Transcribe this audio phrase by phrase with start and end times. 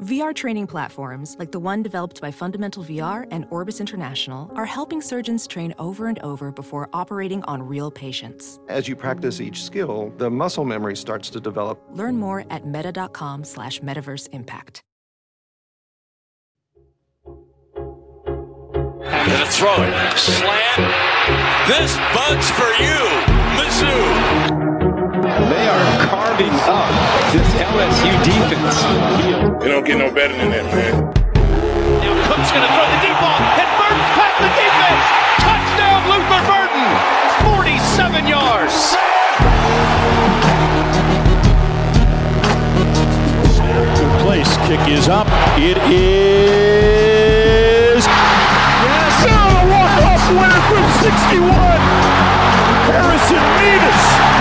[0.00, 5.02] VR training platforms, like the one developed by Fundamental VR and Orbis International, are helping
[5.02, 8.58] surgeons train over and over before operating on real patients.
[8.68, 11.78] As you practice each skill, the muscle memory starts to develop.
[11.92, 14.82] Learn more at meta.com slash metaverse impact.
[19.02, 20.18] Gonna throw it.
[20.18, 20.94] Slant.
[21.68, 22.96] This bug's for you,
[23.58, 24.59] Mizzou.
[25.48, 26.90] They are carving up
[27.32, 28.76] this LSU defense.
[29.64, 31.14] You don't get no better than that, man.
[32.04, 33.40] Now Cook's gonna throw the deep ball.
[33.56, 35.06] And Burden's past the defense.
[35.40, 36.84] Touchdown, Luther Burden.
[37.56, 38.96] 47 yards.
[44.30, 44.56] place.
[44.68, 45.26] Kick is up.
[45.58, 47.10] It is.
[48.06, 49.26] Yes!
[49.26, 51.80] Oh, a walk-off winner from 61.
[52.86, 54.39] Harrison Mevis.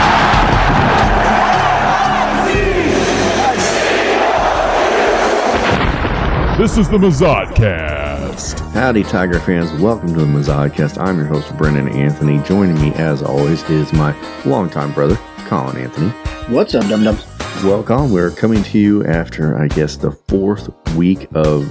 [6.59, 8.59] This is the Mazodcast.
[8.73, 9.71] Howdy, Tiger fans.
[9.81, 11.01] Welcome to the Mazodcast.
[11.01, 12.39] I'm your host, Brendan Anthony.
[12.39, 15.16] Joining me, as always, is my longtime brother,
[15.47, 16.09] Colin Anthony.
[16.53, 17.17] What's up, dum dum?
[17.63, 21.63] Well, Colin, we're coming to you after, I guess, the fourth week of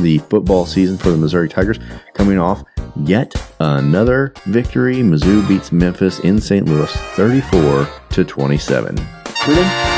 [0.00, 1.80] the football season for the Missouri Tigers,
[2.14, 2.62] coming off
[2.94, 4.98] yet another victory.
[4.98, 6.66] Mizzou beats Memphis in St.
[6.66, 8.94] Louis 34 to 27.
[9.44, 9.95] Brendan?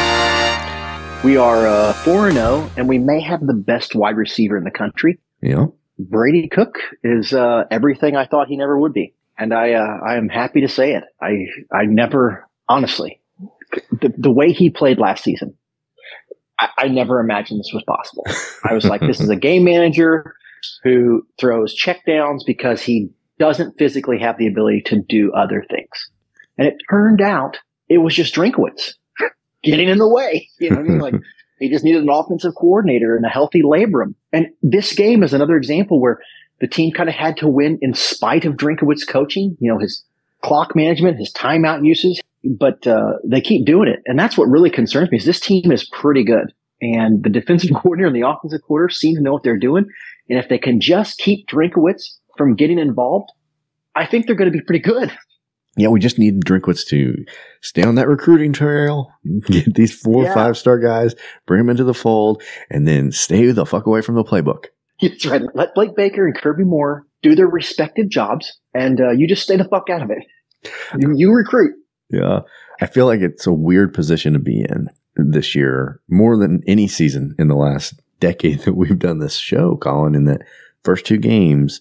[1.24, 4.70] We are uh, 4 0, and we may have the best wide receiver in the
[4.70, 5.18] country.
[5.42, 5.66] Yeah.
[5.98, 9.14] Brady Cook is uh, everything I thought he never would be.
[9.36, 11.02] And I, uh, I am happy to say it.
[11.20, 11.46] I,
[11.76, 13.20] I never, honestly,
[13.90, 15.56] the, the way he played last season,
[16.58, 18.24] I, I never imagined this was possible.
[18.64, 20.36] I was like, this is a game manager
[20.84, 26.10] who throws checkdowns because he doesn't physically have the ability to do other things.
[26.56, 27.58] And it turned out
[27.88, 28.94] it was just Drinkwitz
[29.62, 30.48] getting in the way.
[30.60, 30.98] You know what I mean?
[30.98, 31.14] Like
[31.58, 34.14] he just needed an offensive coordinator and a healthy labrum.
[34.32, 36.20] And this game is another example where
[36.60, 40.04] the team kind of had to win in spite of Drinkwitz coaching, you know, his
[40.42, 44.00] clock management, his timeout uses, but uh, they keep doing it.
[44.06, 46.52] And that's what really concerns me is this team is pretty good.
[46.80, 49.86] And the defensive coordinator and the offensive coordinator seem to know what they're doing.
[50.28, 52.02] And if they can just keep Drinkwitz
[52.36, 53.30] from getting involved,
[53.94, 55.10] I think they're going to be pretty good.
[55.78, 57.14] Yeah, we just need Drinkwitz to
[57.62, 59.10] stay on that recruiting trail,
[59.46, 60.30] get these four Yeah.
[60.32, 61.14] or five star guys,
[61.46, 64.64] bring them into the fold, and then stay the fuck away from the playbook.
[65.00, 65.42] That's right.
[65.54, 69.56] Let Blake Baker and Kirby Moore do their respective jobs, and uh, you just stay
[69.56, 70.24] the fuck out of it.
[70.98, 71.74] You, you recruit.
[72.10, 72.40] Yeah.
[72.80, 76.86] I feel like it's a weird position to be in this year, more than any
[76.88, 80.42] season in the last decade that we've done this show, Colin, in that
[80.84, 81.80] first two games,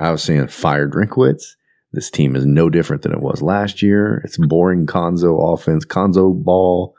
[0.00, 1.54] I was saying fire Drinkwitz.
[1.92, 4.22] This team is no different than it was last year.
[4.24, 6.94] It's boring Conzo offense, Conzo ball.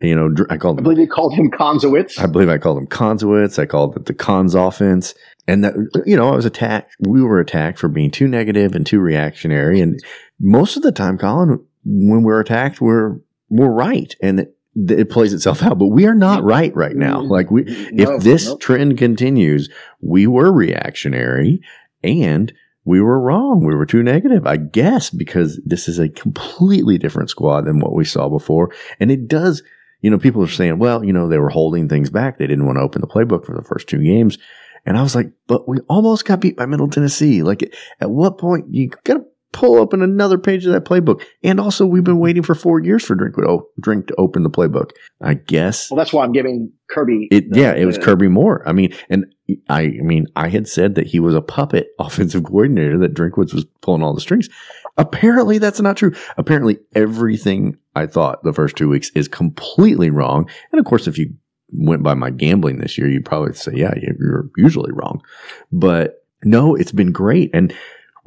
[0.00, 2.20] You know, I called I believe you called him Konzowitz.
[2.20, 3.58] I believe I called him Conzowitz.
[3.58, 5.12] I called it the Cons offense.
[5.48, 5.74] And that,
[6.06, 6.94] you know, I was attacked.
[7.00, 9.80] We were attacked for being too negative and too reactionary.
[9.80, 10.00] And
[10.38, 13.16] most of the time, Colin, when we're attacked, we're,
[13.48, 14.14] we're right.
[14.22, 17.20] And it, it plays itself out, but we are not right right now.
[17.20, 18.60] Like we, No, if this nope.
[18.60, 19.68] trend continues,
[20.00, 21.60] we were reactionary
[22.04, 22.52] and
[22.88, 23.64] we were wrong.
[23.64, 27.94] We were too negative, I guess, because this is a completely different squad than what
[27.94, 28.72] we saw before.
[28.98, 29.62] And it does,
[30.00, 32.38] you know, people are saying, well, you know, they were holding things back.
[32.38, 34.38] They didn't want to open the playbook for the first two games.
[34.86, 37.42] And I was like, but we almost got beat by Middle Tennessee.
[37.42, 41.22] Like, at what point you got to pull open another page of that playbook?
[41.42, 43.36] And also, we've been waiting for four years for Drink,
[43.80, 44.90] Drink to open the playbook.
[45.22, 47.28] I guess Well, that's why I'm giving Kirby.
[47.30, 48.62] it, the- yeah, it was the- Kirby Moore.
[48.66, 49.26] I mean, and
[49.68, 53.54] I, I mean, I had said that he was a puppet offensive coordinator that Drinkwitz
[53.54, 54.48] was pulling all the strings.
[54.96, 56.12] Apparently, that's not true.
[56.36, 60.48] Apparently, everything I thought the first two weeks is completely wrong.
[60.72, 61.32] And of course, if you
[61.70, 65.22] went by my gambling this year, you'd probably say, yeah, you're usually wrong.
[65.70, 67.50] But no, it's been great.
[67.54, 67.72] And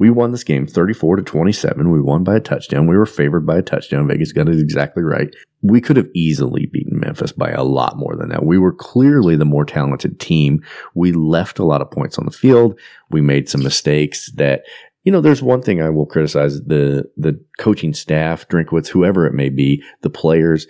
[0.02, 1.88] we won this game 34 to 27.
[1.92, 2.88] We won by a touchdown.
[2.88, 4.08] We were favored by a touchdown.
[4.08, 5.32] Vegas got it exactly right.
[5.60, 8.44] We could have easily beaten Memphis by a lot more than that.
[8.44, 10.60] We were clearly the more talented team.
[10.96, 12.76] We left a lot of points on the field.
[13.10, 14.64] We made some mistakes that,
[15.04, 19.34] you know, there's one thing I will criticize the, the coaching staff, Drinkwitz, whoever it
[19.34, 20.66] may be, the players.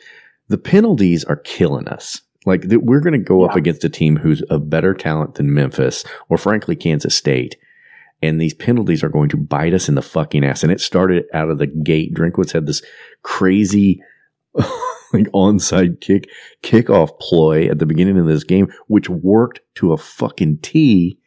[0.48, 2.20] The penalties are killing us.
[2.44, 3.50] Like that we're going to go yeah.
[3.50, 7.56] up against a team who's of better talent than Memphis or frankly Kansas State
[8.22, 10.62] and these penalties are going to bite us in the fucking ass.
[10.62, 12.14] And it started out of the gate.
[12.14, 12.82] Drinkwitz had this
[13.22, 14.00] crazy,
[14.54, 16.30] like onside kick,
[16.62, 21.18] kickoff ploy at the beginning of this game, which worked to a fucking T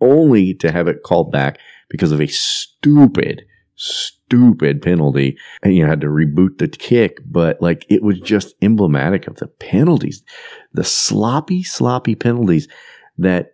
[0.00, 1.58] only to have it called back
[1.88, 3.42] because of a stupid,
[3.74, 5.38] stupid penalty.
[5.62, 9.46] And you had to reboot the kick, but like it was just emblematic of the
[9.46, 10.22] penalties,
[10.74, 12.68] the sloppy, sloppy penalties
[13.16, 13.53] that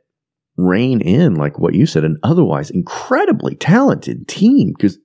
[0.61, 4.73] rein in, like what you said, an otherwise incredibly talented team.
[4.77, 4.97] Because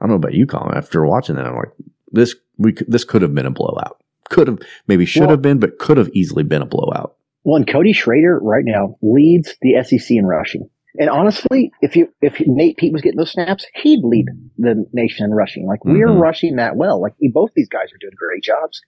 [0.00, 0.76] I don't know about you, Colin.
[0.76, 1.72] After watching that, I'm like,
[2.12, 4.02] this we this could have been a blowout.
[4.30, 7.16] Could have maybe should well, have been, but could have easily been a blowout.
[7.42, 10.68] One Cody Schrader right now leads the SEC in rushing.
[10.98, 14.26] And honestly, if you if Nate Peat was getting those snaps, he'd lead
[14.56, 15.66] the nation in rushing.
[15.66, 16.20] Like we're mm-hmm.
[16.20, 17.02] rushing that well.
[17.02, 18.80] Like both these guys are doing great jobs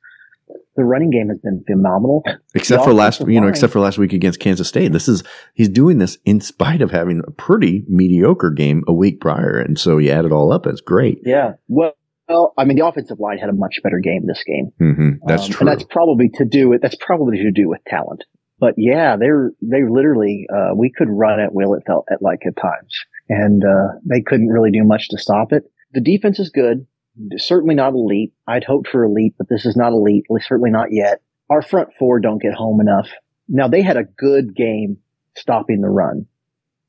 [0.77, 2.23] the running game has been phenomenal.
[2.55, 4.93] Except for last, you know, except for last week against Kansas State.
[4.93, 5.23] This is
[5.55, 9.79] he's doing this in spite of having a pretty mediocre game a week prior, and
[9.79, 11.21] so you add it all up, it's great.
[11.25, 11.55] Yeah.
[11.69, 11.93] Well.
[12.29, 14.73] Well, I mean, the offensive line had a much better game this game.
[14.81, 15.29] Mm-hmm.
[15.29, 18.25] That's um, true, and that's probably to do with that's probably to do with talent.
[18.59, 21.75] But yeah, they're they literally uh, we could run at will.
[21.75, 22.99] It felt at like at times,
[23.29, 25.71] and uh, they couldn't really do much to stop it.
[25.93, 26.89] The defense is good
[27.37, 28.33] certainly not elite.
[28.47, 30.25] I'd hoped for elite, but this is not elite.
[30.41, 31.23] Certainly not yet.
[31.51, 33.09] Our front four don't get home enough.
[33.49, 34.99] Now they had a good game
[35.37, 36.27] stopping the run,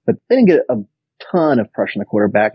[0.06, 0.78] but they didn't get a
[1.32, 2.54] ton of pressure on the quarterback.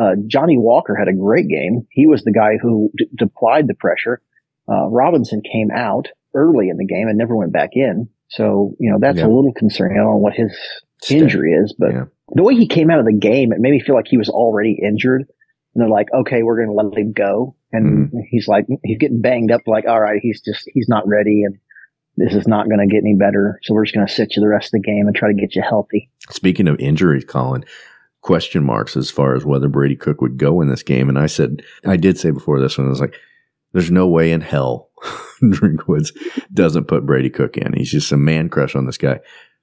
[0.00, 1.86] Uh, Johnny Walker had a great game.
[1.90, 4.20] He was the guy who d- applied the pressure.
[4.68, 8.08] Uh, Robinson came out early in the game and never went back in.
[8.28, 9.26] So, you know, that's yeah.
[9.26, 9.98] a little concerning.
[9.98, 10.56] I don't know what his
[11.02, 11.18] Stay.
[11.18, 12.04] injury is, but yeah.
[12.32, 14.28] the way he came out of the game, it made me feel like he was
[14.28, 15.26] already injured
[15.76, 17.54] and they're like, okay, we're going to let him go.
[17.70, 18.18] And mm-hmm.
[18.30, 19.60] he's like, he's getting banged up.
[19.66, 21.42] Like, all right, he's just, he's not ready.
[21.44, 21.58] And
[22.16, 23.60] this is not going to get any better.
[23.62, 25.38] So we're just going to sit you the rest of the game and try to
[25.38, 26.08] get you healthy.
[26.30, 27.66] Speaking of injuries, Colin,
[28.22, 31.10] question marks as far as whether Brady Cook would go in this game.
[31.10, 33.14] And I said, I did say before this one, I was like,
[33.74, 34.88] there's no way in hell
[35.42, 36.16] Drinkwitz
[36.54, 37.74] doesn't put Brady Cook in.
[37.74, 39.20] He's just a man crush on this guy.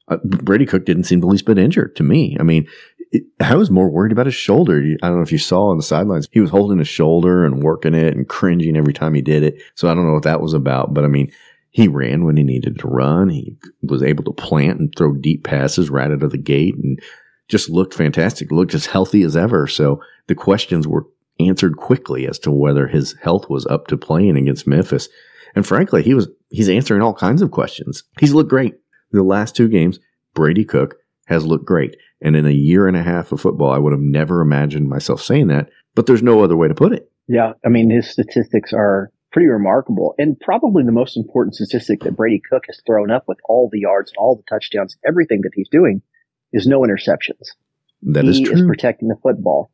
[0.08, 2.38] Uh, Brady Cook didn't seem the least bit injured to me.
[2.40, 2.68] I mean,
[3.14, 4.84] it, I was more worried about his shoulder.
[5.02, 7.64] I don't know if you saw on the sidelines, he was holding his shoulder and
[7.64, 9.62] working it and cringing every time he did it.
[9.76, 11.32] So I don't know what that was about, but I mean,
[11.70, 13.30] he ran when he needed to run.
[13.30, 17.00] He was able to plant and throw deep passes right out of the gate and
[17.50, 19.68] just looked fantastic, looked as healthy as ever.
[19.68, 21.06] So the questions were
[21.40, 25.08] answered quickly as to whether his health was up to playing against Memphis.
[25.56, 28.04] And frankly, he was, he's answering all kinds of questions.
[28.20, 28.76] He's looked great.
[29.12, 30.00] The last two games,
[30.34, 30.96] Brady Cook
[31.34, 31.98] has looked great.
[32.22, 35.22] And in a year and a half of football, I would have never imagined myself
[35.22, 37.12] saying that, but there's no other way to put it.
[37.28, 37.54] Yeah.
[37.66, 42.42] I mean, his statistics are pretty remarkable and probably the most important statistic that Brady
[42.50, 45.70] Cook has thrown up with all the yards and all the touchdowns, everything that he's
[45.70, 46.02] doing
[46.54, 47.50] is no interceptions.
[48.04, 48.56] That he is true.
[48.56, 49.72] is protecting the football.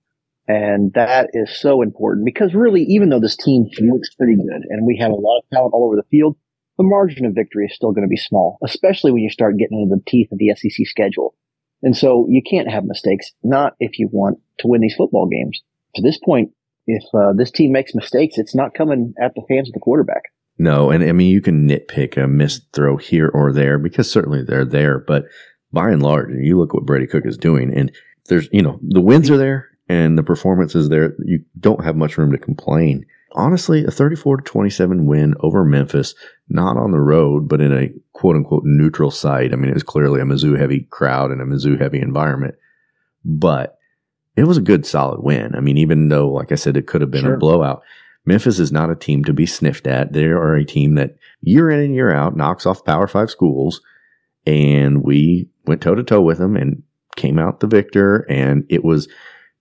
[0.48, 4.88] And that is so important because really, even though this team looks pretty good and
[4.88, 6.38] we have a lot of talent all over the field,
[6.80, 9.82] the margin of victory is still going to be small, especially when you start getting
[9.82, 11.36] into the teeth of the SEC schedule.
[11.82, 15.62] And so you can't have mistakes, not if you want to win these football games.
[15.96, 16.52] To this point,
[16.88, 20.24] if uh, this team makes mistakes, it's not coming at the hands of the quarterback.
[20.58, 24.44] No, and I mean, you can nitpick a missed throw here or there because certainly
[24.44, 25.26] they're there, but
[25.72, 27.92] by and large, you look what Brady Cook is doing, and
[28.26, 31.16] there's, you know, the wins are there and the performance is there.
[31.24, 36.16] You don't have much room to complain honestly, a 34 to 27 win over Memphis,
[36.48, 39.54] not on the road, but in a quote unquote neutral site.
[39.54, 42.56] I mean, it was clearly a Mizzou heavy crowd and a Mizzou heavy environment,
[43.24, 43.78] but
[44.36, 45.56] it was a good solid win.
[45.56, 47.36] I mean, even though, like I said, it could have been sure.
[47.36, 47.84] a blowout.
[48.26, 50.14] Memphis is not a team to be sniffed at.
[50.14, 53.82] They are a team that year in and year out knocks off Power Five schools.
[54.46, 56.84] And we went toe to toe with them and
[57.16, 58.26] came out the victor.
[58.30, 59.08] And it was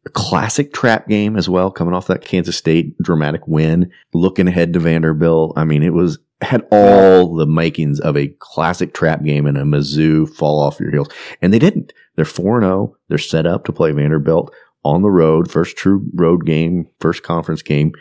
[0.08, 4.72] a classic trap game as well, coming off that Kansas State dramatic win, looking ahead
[4.72, 5.52] to Vanderbilt.
[5.56, 9.62] I mean, it was had all the makings of a classic trap game and a
[9.62, 11.08] Mizzou fall off your heels.
[11.42, 11.92] And they didn't.
[12.16, 12.96] They're 4 0.
[13.08, 15.50] They're set up to play Vanderbilt on the road.
[15.50, 17.92] First true road game, first conference game.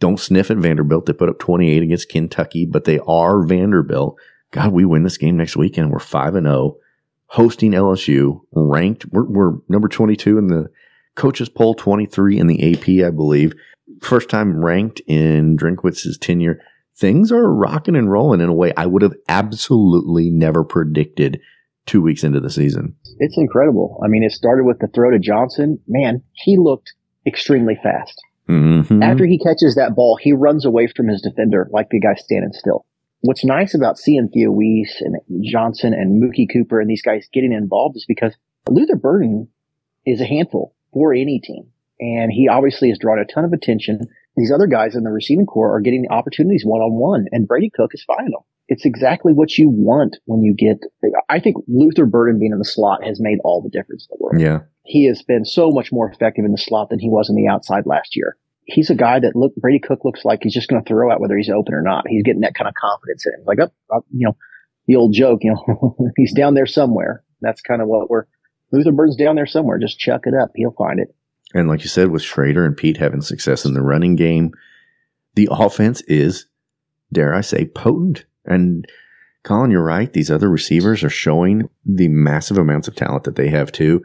[0.00, 1.06] Don't sniff at Vanderbilt.
[1.06, 4.18] They put up 28 against Kentucky, but they are Vanderbilt.
[4.50, 5.90] God, we win this game next weekend.
[5.90, 6.76] We're 5 and 0,
[7.26, 9.06] hosting LSU, ranked.
[9.06, 10.70] We're, we're number 22 in the
[11.14, 13.54] coaches poll 23 in the AP, I believe.
[14.00, 16.60] First time ranked in Drinkwitz's tenure.
[16.96, 21.40] things are rocking and rolling in a way I would have absolutely never predicted
[21.86, 22.94] two weeks into the season.
[23.18, 24.00] It's incredible.
[24.04, 25.80] I mean, it started with the throw to Johnson.
[25.86, 26.94] Man, he looked
[27.26, 28.20] extremely fast.
[28.48, 29.02] Mm-hmm.
[29.02, 32.52] After he catches that ball, he runs away from his defender like the guy standing
[32.52, 32.84] still.
[33.22, 37.52] What's nice about seeing Theo Wease and Johnson and Mookie Cooper and these guys getting
[37.52, 38.34] involved is because
[38.68, 39.48] Luther Burden
[40.04, 41.64] is a handful for any team.
[42.00, 44.00] And he obviously has drawn a ton of attention.
[44.36, 47.46] These other guys in the receiving corps are getting the opportunities one on one, and
[47.46, 48.42] Brady Cook is finding them.
[48.66, 50.78] It's exactly what you want when you get.
[51.28, 54.24] I think Luther Burden being in the slot has made all the difference in the
[54.24, 54.40] world.
[54.40, 54.60] Yeah.
[54.84, 57.46] He has been so much more effective in the slot than he was in the
[57.46, 58.36] outside last year.
[58.66, 61.20] He's a guy that look Brady Cook looks like he's just going to throw out
[61.20, 62.04] whether he's open or not.
[62.08, 63.44] He's getting that kind of confidence in him.
[63.46, 64.36] Like, oh, oh you know,
[64.86, 67.22] the old joke, you know, he's down there somewhere.
[67.42, 68.24] That's kind of what we're
[68.74, 69.78] Luther Burden's down there somewhere.
[69.78, 70.50] Just chuck it up.
[70.54, 71.14] He'll find it.
[71.54, 74.52] And like you said, with Schrader and Peat having success in the running game,
[75.34, 76.46] the offense is,
[77.12, 78.24] dare I say, potent.
[78.44, 78.86] And
[79.44, 80.12] Colin, you're right.
[80.12, 84.04] These other receivers are showing the massive amounts of talent that they have too.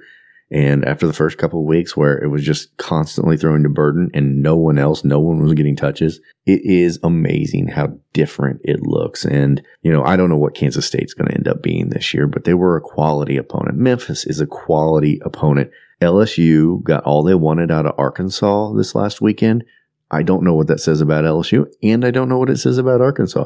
[0.51, 4.09] And after the first couple of weeks where it was just constantly throwing to Burden
[4.15, 8.81] and no one else, no one was getting touches, it is amazing how different it
[8.81, 9.25] looks.
[9.25, 12.13] And, you know, I don't know what Kansas State's going to end up being this
[12.15, 13.77] year, but they were a quality opponent.
[13.77, 15.69] Memphis is a quality opponent.
[16.01, 19.63] LSU got all they wanted out of Arkansas this last weekend.
[20.09, 22.79] I don't know what that says about LSU, and I don't know what it says
[22.79, 23.45] about Arkansas.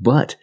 [0.00, 0.36] But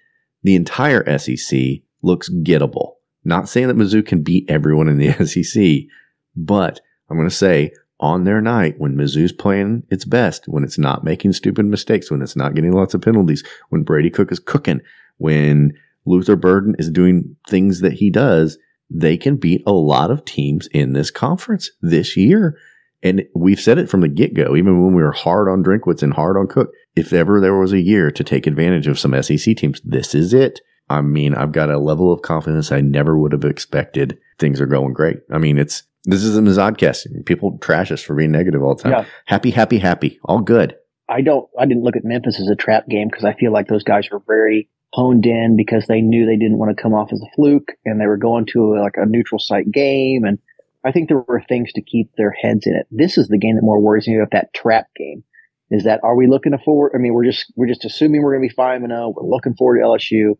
[0.43, 1.59] the entire SEC
[2.03, 2.94] looks gettable.
[3.25, 5.89] Not saying that Mizzou can beat everyone in the SEC,
[6.35, 6.79] but
[7.09, 11.03] I'm going to say on their night when Mizzou's playing its best, when it's not
[11.03, 14.81] making stupid mistakes, when it's not getting lots of penalties, when Brady Cook is cooking,
[15.17, 15.73] when
[16.05, 18.57] Luther Burden is doing things that he does,
[18.89, 22.57] they can beat a lot of teams in this conference this year.
[23.01, 26.03] And we've said it from the get go, even when we were hard on Drinkwitz
[26.03, 26.71] and hard on Cook.
[26.95, 30.33] If ever there was a year to take advantage of some SEC teams, this is
[30.33, 30.59] it.
[30.89, 34.19] I mean, I've got a level of confidence I never would have expected.
[34.39, 35.17] Things are going great.
[35.31, 37.25] I mean, it's this is a Mazodcast.
[37.25, 38.91] People trash us for being negative all the time.
[38.91, 39.05] Yeah.
[39.25, 40.19] Happy, happy, happy.
[40.23, 40.75] All good.
[41.09, 41.47] I don't.
[41.57, 44.09] I didn't look at Memphis as a trap game because I feel like those guys
[44.11, 47.35] were very honed in because they knew they didn't want to come off as a
[47.35, 50.39] fluke and they were going to a, like a neutral site game and
[50.85, 52.85] I think there were things to keep their heads in it.
[52.91, 55.23] This is the game that more worries me about that trap game.
[55.71, 56.91] Is that are we looking forward?
[56.93, 59.09] I mean, we're just we're just assuming we're going to be five and zero.
[59.15, 60.37] We're looking forward to LSU,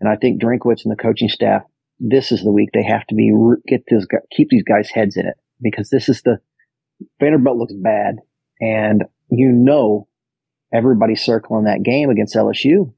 [0.00, 1.62] and I think Drinkwitz and the coaching staff.
[2.00, 3.32] This is the week they have to be
[3.66, 6.38] get this keep these guys' heads in it because this is the
[7.20, 8.16] Vanderbilt looks bad,
[8.60, 10.08] and you know
[10.72, 12.92] everybody's circling that game against LSU,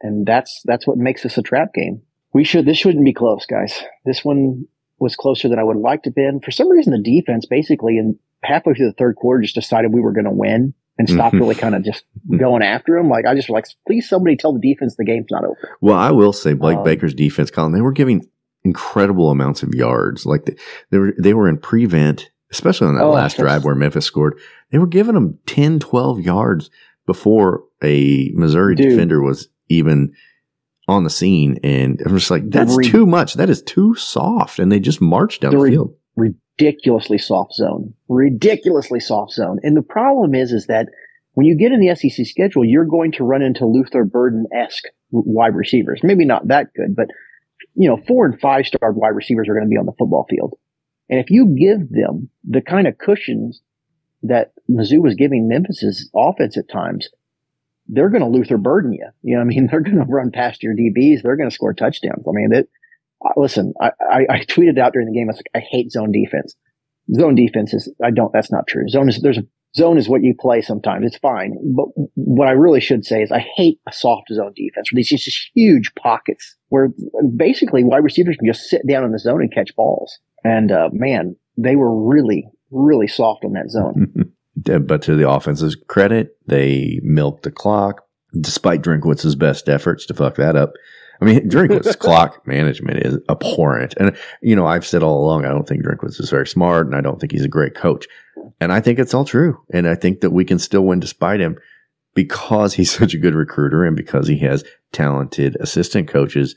[0.00, 2.02] and that's that's what makes this a trap game.
[2.32, 3.82] We should this shouldn't be close, guys.
[4.04, 4.66] This one
[4.98, 6.40] was closer than I would have liked to been.
[6.40, 10.00] For some reason, the defense basically in halfway through the third quarter just decided we
[10.00, 12.04] were going to win and stopped really kind of just
[12.38, 13.08] going after them.
[13.08, 15.76] Like I just like, please somebody tell the defense the game's not over.
[15.80, 18.24] Well, I will say Blake Um, Baker's defense, Colin, they were giving
[18.64, 20.24] incredible amounts of yards.
[20.24, 20.56] Like they,
[20.90, 24.38] they were they were in prevent, especially on that Oh, last drive where Memphis scored.
[24.70, 26.70] They were giving them 10, 12 yards
[27.06, 28.90] before a Missouri Dude.
[28.90, 30.12] defender was even
[30.88, 31.58] on the scene.
[31.62, 33.34] And I'm just like, that's re- too much.
[33.34, 34.58] That is too soft.
[34.58, 35.94] And they just marched down The the re- field.
[36.58, 39.58] Ridiculously soft zone, ridiculously soft zone.
[39.62, 40.88] And the problem is, is that
[41.32, 44.84] when you get in the SEC schedule, you're going to run into Luther Burden esque
[45.10, 46.00] wide receivers.
[46.02, 47.08] Maybe not that good, but
[47.74, 50.26] you know, four and five star wide receivers are going to be on the football
[50.30, 50.54] field.
[51.08, 53.60] And if you give them the kind of cushions
[54.22, 57.08] that Mizzou was giving Memphis's offense at times,
[57.88, 59.06] they're going to Luther Burden you.
[59.22, 61.22] You know, I mean, they're going to run past your DBs.
[61.22, 62.24] They're going to score touchdowns.
[62.26, 62.68] I mean, that.
[63.36, 65.28] Listen, I, I, I tweeted out during the game.
[65.28, 66.54] I was like, I hate zone defense.
[67.14, 67.92] Zone defense is.
[68.02, 68.32] I don't.
[68.32, 68.88] That's not true.
[68.88, 69.20] Zone is.
[69.20, 69.44] There's a
[69.76, 71.06] zone is what you play sometimes.
[71.06, 71.56] It's fine.
[71.74, 75.08] But what I really should say is I hate a soft zone defense where these
[75.08, 76.90] just huge pockets where
[77.36, 80.18] basically wide receivers can just sit down in the zone and catch balls.
[80.44, 84.32] And uh, man, they were really, really soft on that zone.
[84.56, 88.04] But to the offense's credit, they milked the clock
[88.40, 90.74] despite Drinkwitz's best efforts to fuck that up.
[91.20, 93.94] I mean, Drinkwitz's clock management is abhorrent.
[93.98, 96.94] And, you know, I've said all along, I don't think Drinkwitz is very smart and
[96.96, 98.06] I don't think he's a great coach.
[98.60, 99.60] And I think it's all true.
[99.72, 101.58] And I think that we can still win despite him
[102.14, 106.54] because he's such a good recruiter and because he has talented assistant coaches.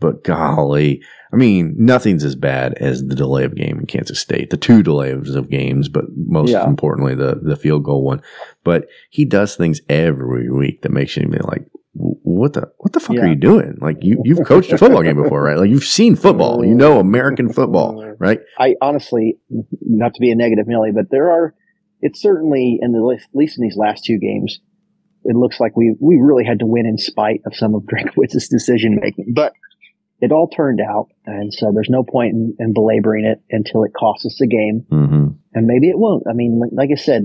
[0.00, 4.48] But golly, I mean, nothing's as bad as the delay of game in Kansas State,
[4.48, 6.64] the two delays of games, but most Yeah.
[6.66, 8.22] importantly, the, the field goal one.
[8.64, 11.66] But he does things every week that makes you be like,
[12.40, 13.22] what the, what the fuck Yeah.
[13.22, 13.78] are you doing?
[13.80, 15.58] Like you, you've coached a football game before, right?
[15.58, 18.40] Like you've seen football, you know, American football, right?
[18.58, 19.38] I honestly,
[19.82, 21.54] not to be a negative Millie, but there are,
[22.00, 24.60] it's certainly in the, at least in these last two games,
[25.24, 28.48] it looks like we we really had to win in spite of some of Drinkwitz's
[28.48, 29.34] decision making.
[29.34, 29.52] But
[30.20, 33.92] it all turned out, and so there's no point in, in belaboring it until it
[33.98, 35.26] costs us a game, mm-hmm.
[35.54, 36.24] and maybe it won't.
[36.28, 37.24] I mean, like, like I said,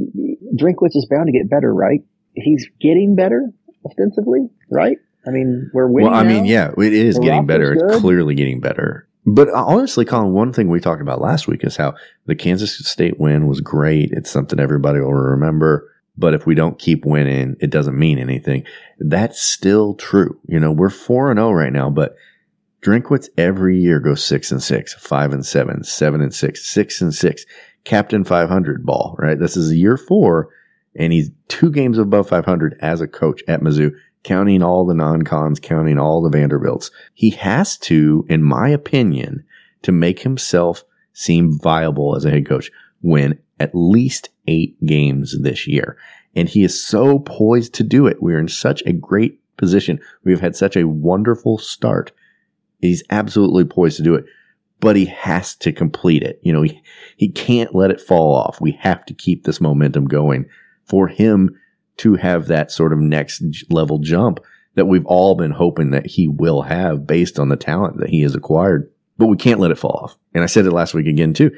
[0.59, 2.01] Drinkwitz is bound to get better, right?
[2.33, 3.49] He's getting better
[3.85, 4.97] ostensibly, right?
[5.27, 6.11] I mean, we're winning.
[6.11, 6.29] Well, I now.
[6.29, 7.73] mean, yeah, it is The getting better.
[7.73, 9.07] It's clearly getting better.
[9.25, 12.77] But uh, honestly, Colin, one thing we talked about last week is how the Kansas
[12.87, 14.11] State win was great.
[14.11, 15.91] It's something everybody will remember.
[16.17, 18.65] But if we don't keep winning, it doesn't mean anything.
[18.99, 20.39] That's still true.
[20.47, 22.15] You know, we're 4 and 0 right now, but
[22.81, 27.13] Drinkwitz every year goes 6 and 6, 5 and 7, 7 and 6, 6 and
[27.13, 27.45] 6.
[27.83, 29.37] Captain 500 ball, right?
[29.37, 30.49] This is year 4
[30.95, 33.91] and he's two games above 500 as a coach at Mizzou,
[34.25, 36.89] counting all the non-cons, counting all the Vanderbilts.
[37.13, 39.45] He has to, in my opinion,
[39.83, 42.71] to make himself seem viable as a head coach,
[43.03, 45.95] win at least eight games this year.
[46.35, 48.17] And he is so poised to do it.
[48.19, 49.99] We're in such a great position.
[50.23, 52.11] We've had such a wonderful start.
[52.81, 54.25] He's absolutely poised to do it,
[54.79, 56.39] but he has to complete it.
[56.41, 56.81] You know, he,
[57.15, 58.59] he can't let it fall off.
[58.59, 60.49] We have to keep this momentum going
[60.83, 61.55] for him
[61.97, 64.39] to have that sort of next level jump
[64.75, 68.21] that we've all been hoping that he will have based on the talent that he
[68.21, 68.91] has acquired.
[69.17, 70.17] But we can't let it fall off.
[70.33, 71.51] And I said it last week again too.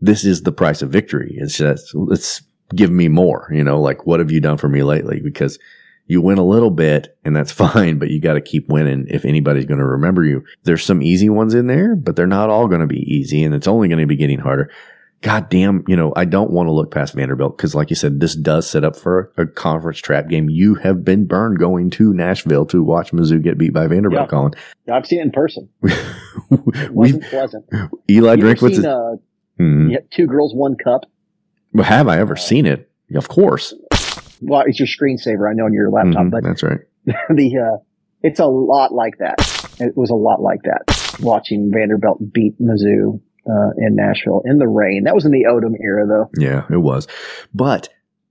[0.00, 1.36] This is the price of victory.
[1.38, 2.42] It's just, let's
[2.74, 5.20] give me more, you know, like what have you done for me lately?
[5.20, 5.58] Because
[6.06, 9.24] you win a little bit and that's fine, but you got to keep winning if
[9.24, 10.42] anybody's going to remember you.
[10.64, 13.54] There's some easy ones in there, but they're not all going to be easy and
[13.54, 14.70] it's only going to be getting harder.
[15.22, 18.18] God damn, you know, I don't want to look past Vanderbilt because, like you said,
[18.20, 20.50] this does set up for a conference trap game.
[20.50, 24.26] You have been burned going to Nashville to watch Mizzou get beat by Vanderbilt, Yeah.
[24.26, 24.52] Colin.
[24.92, 25.68] I've seen it in person.
[26.74, 27.64] It wasn't pleasant.
[28.10, 28.76] Eli Drinkwitz.
[28.76, 29.16] seen uh,
[29.58, 29.90] Hmm.
[29.90, 31.02] you two girls, one cup?
[31.72, 32.90] Well, Have I ever seen it?
[33.14, 33.74] Of course.
[34.40, 36.80] Well, it's your screensaver, I know, on your laptop, Mhm, but that's right.
[37.06, 37.78] the uh,
[38.22, 39.36] it's a lot like that.
[39.78, 41.16] It was a lot like that.
[41.20, 45.04] Watching Vanderbilt beat Mizzou uh, in Nashville in the rain.
[45.04, 46.30] That was in the Odom era, though.
[46.38, 47.08] Yeah, it was.
[47.54, 47.88] But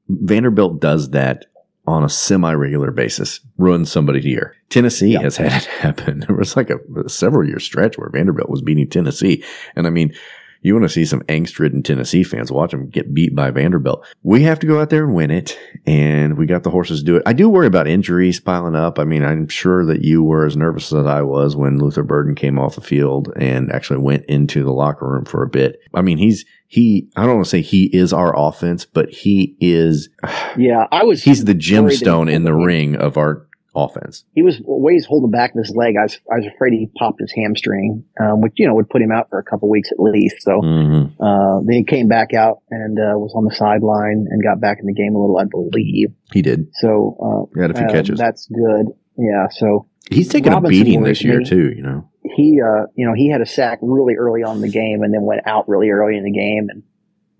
[0.07, 1.45] Vanderbilt does that
[1.87, 4.55] on a semi-regular basis, ruins somebody's year.
[4.69, 6.19] Tennessee has had it happen.
[6.21, 9.43] There was like a, a several year stretch where Vanderbilt was beating Tennessee.
[9.75, 10.13] And I mean,
[10.61, 14.05] you want to see some angst-ridden Tennessee fans watch them get beat by Vanderbilt.
[14.23, 17.05] We have to go out there and win it, and we got the horses to
[17.05, 17.23] do it.
[17.25, 18.99] I do worry about injuries piling up.
[18.99, 22.35] I mean, I'm sure that you were as nervous as I was when Luther Burden
[22.35, 25.79] came off the field and actually went into the locker room for a bit.
[25.93, 27.09] I mean, he's he.
[27.15, 30.09] I don't want to say he is our offense, but he is.
[30.57, 31.23] Yeah, I was.
[31.23, 34.25] He's the worried that he gemstone in the ring of our offense.
[34.33, 35.95] He was ways holding back his leg.
[35.99, 39.01] I was, I was afraid he popped his hamstring, um, which you know would put
[39.01, 40.37] him out for a couple weeks at least.
[40.41, 41.11] So Mhm.
[41.19, 44.79] uh, then he came back out and uh, was on the sideline and got back
[44.79, 46.09] in the game a little, I believe.
[46.33, 46.67] He did.
[46.75, 47.17] So
[47.51, 48.19] uh, He had a few uh, catches.
[48.19, 48.87] That's good.
[49.17, 49.47] Yeah.
[49.49, 51.45] So He's taking Robinson a beating this year me.
[51.45, 51.71] too.
[51.75, 52.09] You know.
[52.35, 55.13] he uh you know he had a sack really early on in the game and
[55.13, 56.83] then went out really early in the game and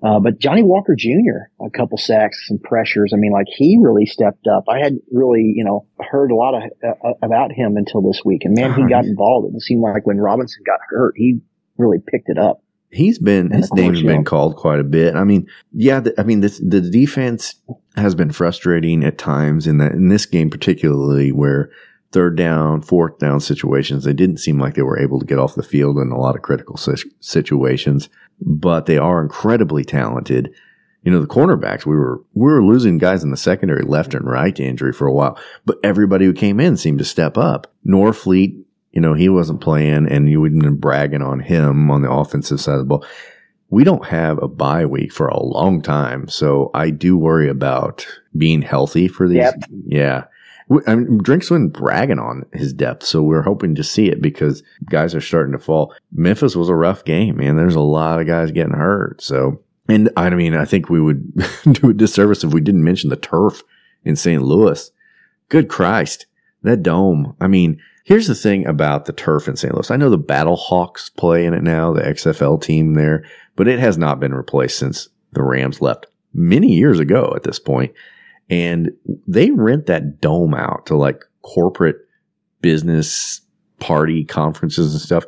[0.04, 1.50] uh but Johnny Walker Jr.
[1.64, 5.54] a couple sacks some pressures I mean like he really stepped up I hadn't really
[5.56, 8.82] you know heard a lot of uh, about him until this week and man he
[8.82, 8.90] Uh-huh.
[8.90, 11.40] got involved it seemed like when Robinson got hurt he
[11.78, 12.62] really picked it up
[12.94, 15.16] He's been his name has been called quite a bit.
[15.16, 17.56] I mean, yeah, the, I mean this, the defense
[17.96, 21.72] has been frustrating at times in that in this game particularly where
[22.12, 25.56] third down, fourth down situations they didn't seem like they were able to get off
[25.56, 26.78] the field in a lot of critical
[27.20, 30.54] situations, but they are incredibly talented.
[31.04, 34.26] You know, the cornerbacks, we were we were losing guys in the secondary left and
[34.26, 37.74] right to injury for a while, but everybody who came in seemed to step up.
[37.88, 42.02] Norfleet you know, he wasn't playing and you wouldn't have been bragging on him on
[42.02, 43.06] the offensive side of the ball.
[43.70, 46.28] We don't have a bye week for a long time.
[46.28, 48.06] So I do worry about
[48.38, 49.38] being healthy for these.
[49.38, 49.64] Yep.
[49.86, 50.24] Yeah.
[50.88, 54.64] I mean, Drink's been bragging on his depth, so we're hoping to see it because
[54.90, 55.94] guys are starting to fall.
[56.12, 57.58] Memphis was a rough game, man.
[57.58, 59.22] There's a lot of guys getting hurt.
[59.22, 61.34] So, and I mean, I think we would
[61.72, 63.64] do a disservice if we didn't mention the turf
[64.06, 64.42] in St.
[64.42, 64.92] Louis.
[65.50, 66.28] Good Christ,
[66.64, 67.36] that dome.
[67.42, 69.74] I mean, here's the thing about the turf in St.
[69.74, 69.92] Louis.
[69.92, 73.80] I know the Battle Hawks play in it now, the XFL team there, but it
[73.80, 77.94] has not been replaced since the Rams left many years ago at this point.
[78.52, 78.92] And
[79.28, 81.96] they rent that dome out to like corporate
[82.62, 83.42] business
[83.80, 85.26] party conferences and stuff.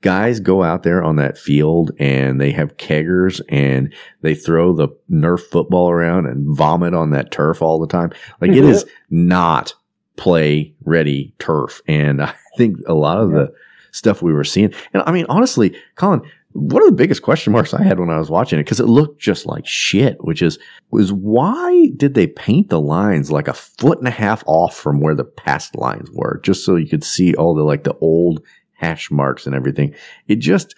[0.00, 4.88] Guys go out there on that field and they have keggers and they throw the
[5.10, 8.10] Nerf football around and vomit on that turf all the time.
[8.40, 9.74] Like it is not
[10.16, 11.80] play ready turf.
[11.86, 13.52] And I think a lot of the
[13.92, 16.22] stuff we were seeing, and I mean, honestly, Colin,
[16.54, 18.86] one of the biggest question marks I had when I was watching it because it
[18.86, 20.56] looked just like shit, which is
[20.90, 25.00] was why did they paint the lines like a foot and a half off from
[25.00, 28.40] where the past lines were, just so you could see all the like the old
[28.74, 29.94] hash marks and everything.
[30.28, 30.76] It just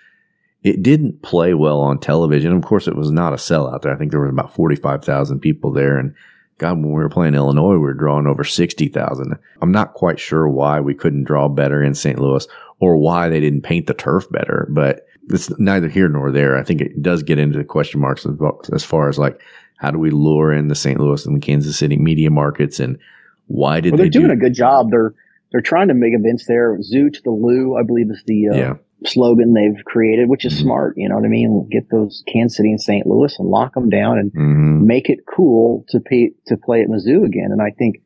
[0.63, 2.53] it didn't play well on television.
[2.53, 3.93] Of course, it was not a sellout there.
[3.93, 6.15] I think there were about forty five thousand people there, and
[6.57, 9.37] God, when we were playing Illinois, we were drawing over 60,000.
[9.61, 12.19] I'm not quite sure why we couldn't draw better in St.
[12.19, 12.49] Louis
[12.81, 16.57] or why they didn't paint the turf better, but it's neither here nor there.
[16.57, 18.27] I think it does get into the question marks
[18.73, 19.41] as far as like,
[19.79, 20.99] how do we lure in the St.
[21.01, 22.99] Louis and the Kansas City media markets and
[23.47, 24.91] why did well, they're they doing do- a good job.
[24.91, 25.15] They're,
[25.53, 26.77] they're trying to make events there.
[26.83, 28.75] Zoo to the Lou, I believe is the, uh, Yeah.
[29.05, 30.63] slogan they've created, which is Mhm.
[30.63, 30.95] smart.
[30.97, 31.69] You know what I mean?
[31.71, 33.07] Get those Kansas City and St.
[33.07, 34.87] Louis and lock them down and Mhm.
[34.87, 37.51] make it cool to pay, to play at Mizzou again.
[37.53, 37.97] And I think,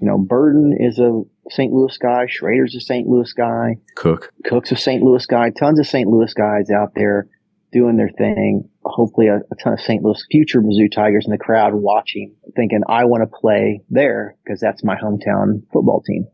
[0.00, 1.72] you know, Burden is a St.
[1.72, 2.26] Louis guy.
[2.28, 3.06] Schrader's a St.
[3.06, 3.76] Louis guy.
[3.96, 4.32] Cook?
[4.44, 5.02] Cook's a St.
[5.02, 5.50] Louis guy.
[5.50, 6.08] Tons of St.
[6.08, 7.28] Louis guys out there
[7.72, 8.68] doing their thing.
[8.84, 10.02] Hopefully a, a ton of St.
[10.02, 14.60] Louis future Mizzou Tigers in the crowd watching, thinking, I want to play there because
[14.60, 16.26] that's my hometown football team.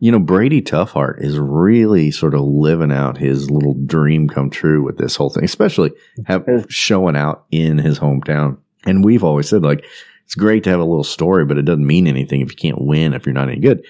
[0.00, 4.82] You know, Brady Toughheart is really sort of living out his little dream come true
[4.82, 5.92] with this whole thing, especially
[6.26, 8.58] have showing out in his hometown.
[8.84, 9.84] And we've always said like
[10.24, 12.80] it's great to have a little story, but it doesn't mean anything if you can't
[12.80, 13.84] win if you're not any good.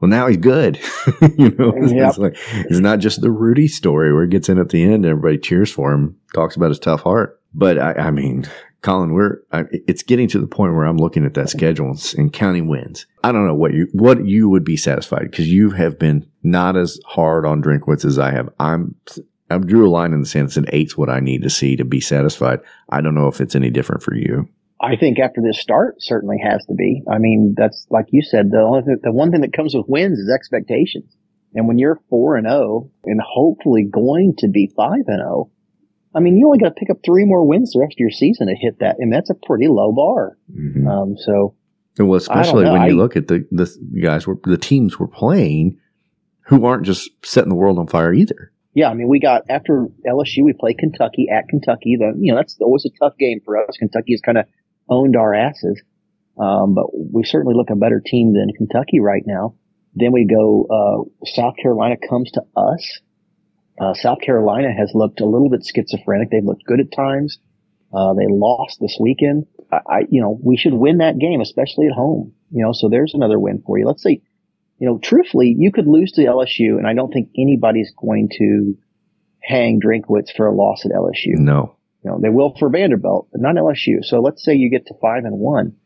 [0.00, 0.78] Well, now he's good.
[1.38, 2.08] you know, it's, Yep.
[2.08, 2.36] it's like
[2.70, 5.38] it's not just the Rudy story where he gets in at the end and everybody
[5.38, 7.40] cheers for him, talks about his tough heart.
[7.52, 8.46] But I, I mean,
[8.82, 12.14] Colin, we're I, it's getting to the point where I'm looking at that schedule and,
[12.16, 13.06] and counting wins.
[13.22, 16.76] I don't know what you what you would be satisfied because you have been not
[16.76, 18.48] as hard on Drinkwitz as I have.
[18.58, 18.94] I'm
[19.50, 21.76] I drew a line in the sand and said eight's what I need to see
[21.76, 22.60] to be satisfied.
[22.88, 24.48] I don't know if it's any different for you.
[24.82, 27.02] I think after this start certainly has to be.
[27.10, 29.86] I mean, that's like you said, the only th- the one thing that comes with
[29.88, 31.14] wins is expectations.
[31.54, 35.50] And when you're four and zero, and hopefully going to be five and zero,
[36.14, 38.10] I mean, you only got to pick up three more wins the rest of your
[38.10, 40.38] season to hit that, and that's a pretty low bar.
[40.52, 40.86] Mhm.
[40.88, 41.54] Um, so
[41.98, 43.68] well, especially when you I- look at the the
[44.02, 45.76] guys, were, the teams we're playing,
[46.46, 48.50] who aren't just setting the world on fire either.
[48.72, 51.96] yeah, I mean, we got after LSU, we play Kentucky at Kentucky.
[51.98, 53.76] The you know that's always a tough game for us.
[53.76, 54.46] Kentucky is kind of
[54.90, 55.80] owned our asses,
[56.38, 59.54] um, but we certainly look a better team than Kentucky right now.
[59.94, 60.66] Then we go.
[60.70, 63.00] Uh, South Carolina comes to us.
[63.80, 66.30] Uh, South Carolina has looked a little bit schizophrenic.
[66.30, 67.38] They've looked good at times.
[67.92, 69.46] Uh, they lost this weekend.
[69.72, 72.34] I, I, you know, we should win that game, especially at home.
[72.50, 73.86] You know, so there's another win for you.
[73.86, 74.22] Let's see.
[74.78, 78.76] you know, truthfully, you could lose to LSU, and I don't think anybody's going to
[79.42, 81.38] hang Drinkwitz for a loss at LSU.
[81.38, 84.02] No, You know, they will for Vanderbilt, but not LSU.
[84.02, 85.76] So let's say you get to five and one.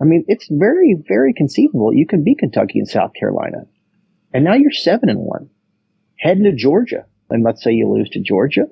[0.00, 3.66] I mean, it's very, very conceivable you can beat Kentucky and South Carolina.
[4.32, 5.50] And now you're seven and one.
[6.16, 7.06] Heading to Georgia.
[7.30, 8.66] And let's say you lose to Georgia.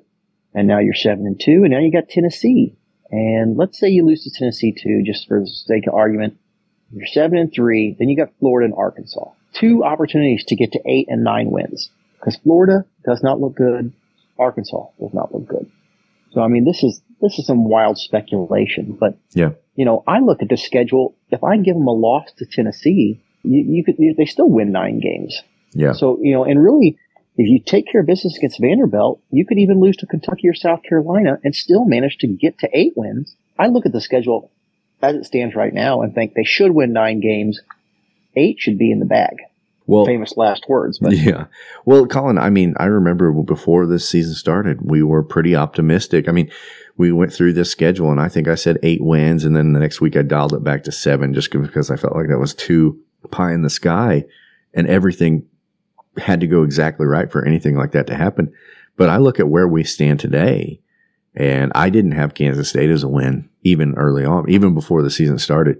[0.53, 1.63] And now you're seven and two.
[1.63, 2.75] And now you got Tennessee.
[3.11, 6.37] And let's say you lose to Tennessee too, just for the sake of argument.
[6.91, 7.95] You're seven and three.
[7.97, 9.31] Then you got Florida and Arkansas.
[9.53, 11.89] Two opportunities to get to eight and nine wins.
[12.19, 13.93] Because Florida does not look good.
[14.39, 15.69] Arkansas does not look good.
[16.37, 20.19] So I mean, this is this is some wild speculation, but yeah, you know, I
[20.19, 21.15] look at the schedule.
[21.31, 24.99] If I give them a loss to Tennessee, you, you could they still win nine
[24.99, 25.41] games.
[25.71, 26.99] yeah, So you know, and really,
[27.37, 30.53] if you take care of business against Vanderbilt, you could even lose to Kentucky or
[30.53, 33.35] South Carolina and still manage to get to eight wins.
[33.57, 34.51] I look at the schedule
[35.01, 37.61] as it stands right now and think they should win nine games.
[38.35, 39.37] Eight should be in the bag.
[39.87, 41.45] Well, Famous last words, but Yeah.
[41.85, 46.27] Well, Colin, I mean, I remember before this season started, we were pretty optimistic.
[46.27, 46.51] I mean,
[46.97, 49.45] we went through this schedule and I think I said eight wins.
[49.45, 52.15] And then the next week I dialed it back to seven just because I felt
[52.15, 52.99] like that was too
[53.31, 54.25] pie in the sky
[54.73, 55.45] and everything
[56.17, 58.51] had to go exactly right for anything like that to happen.
[58.97, 60.81] But I look at where we stand today
[61.35, 65.11] and I didn't have Kansas State as a win even early on, even before the
[65.11, 65.79] season started.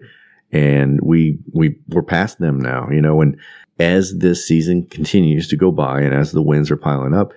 [0.52, 3.38] And we, we, we're past them now, you know, and
[3.80, 7.34] as this season continues to go by and as the wins are piling up,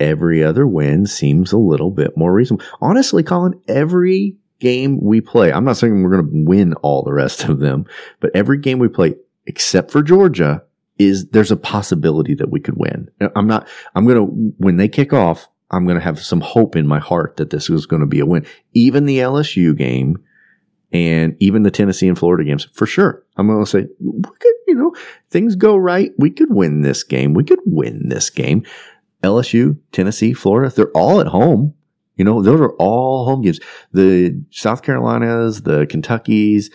[0.00, 2.64] every other win seems a little bit more reasonable.
[2.80, 7.12] Honestly, Colin, every game we play, I'm not saying we're going to win all the
[7.12, 7.86] rest of them,
[8.20, 9.14] but every game we play,
[9.46, 10.62] except for Georgia,
[10.98, 13.08] is there's a possibility that we could win.
[13.34, 14.22] I'm not, I'm to,
[14.58, 17.68] when they kick off, I'm going to have some hope in my heart that this
[17.68, 18.46] is going to be a win.
[18.72, 20.24] Even the LSU game
[20.92, 23.24] and even the Tennessee and Florida games, for sure.
[23.36, 24.94] I'm going to say, we could, you know,
[25.30, 26.12] things go right.
[26.18, 27.34] We could win this game.
[27.34, 28.64] We could win this game.
[29.22, 31.74] LSU, Tennessee, Florida, they're all at home.
[32.16, 33.60] You know, those are all home games.
[33.92, 36.70] The South Carolinas, the Kentuckys,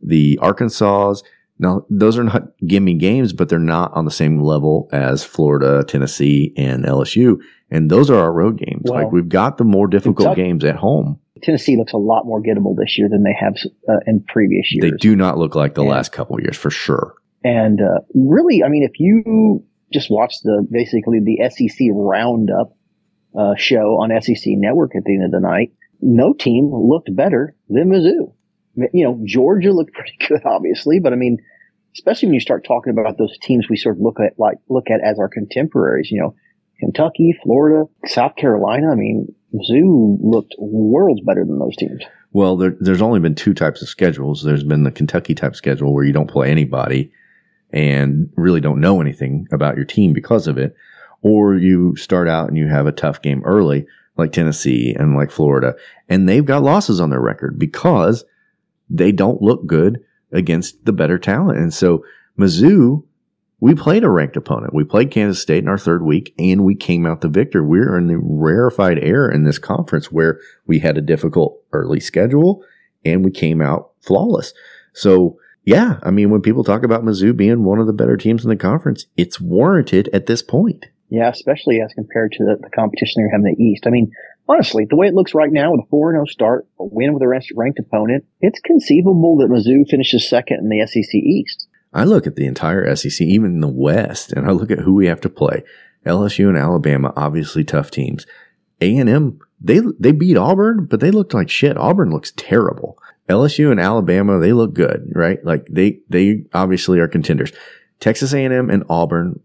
[0.00, 1.14] the Arkansas,
[1.58, 5.84] Now, those are not gimme games, but they're not on the same level as Florida,
[5.84, 7.38] Tennessee, and LSU.
[7.70, 8.82] And those are our road games.
[8.84, 11.18] Well, like we've got the more difficult Kentucky- games at home.
[11.42, 13.54] Tennessee looks a lot more gettable this year than they have
[13.88, 14.90] uh, in previous years.
[14.92, 15.90] They do not look like the Yeah.
[15.90, 17.14] last couple of years for sure.
[17.42, 22.76] And uh, really, I mean, if you just watch the basically the SEC roundup
[23.36, 27.54] uh, show on SEC Network at the end of the night, no team looked better
[27.68, 28.32] than Mizzou.
[28.92, 31.38] You know, Georgia looked pretty good, obviously, but I mean,
[31.96, 34.88] especially when you start talking about those teams we sort of look at like look
[34.90, 36.10] at as our contemporaries.
[36.10, 36.34] You know,
[36.80, 38.90] Kentucky, Florida, South Carolina.
[38.90, 42.02] I mean, Mizzou looked worlds better than those teams.
[42.32, 44.42] Well, there, there's only been two types of schedules.
[44.42, 47.12] There's been the Kentucky type schedule where you don't play anybody
[47.72, 50.74] and really don't know anything about your team because of it.
[51.22, 53.86] Or you start out and you have a tough game early,
[54.16, 55.74] like Tennessee and like Florida,
[56.08, 58.24] and they've got losses on their record because
[58.90, 60.00] they don't look good
[60.32, 61.58] against the better talent.
[61.58, 62.04] And so
[62.38, 63.04] Mizzou,
[63.60, 64.74] we played a ranked opponent.
[64.74, 67.64] We played Kansas State in our third week and we came out the victor.
[67.64, 72.64] We're in the rarefied air in this conference where we had a difficult early schedule
[73.04, 74.52] and we came out flawless.
[74.92, 78.44] So yeah, I mean, when people talk about Mizzou being one of the better teams
[78.44, 80.86] in the conference, it's warranted at this point.
[81.08, 83.86] Yeah, especially as compared to the, the competition they're having in the East.
[83.86, 84.10] I mean,
[84.48, 87.22] honestly, the way it looks right now with a 4 0 start, a win with
[87.22, 91.68] a ranked- ranked opponent, it's conceivable that Mizzou finishes second in the SEC East.
[91.94, 94.94] I look at the entire SEC, even in the West, and I look at who
[94.94, 95.62] we have to play.
[96.04, 98.26] LSU and Alabama, obviously tough teams.
[98.80, 101.78] A and M, they they beat Auburn, but they looked like shit.
[101.78, 102.98] Auburn looks terrible.
[103.28, 105.42] LSU and Alabama, they look good, right?
[105.44, 107.52] Like they they obviously are contenders.
[108.00, 109.40] Texas A and Auburn,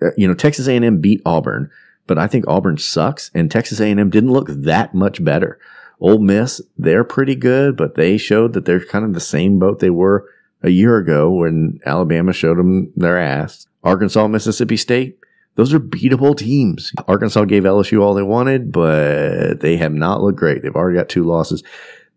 [0.00, 1.70] uh, you know, Texas A and M beat Auburn,
[2.06, 5.58] but I think Auburn sucks, and Texas A and M didn't look that much better.
[5.98, 9.80] Ole Miss, they're pretty good, but they showed that they're kind of the same boat
[9.80, 10.28] they were
[10.66, 13.66] a year ago when Alabama showed them their ass.
[13.84, 15.18] Arkansas, Mississippi State,
[15.54, 16.92] those are beatable teams.
[17.08, 20.62] Arkansas gave LSU all they wanted, but they have not looked great.
[20.62, 21.62] They've already got two losses.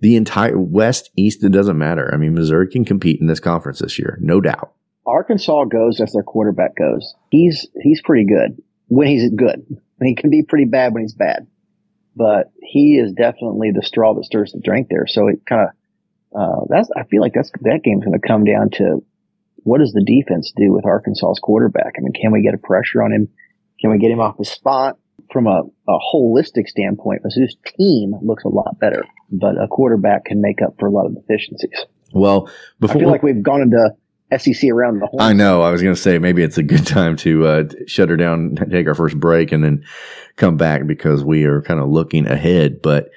[0.01, 2.09] The entire West, East, it doesn't matter.
[2.13, 4.73] I mean, Missouri can compete in this conference this year, no doubt.
[5.05, 7.15] Arkansas goes as their quarterback goes.
[7.31, 9.65] He's he's pretty good when he's good.
[10.01, 11.47] He can be pretty bad when he's bad,
[12.15, 15.07] but he is definitely the straw that stirs the drink there.
[15.07, 15.69] So it kind of
[16.35, 19.03] uh, that's I feel like that's that game's going to come down to
[19.63, 21.95] what does the defense do with Arkansas's quarterback?
[21.97, 23.29] I mean, can we get a pressure on him?
[23.79, 24.97] Can we get him off his spot?
[25.31, 30.41] From a, a holistic standpoint, Mizzou's team looks a lot better, but a quarterback can
[30.41, 31.85] make up for a lot of deficiencies.
[32.13, 33.95] Well, before I feel like we've gone into
[34.37, 35.21] SEC around the horn.
[35.21, 35.61] I know.
[35.61, 38.55] I was going to say maybe it's a good time to uh, shut her down,
[38.71, 39.83] take our first break, and then
[40.35, 42.81] come back because we are kind of looking ahead.
[42.81, 43.09] But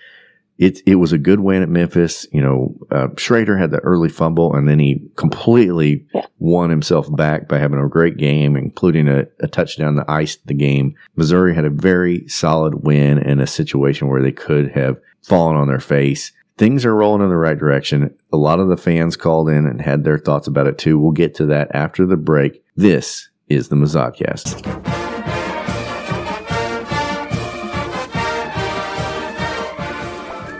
[0.58, 2.26] it it was a good win at Memphis.
[2.32, 6.06] You know, uh, Schrader had the early fumble, and then he completely
[6.38, 10.54] won himself back by having a great game, including a, a touchdown that iced the
[10.54, 10.94] game.
[11.16, 15.68] Missouri had a very solid win in a situation where they could have fallen on
[15.68, 18.14] their face things are rolling in the right direction.
[18.32, 20.98] A lot of the fans called in and had their thoughts about it too.
[20.98, 22.62] We'll get to that after the break.
[22.76, 25.01] This is the Mazodcast.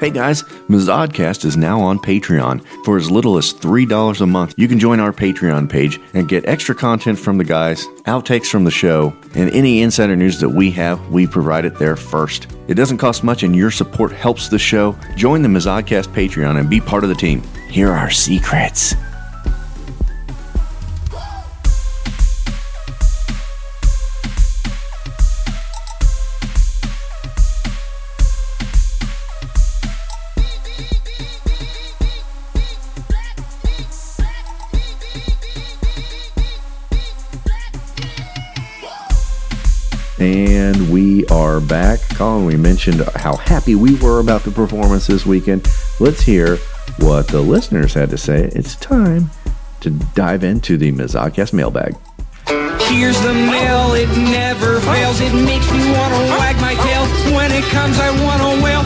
[0.03, 2.67] Hey guys, Mazodcast is now on Patreon.
[2.85, 6.45] For as little as $3 a month, you can join our Patreon page and get
[6.45, 10.73] extra content from the guys, outtakes from the show, and any insider news that we
[10.73, 12.49] have, we provide it there first.
[12.67, 14.99] It doesn't cost much and your support helps the show.
[15.15, 17.41] Join the Mazodcast Patreon and be part of the team.
[17.71, 18.97] Here are our secrets.
[41.23, 42.01] We are back.
[42.15, 45.69] Colin, we mentioned how happy we were about the performance this weekend.
[46.01, 46.57] Let's hear
[46.99, 48.51] what the listeners had to say.
[48.55, 49.31] It's time
[49.81, 51.95] to dive into the Mazodcast mailbag.
[52.89, 55.21] Here's the mail, it never fails.
[55.21, 57.07] It makes me want to wag my tail.
[57.37, 58.83] When it comes, I want to wail.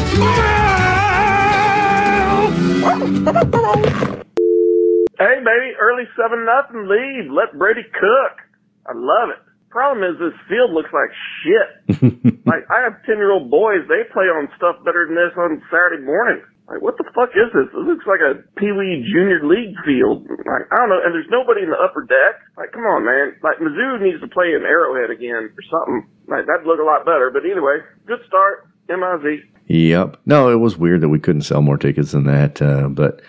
[5.18, 7.30] Hey, baby, early 7 nothing lead.
[7.30, 8.42] Let Brady cook.
[8.86, 9.45] I love it.
[9.70, 11.10] Problem is, this field looks like
[11.42, 11.68] shit.
[12.46, 15.60] like, I have 10 year old boys, they play on stuff better than this on
[15.68, 16.40] Saturday morning.
[16.66, 17.70] Like, what the fuck is this?
[17.70, 20.26] This looks like a Pee Wee Junior League field.
[20.26, 22.42] Like, I don't know, and there's nobody in the upper deck.
[22.58, 23.38] Like, come on, man.
[23.38, 26.10] Like, Mizzou needs to play in Arrowhead again or something.
[26.26, 27.30] Like, that'd look a lot better.
[27.30, 28.66] But anyway, good start.
[28.90, 29.46] MIZ.
[29.68, 30.18] Yep.
[30.26, 32.60] No, it was weird that we couldn't sell more tickets than that.
[32.62, 33.22] Uh, but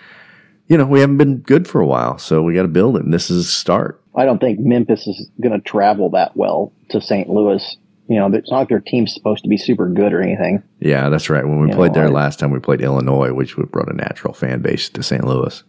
[0.68, 3.04] you know, we haven't been good for a while, so we got to build it.
[3.04, 4.02] And this is a start.
[4.18, 7.28] I don't think Memphis is going to travel that well to St.
[7.30, 7.76] Louis.
[8.08, 10.62] You know, it's not like their team's supposed to be super good or anything.
[10.80, 11.46] Yeah, that's right.
[11.46, 13.94] When we You played know, there I- last time, we played Illinois, which brought a
[13.96, 15.24] natural fan base to St.
[15.24, 15.62] Louis.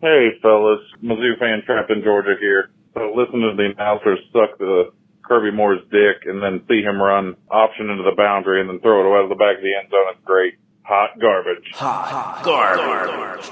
[0.00, 0.80] Hey, fellas.
[1.02, 2.70] Mizzou fan trapped in Georgia here.
[2.94, 4.92] So listen to the announcers suck the
[5.24, 9.00] Kirby Moore's dick and then see him run option into the boundary and then throw
[9.00, 10.06] it away to the back of the end zone.
[10.14, 10.54] It's great.
[10.84, 11.72] Hot garbage.
[11.74, 13.50] Hot garbage.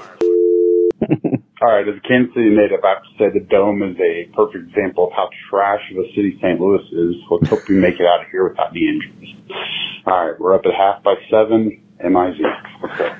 [1.61, 4.29] All right, as a Kansas City native, I have to say the Dome is a
[4.35, 6.59] perfect example of how trash of a city St.
[6.59, 7.15] Louis is.
[7.31, 9.35] Let's hope we make it out of here without any injuries.
[10.05, 11.81] All right, we're up at half by seven.
[12.03, 12.37] MIZ.
[12.83, 13.15] Let's.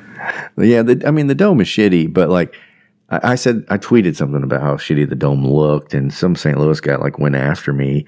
[0.58, 2.56] Yeah, the, I mean the dome is shitty, but like
[3.10, 6.58] I, I said, I tweeted something about how shitty the dome looked, and some St.
[6.58, 8.06] Louis guy like went after me.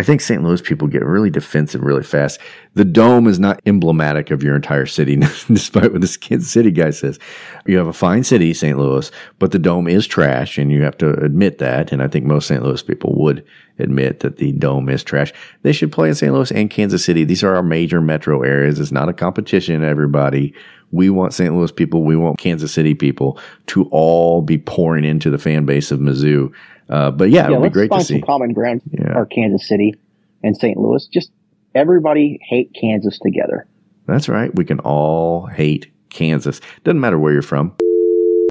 [0.00, 0.42] I think St.
[0.42, 2.40] Louis people get really defensive really fast.
[2.72, 6.88] The dome is not emblematic of your entire city, despite what this Kansas City guy
[6.88, 7.18] says.
[7.66, 8.78] You have a fine city, St.
[8.78, 11.92] Louis, but the dome is trash, and you have to admit that.
[11.92, 12.62] And I think most St.
[12.62, 13.44] Louis people would
[13.78, 15.34] admit that the dome is trash.
[15.64, 16.32] They should play in St.
[16.32, 17.24] Louis and Kansas City.
[17.24, 18.80] These are our major metro areas.
[18.80, 20.54] It's not a competition, everybody.
[20.92, 21.54] We want St.
[21.54, 25.90] Louis people, we want Kansas City people to all be pouring into the fan base
[25.90, 26.50] of Mizzou.
[26.90, 28.14] Uh, but yeah, it would be let's great to find see.
[28.14, 29.16] some common ground Yeah.
[29.16, 29.94] or Kansas City
[30.42, 30.76] and St.
[30.76, 31.06] Louis.
[31.06, 31.30] Just
[31.74, 33.66] everybody hate Kansas together.
[34.06, 34.52] That's right.
[34.54, 36.60] We can all hate Kansas.
[36.82, 37.76] Doesn't matter where you're from.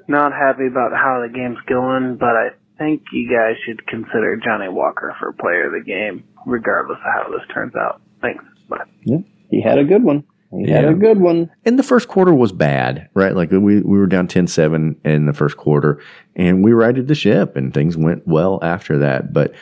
[0.08, 2.48] Not happy about how the game's going, but I
[2.78, 7.30] think you guys should consider Johnny Walker for player of the game, regardless of how
[7.30, 8.00] this turns out.
[8.22, 8.42] Thanks.
[8.68, 8.84] Bye.
[9.04, 9.18] Yeah,
[9.50, 10.24] he had a good one.
[10.52, 10.90] He had Yeah.
[10.90, 11.50] a good one.
[11.64, 13.34] And the first quarter was bad, right?
[13.36, 16.00] Like we, we were down 10 7 in the first quarter
[16.34, 19.32] and we righted the ship and things went well after that.
[19.32, 19.52] But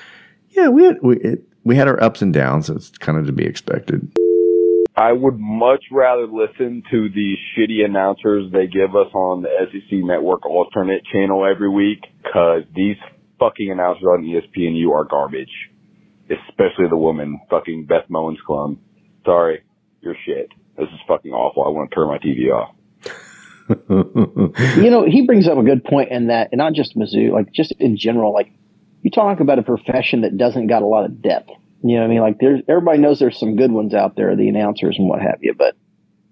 [0.50, 2.70] yeah, we had, we, it, we had our ups and downs.
[2.70, 4.10] It's kind of to be expected.
[4.96, 9.98] I would much rather listen to the shitty announcers they give us on the SEC
[10.02, 12.96] Network alternate channel every week because these
[13.38, 15.52] fucking announcers on E ESPNU are garbage.
[16.30, 18.80] Especially the woman, fucking Beth Mowins Clum.
[19.24, 19.62] Sorry,
[20.02, 20.48] you're shit.
[20.78, 21.64] This is fucking awful.
[21.64, 22.74] I want to turn my TV off.
[24.78, 27.52] you know, he brings up a good point in that, and not just Mizzou, like
[27.52, 28.50] just in general, like
[29.02, 31.50] you talk about a profession that doesn't got a lot of depth.
[31.82, 32.20] You know what I mean?
[32.20, 35.38] Like there's everybody knows there's some good ones out there, the announcers and what have
[35.42, 35.76] you, but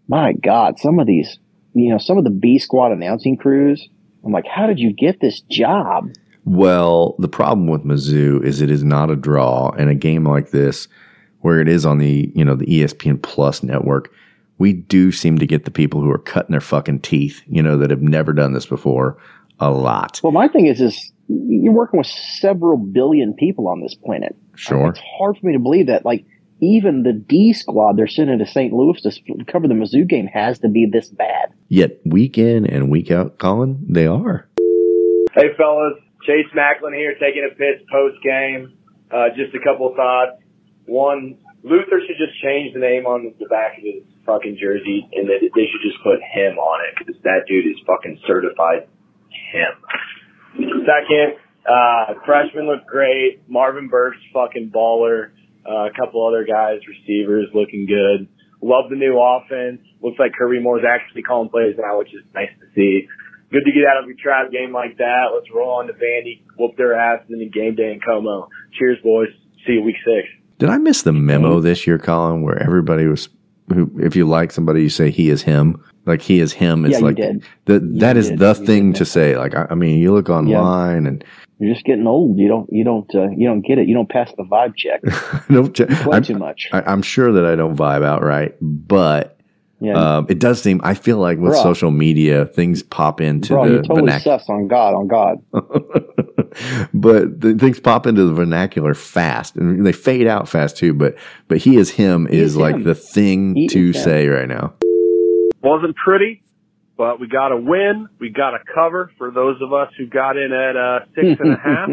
[0.09, 1.39] my God, some of these,
[1.75, 3.89] you know, some of the B squad announcing crews,
[4.25, 6.11] I'm like, how did you get this job?
[6.45, 10.51] Well, the problem with Mizzou is it is not a draw, and a game like
[10.51, 10.87] this,
[11.41, 14.13] where it is on the you know the ESPN Plus network,
[14.59, 17.77] we do seem to get the people who are cutting their fucking teeth, you know,
[17.79, 19.19] that have never done this before,
[19.61, 20.21] a lot.
[20.23, 24.37] Well, my thing is, is you're working with several billion people on this planet.
[24.55, 24.89] Sure.
[24.89, 26.25] It's hard for me to believe that, like,
[26.61, 28.73] even the D squad they're sending to St.
[28.73, 31.53] Louis to cover the Mizzou game has to be this bad.
[31.69, 34.49] Yet week in and week out, Colin, they are.
[35.35, 35.95] Hey, fellas.
[36.27, 38.77] Chase Macklin here, taking a piss post game.
[39.13, 40.43] Uh, just a couple of thoughts.
[40.87, 45.29] One, Luther should just change the name on the back of his fucking jersey, and
[45.31, 48.91] that they should just put him on it because that dude is fucking certified
[49.31, 49.73] him.
[50.85, 53.43] Second, uh, freshman looked great.
[53.49, 55.31] Marvin Burke's fucking baller.
[55.67, 58.29] Uh, a couple other guys, receivers looking good.
[58.63, 59.81] Love the new offense.
[60.01, 63.07] Looks like Kirby Moore's actually calling plays now, which is nice to see.
[63.51, 65.27] Good to get out of a trap game like that.
[65.35, 68.49] Let's roll on to Vandy, whoop their asses in the game day in Como.
[68.79, 69.29] Cheers, boys.
[69.67, 70.29] See you week six.
[70.59, 73.29] Did I miss the memo this year, Colin, where everybody was,
[73.73, 75.83] who, if you like somebody, you say he is him.
[76.05, 77.45] Like he is him is Yeah, like did.
[77.65, 78.39] the that is did.
[78.39, 79.37] the You thing to say.
[79.37, 81.25] Like I, I mean, you look online and
[81.59, 82.39] You're just getting old.
[82.39, 83.89] You don't, you don't, uh, you don't get it.
[83.89, 85.01] You don't pass the vibe check.
[85.49, 86.69] don't ch- play I'm, too much.
[86.73, 89.36] I, I'm sure that I don't vibe out right, but
[89.79, 89.93] Yeah.
[90.19, 90.81] um, it does seem.
[90.83, 91.63] I feel like with Bruh.
[91.63, 94.39] social media, things pop into Bro, the you're totally vernacular.
[94.49, 95.43] on God, on God.
[96.95, 100.95] but the things pop into the vernacular fast, and they fade out fast too.
[100.95, 101.17] But
[101.49, 104.03] but he is him He is, is like the thing He to is him.
[104.03, 104.75] say right now.
[105.63, 106.43] Wasn't pretty,
[106.97, 108.09] but we got a win.
[108.21, 111.53] We got a cover for those of us who got in at uh, six and
[111.53, 111.89] a half.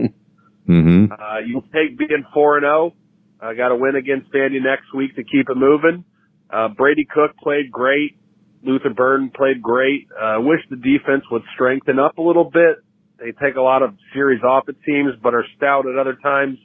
[0.70, 1.12] Mm-hmm.
[1.12, 2.94] Uh, you take being four and zero.
[3.42, 6.06] I got a win against Vandy next week to keep it moving.
[6.54, 8.18] Uh, Brady Cook played great.
[8.64, 10.08] Luther Burden played great.
[10.18, 12.78] Uh, wish the defense would strengthen up a little bit.
[13.20, 16.58] They take a lot of series off it seems, but are stout at other times.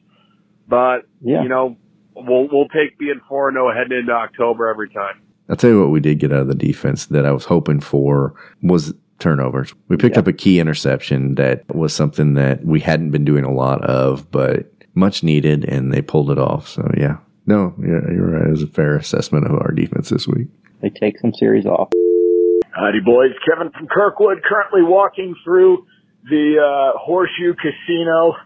[0.68, 1.42] But Yeah.
[1.42, 1.76] you know,
[2.14, 5.20] we'll we'll take being four and zero heading into October every time.
[5.48, 7.80] I'll tell you what we did get out of the defense that I was hoping
[7.80, 9.74] for was turnovers.
[9.88, 13.52] We picked up a key interception that was something that we hadn't been doing a
[13.52, 16.68] lot of, but much needed, and they pulled it off.
[16.68, 17.16] So yeah,
[17.48, 18.46] no, yeah, you're right.
[18.46, 20.48] It was a fair assessment of our defense this week.
[20.82, 21.88] They take some series off.
[22.76, 23.32] Howdy, boys.
[23.48, 25.86] Kevin from Kirkwood, currently walking through
[26.28, 28.36] the uh, Horseshoe Casino,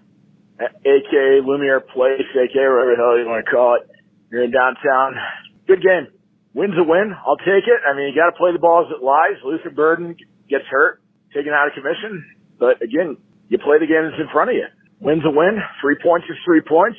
[0.63, 3.91] aka Lumiere Place, aka whatever the hell you want to call it.
[4.31, 5.19] You're in downtown.
[5.67, 6.07] Good game.
[6.55, 7.13] Win's a win.
[7.27, 7.81] I'll take it.
[7.83, 9.37] I mean, you got to play the ball as it lies.
[9.45, 10.17] Luther Burden
[10.49, 11.03] gets hurt,
[11.35, 12.25] taken out of commission.
[12.57, 14.71] But again, you play the game that's in front of you.
[15.01, 15.59] Win's a win.
[15.83, 16.97] Three points is three points.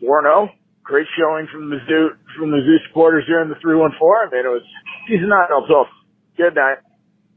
[0.00, 0.50] Four and zero.
[0.86, 4.24] Great showing from the zoo from the zoo supporters here in the three one four.
[4.24, 4.62] I mean, it was
[5.08, 5.48] season nine.
[5.52, 5.88] Also,
[6.36, 6.78] good night.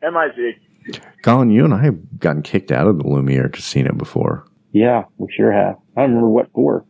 [0.04, 1.02] MIZ.
[1.24, 4.46] Colin, you and I have gotten kicked out of the Lumiere Casino before.
[4.72, 5.78] Yeah, we sure have.
[5.98, 6.86] I don't remember what for.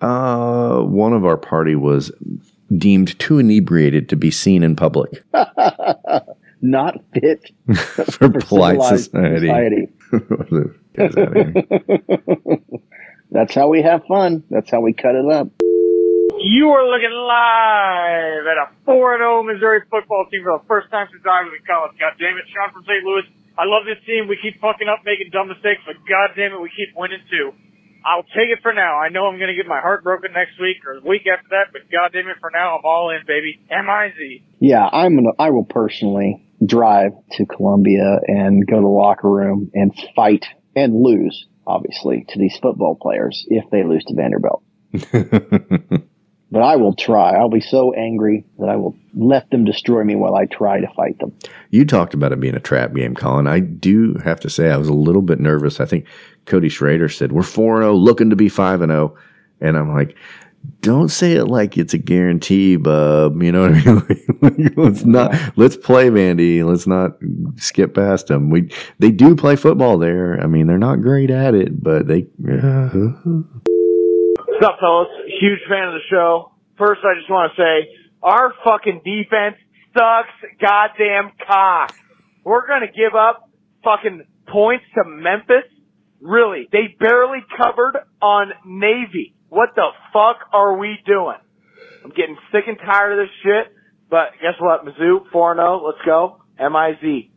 [0.00, 2.12] Uh, one of our party was
[2.76, 5.24] deemed too inebriated to be seen in public
[6.60, 9.88] Not fit for polite civilized society.
[10.12, 12.60] Guys out here.
[13.30, 14.42] That's how we have fun.
[14.50, 15.48] That's how we cut it up.
[16.38, 21.26] You are looking live at a 4-0 Missouri football team for the first time since
[21.26, 21.98] I was in college.
[21.98, 23.02] God damn it, Sean from St.
[23.02, 23.26] Louis.
[23.58, 24.30] I love this team.
[24.30, 27.50] We keep fucking up, making dumb mistakes, but god damn it, we keep winning too.
[28.06, 29.02] I'll take it for now.
[29.02, 31.74] I know I'm gonna get my heart broken next week or the week after that,
[31.74, 33.58] but god damn it, for now, I'm all in, baby.
[33.66, 34.46] M-I-Z.
[34.62, 35.34] Yeah, I'm gonna.
[35.42, 40.46] I will personally drive to Columbia and go to the locker room and fight
[40.78, 44.62] and lose, obviously, to these football players if they lose to Vanderbilt.
[46.50, 47.34] but I will try.
[47.34, 50.88] I'll be so angry that I will let them destroy me while I try to
[50.94, 51.32] fight them.
[51.70, 53.46] You talked about it being a trap game, Colin.
[53.46, 55.80] I do have to say I was a little bit nervous.
[55.80, 56.06] I think
[56.46, 59.16] Cody Schrader said we're four zero, oh, looking to be five and zero,
[59.60, 60.16] and I'm like,
[60.80, 63.42] don't say it like it's a guarantee, bub.
[63.42, 64.72] You know what I mean?
[64.76, 65.34] let's not.
[65.56, 66.64] Let's play, Vandy.
[66.64, 67.12] Let's not
[67.56, 68.50] skip past them.
[68.50, 70.40] We they do play football there.
[70.40, 72.26] I mean, they're not great at it, but they.
[72.48, 72.88] Uh,
[74.58, 75.06] What's up, fellas?
[75.38, 76.50] Huge fan of the show.
[76.78, 77.94] First, I just want to say
[78.24, 79.54] our fucking defense
[79.96, 81.94] sucks goddamn cock.
[82.42, 83.48] We're gonna give up
[83.84, 85.62] fucking points to Memphis.
[86.20, 89.36] Really, they barely covered on Navy.
[89.48, 91.38] What the fuck are we doing?
[92.02, 93.72] I'm getting sick and tired of this shit.
[94.10, 96.42] But guess what, Mizzou, 4-0, let's go.
[96.58, 97.30] M-I-Z.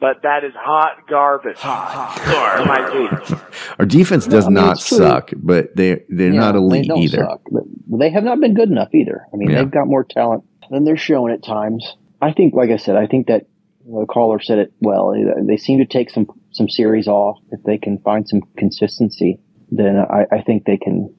[0.00, 1.56] But that is hot garbage.
[1.58, 3.30] Hot garbage.
[3.32, 3.44] M-I-Z.
[3.80, 6.98] Our defense does I mean, not suck, but they they're Yeah, not they elite don't
[6.98, 7.18] either.
[7.18, 7.64] suck, but
[7.98, 9.26] they have not been good enough either.
[9.32, 9.58] I mean, Yeah.
[9.62, 11.96] they've got more talent than they're showing at times.
[12.22, 13.46] I think, like I said, I think that
[13.86, 15.14] the caller said it well.
[15.46, 17.38] They seem to take some some series off.
[17.50, 19.40] If they can find some consistency,
[19.70, 21.12] then I, I think they can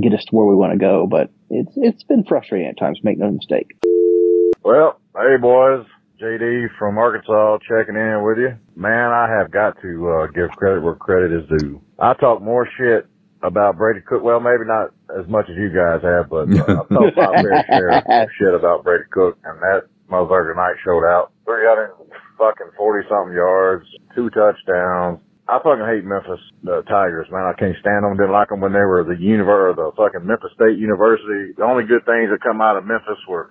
[0.00, 1.06] get us to where we want to go.
[1.06, 3.00] But it's it's been frustrating at times.
[3.02, 3.76] Make no mistake.
[4.64, 5.84] Well, hey boys,
[6.22, 8.54] JD from Arkansas checking in with you.
[8.76, 11.82] Man, I have got to uh, give credit where credit is due.
[11.98, 13.10] I talk more shit
[13.42, 14.22] about Brady Cook.
[14.22, 17.64] Well, maybe not as much as you guys have, but uh, I've talked my fair
[17.66, 21.32] share of shit about Brady Cook, and that motherfucker tonight showed out.
[21.44, 21.90] 300
[22.38, 25.18] fucking 40 something yards, two touchdowns.
[25.50, 26.38] I fucking hate Memphis
[26.70, 27.50] uh, Tigers, man.
[27.50, 28.14] I can't stand them.
[28.14, 31.50] Didn't like them when they were the univer, the fucking Memphis State University.
[31.58, 33.50] The only good things that come out of Memphis were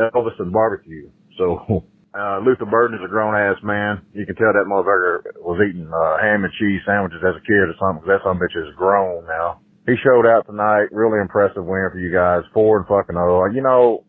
[0.00, 1.12] Elvis and barbecue.
[1.36, 1.84] So,
[2.16, 4.00] uh, Luther Burden is a grown ass man.
[4.12, 7.68] You can tell that motherfucker was eating, uh, ham and cheese sandwiches as a kid
[7.68, 9.60] or something, 'cause that son of a bitch is grown now.
[9.86, 10.88] He showed out tonight.
[10.90, 12.42] Really impressive win for you guys.
[12.52, 13.44] Four and fucking oh.
[13.46, 14.02] You know,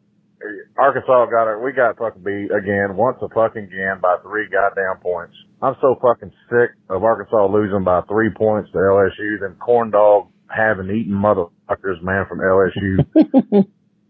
[0.78, 1.62] Arkansas got it.
[1.62, 5.36] We got fucking beat again, once a fucking again by three goddamn points.
[5.62, 9.40] I'm so fucking sick of Arkansas losing by three points to LSU.
[9.40, 13.04] Them corn dog having eaten motherfuckers, man, from LSU.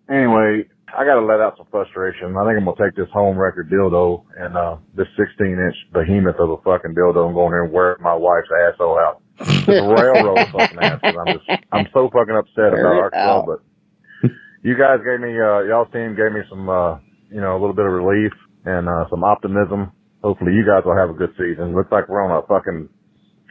[0.10, 0.66] anyway,
[0.96, 2.36] I gotta let out some frustration.
[2.38, 6.40] I think I'm gonna take this home record dildo and, uh, this 16 inch behemoth
[6.40, 9.22] of a fucking dildo and go in there and wear my wife's asshole out.
[9.40, 11.16] Just railroad fucking asses.
[11.20, 13.46] I'm just, I'm so fucking upset Wear about it Arkansas, out.
[13.46, 14.32] but
[14.64, 16.98] you guys gave me, uh, y'all's team gave me some, uh,
[17.30, 18.32] you know, a little bit of relief
[18.66, 19.92] and, uh, some optimism.
[20.24, 21.76] Hopefully you guys will have a good season.
[21.76, 22.90] Looks like we're on a fucking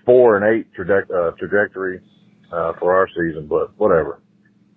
[0.04, 2.00] four and eight traje- uh, trajectory,
[2.50, 4.20] uh, for our season, but whatever.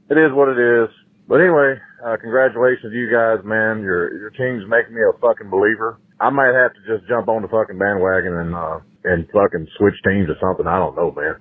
[0.09, 0.89] It is what it is.
[1.29, 3.83] But anyway, uh, congratulations to you guys, man.
[3.85, 5.99] Your, your team's making me a fucking believer.
[6.19, 9.93] I might have to just jump on the fucking bandwagon and, uh, and fucking switch
[10.03, 10.65] teams or something.
[10.65, 11.35] I don't know, man.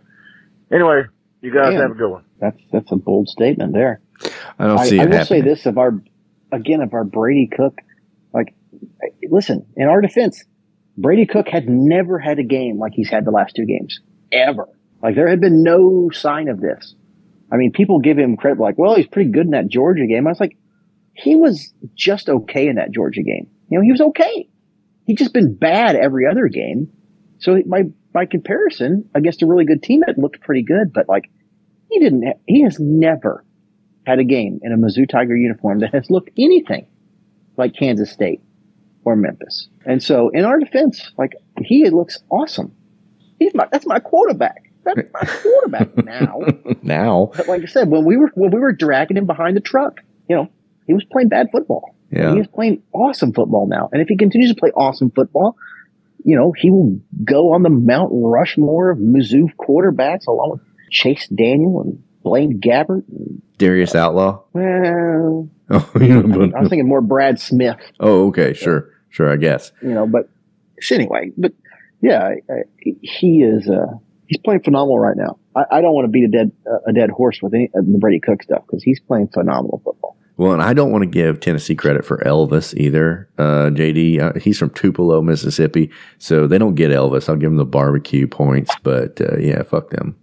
[0.70, 1.04] Anyway,
[1.40, 1.80] you guys Damn.
[1.80, 2.24] have a good one.
[2.38, 4.02] That's that's a bold statement there.
[4.58, 5.92] I don't see I, it will say this of our
[6.52, 7.78] again of our Brady Cook.
[8.34, 8.54] Like,
[9.28, 10.44] listen, in our defense,
[10.98, 14.68] Brady Cook had never had a game like he's had the last two games ever.
[15.02, 16.94] Like there had been no sign of this.
[17.50, 20.26] I mean, people give him credit like, well, he's pretty good in that Georgia game.
[20.26, 20.56] I was like,
[21.14, 23.48] he was just okay in that Georgia game.
[23.70, 24.48] You know, he was okay.
[25.06, 26.92] He'd just been bad every other game.
[27.38, 30.92] So by by comparison against a really good team, it looked pretty good.
[30.92, 31.30] But like,
[31.90, 32.24] he didn't.
[32.26, 33.44] Ha- he has never
[34.06, 36.86] had a game in a Mizzou Tiger uniform that has looked anything
[37.56, 38.40] like Kansas State.
[39.04, 39.68] or Memphis.
[39.86, 41.32] And so, in our defense, like
[41.62, 42.74] he looks awesome.
[43.38, 44.67] He's my that's my quarterback.
[44.96, 46.40] That's my quarterback now.
[46.82, 49.60] now, But like I said, when we were when we were dragging him behind the
[49.60, 50.48] truck, you know,
[50.86, 51.94] he was playing bad football.
[52.10, 52.28] Yeah.
[52.28, 53.88] And he is playing awesome football now.
[53.92, 55.56] And if he continues to play awesome football,
[56.24, 60.60] you know, he will go on the Mount Rushmore of Mizzou quarterbacks along with
[60.90, 63.04] Chase Daniel and Blaine Gabbert.
[63.08, 64.40] and, Darius Outlaw.
[64.52, 69.36] Well, Oh, you know, I was thinking more Brad Smith, oh, okay, sure, sure, I
[69.36, 69.70] guess.
[69.82, 70.30] you know, but
[70.90, 71.52] anyway, but
[72.00, 73.98] yeah, I- I- he is, uh,
[74.28, 75.38] he's playing phenomenal right now.
[75.56, 77.80] I, I don't want to beat a dead, uh, a dead horse with any, uh,
[77.80, 80.16] the Brady Cook stuff because he's playing phenomenal football.
[80.36, 83.28] Well, and I don't want to give Tennessee credit for Elvis either.
[83.38, 87.28] Uh, JD, uh, he's from Tupelo, Mississippi, so they don't get Elvis.
[87.28, 90.16] I'll give them the barbecue points, but uh, yeah, fuck them.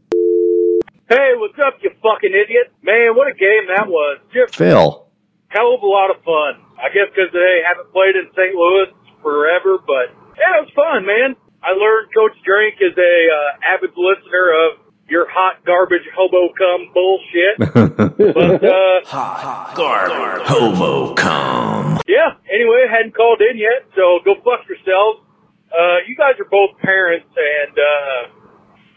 [1.09, 2.71] Hey, what's up, you fucking idiot?
[2.81, 4.19] Man, what a game that was.
[4.33, 5.05] Just Phil,
[5.49, 6.63] hell of a lot of fun.
[6.79, 8.55] I guess because they haven't played in St.
[8.55, 8.87] Louis
[9.21, 11.35] forever, but yeah, it was fun, man.
[11.65, 16.93] I learned Coach Drink is a uh, avid listener of your hot garbage hobo cum
[16.93, 17.57] bullshit.
[17.57, 20.45] but uh, Garbage.
[20.45, 21.97] Hobo cum.
[22.05, 25.25] yeah, anyway, hadn't called in yet, so go fuck yourselves.
[25.73, 28.21] Uh, you guys are both parents, and uh,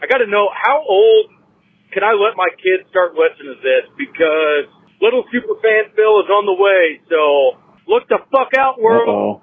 [0.01, 1.33] I got to know how old
[1.91, 3.89] can I let my kids start listening to this?
[3.97, 4.69] Because
[5.01, 7.57] little superfan Phil is on the way, so
[7.89, 9.09] look the fuck out, world.
[9.09, 9.41] oh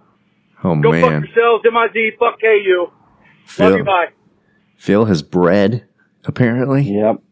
[0.62, 2.86] Go fuck yourselves, MIZ, fuck KU.
[3.58, 4.08] Love Phil, you, bye.
[4.76, 5.86] Phil has bred
[6.24, 6.82] apparently.
[6.82, 7.22] Yep.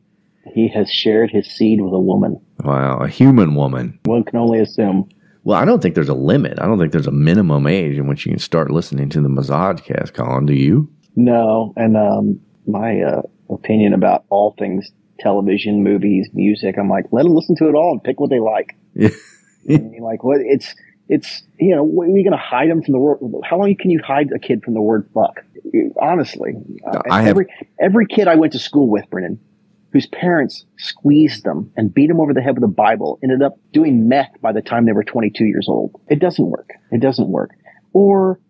[0.53, 2.41] He has shared his seed with a woman.
[2.62, 3.99] Wow, a human woman.
[4.05, 5.09] One can only assume.
[5.43, 6.59] Well, I don't think there's a limit.
[6.61, 9.29] I don't think there's a minimum age in which you can start listening to the
[9.29, 10.47] Massagecast, Colin.
[10.47, 10.91] Do you?
[11.17, 14.91] No, and um, my uh, opinion about all things
[15.21, 18.41] television, movies, music, I'm like, let them listen to it all and pick what they
[18.41, 18.77] like.
[18.95, 19.11] Yeah.
[19.69, 20.75] I mean, like, what it's
[21.09, 23.18] it's you know, what, are you going to hide them from the word?
[23.44, 25.40] How long can you hide a kid from the word fuck?
[26.00, 26.52] Honestly,
[26.86, 27.46] uh, have- every
[27.80, 29.38] every kid I went to school with, Brennan,
[29.92, 33.59] whose parents squeezed them and beat them over the head with a Bible, ended up
[33.72, 36.00] doing meth by the time they were 22 years old.
[36.09, 36.70] It doesn't work.
[36.90, 37.50] It doesn't work.
[37.92, 38.40] Or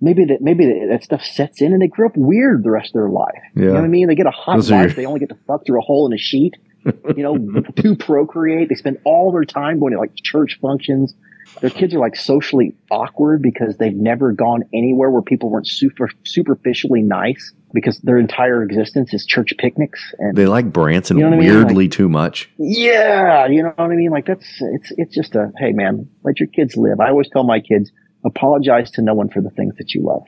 [0.00, 2.94] maybe that maybe that, stuff sets in and they grew up weird the rest of
[2.94, 3.32] their life.
[3.54, 3.74] You know Yeah.
[3.76, 4.08] what I mean?
[4.08, 4.80] They get a hot Those wife.
[4.88, 6.54] your- They only get to fuck through a hole in a sheet.
[6.84, 7.36] you know,
[7.76, 8.68] to procreate.
[8.68, 11.14] They spend all their time going to like church functions.
[11.60, 16.08] Their kids are like socially awkward because they've never gone anywhere where people weren't super
[16.24, 21.30] superficially nice because their entire existence is church picnics and They like Branson You know
[21.30, 21.54] what I mean?
[21.54, 22.50] weirdly too much.
[22.58, 24.10] yeah, you know what I mean?
[24.10, 27.00] Like that's it's it's just a hey man, let your kids live.
[27.00, 27.92] I always tell my kids,
[28.24, 30.24] apologize to no one for the things that you love.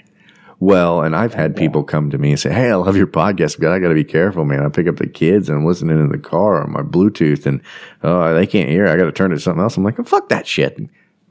[0.60, 3.58] Well, and I've had people come to me and say, "Hey, I love your podcast,
[3.60, 4.64] but I got to be careful, man.
[4.64, 7.60] I pick up the kids and I'm listening in the car on my Bluetooth, and
[8.02, 8.86] oh, they can't hear.
[8.86, 10.78] I got to turn it to something else." I'm like, "Fuck that shit.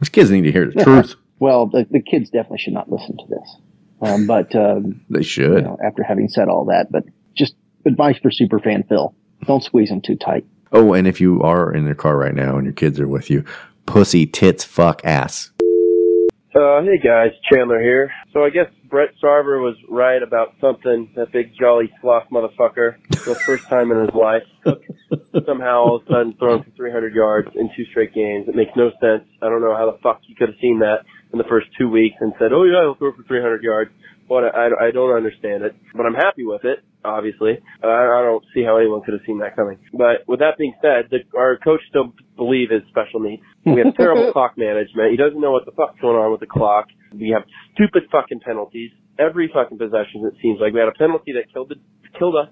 [0.03, 1.15] Those kids need to hear the truth.
[1.39, 3.55] Well, the, the kids definitely should not listen to this.
[4.01, 7.05] Um, but um, They should." you know, after having said all that, but
[7.37, 9.15] just advice for super fan Phil:
[9.47, 10.45] don't squeeze them too tight.
[10.73, 13.29] Oh, and if you are in your car right now and your kids are with
[13.29, 13.45] you,
[13.85, 15.51] pussy tits fuck ass.
[16.53, 18.11] Uh, hey guys, Chandler here.
[18.33, 21.09] So I guess Brett Sarver was right about something.
[21.15, 24.43] That big jolly sloth motherfucker, the first time in his life,
[25.47, 28.47] somehow all of a sudden thrown for 300 yards in two straight games.
[28.47, 29.25] It makes no sense.
[29.41, 31.89] I don't know how the fuck he could have seen that in the first two
[31.89, 33.89] weeks and said, "Oh yeah, he'll throw for 300 yards."
[34.29, 35.75] But I, I don't understand it.
[35.95, 36.85] But I'm happy with it.
[37.03, 39.79] Obviously, uh, I don't see how anyone could have seen that coming.
[39.91, 43.41] But with that being said, the, our coach still believe his special needs.
[43.65, 45.11] We have terrible clock management.
[45.11, 46.87] He doesn't know what the fuck's going on with the clock.
[47.13, 47.43] We have
[47.73, 48.91] stupid fucking penalties.
[49.19, 50.73] Every fucking possession, it seems like.
[50.73, 51.75] We had a penalty that killed, the,
[52.17, 52.49] killed us.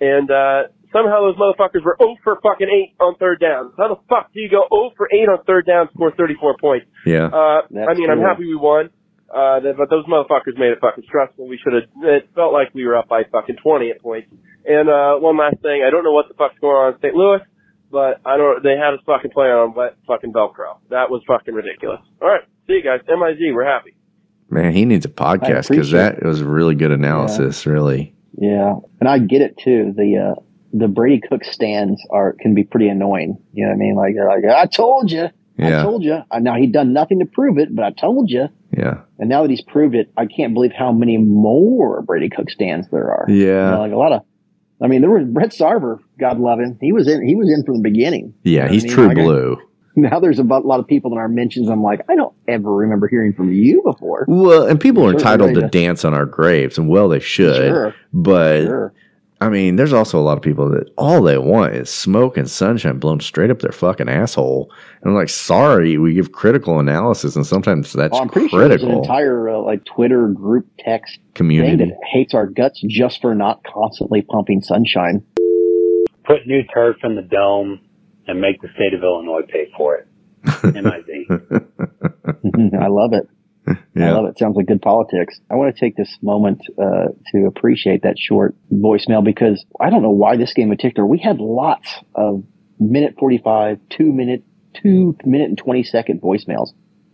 [0.00, 3.72] And, uh, somehow those motherfuckers were 0 for fucking 8 on third down.
[3.76, 6.86] How the fuck do you go 0 for 8 on third down, score 34 points?
[7.04, 7.26] Yeah.
[7.26, 8.90] Uh, I mean, I'm happy we won.
[9.34, 11.48] Uh, but those motherfuckers made it fucking stressful.
[11.48, 14.28] We should have, it felt like we were up by fucking 20 at points.
[14.64, 15.82] And, uh, one last thing.
[15.82, 17.14] I don't know what the fuck's going on in St.
[17.14, 17.40] Louis,
[17.94, 20.78] but I don't, they had us fucking playing on wet fucking Velcro.
[20.90, 22.00] That was fucking ridiculous.
[22.20, 22.42] Alright.
[22.66, 23.00] See you guys.
[23.08, 23.94] MIZ, we're happy.
[24.50, 27.66] Man, he needs a podcast because appreciate that was really good analysis.
[27.66, 28.14] Really.
[28.36, 29.94] Yeah, and I get it too.
[29.96, 30.40] The uh,
[30.72, 33.38] the Brady Cook stands are can be pretty annoying.
[33.52, 33.94] You know what I mean?
[33.94, 35.80] Like they're like, I told you, Yeah.
[35.80, 36.18] I told you.
[36.40, 38.48] Now he done nothing to prove it, but I told you.
[38.76, 39.02] Yeah.
[39.18, 42.88] And now that he's proved it, I can't believe how many more Brady Cook stands
[42.90, 43.26] there are.
[43.28, 43.36] Yeah.
[43.36, 44.22] You know, like a lot of.
[44.82, 46.76] I mean, there was Brett Sarver, God love him.
[46.80, 47.26] He was in.
[47.26, 48.34] He was in from the beginning.
[48.42, 48.94] Yeah, You know he's I mean?
[48.94, 49.56] true Like, I- blue.
[49.96, 51.68] now there's a lot of people in our mentions.
[51.68, 54.24] I'm like, I don't ever remember hearing from you before.
[54.26, 57.56] Well, and people are entitled to to- dance on our graves, and well, they should.
[57.56, 57.94] Sure.
[58.12, 58.92] But Sure.
[59.44, 62.50] I mean, there's also a lot of people that all they want is smoke and
[62.50, 64.72] sunshine blown straight up their fucking asshole.
[65.02, 68.66] And I'm like, sorry, we give critical analysis, and sometimes that's Well, I'm pretty sure
[68.66, 71.76] there's an entire uh, like Twitter group text Community.
[71.76, 75.22] thing that hates our guts just for not constantly pumping sunshine.
[76.24, 77.80] Put new turf in the dome
[78.26, 80.08] and make the state of Illinois pay for it.
[80.46, 81.26] MIZ.
[82.80, 83.28] I love it.
[83.96, 84.38] I love it.
[84.38, 85.40] Sounds like good politics.
[85.50, 90.02] I want to take this moment uh, to appreciate that short voicemail because I don't
[90.02, 91.06] know why this game in particular.
[91.06, 92.44] We had lots of
[92.78, 94.44] minute 45, two minute,
[94.74, 96.70] two minute and 20 second voicemails.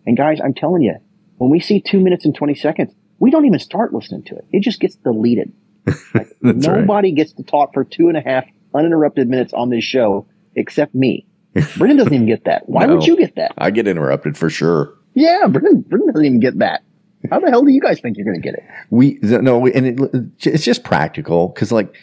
[0.07, 0.97] And guys, I'm telling you,
[1.37, 4.45] when we see two minutes and 20 seconds, we don't even start listening to it.
[4.51, 5.53] It just gets deleted.
[6.15, 6.27] Right.
[6.43, 8.45] Nobody gets to talk for two and a half
[8.75, 11.27] uninterrupted minutes on this show except me.
[11.77, 12.69] Brendan doesn't even get that.
[12.69, 13.53] Why would you get that?
[13.59, 14.95] I get interrupted for sure.
[15.15, 16.83] Yeah, Brendan, Brendan doesn't even get that.
[17.29, 18.65] How the hell do you guys think you're going to get it?
[18.89, 21.95] We no, and it, it's just practical because like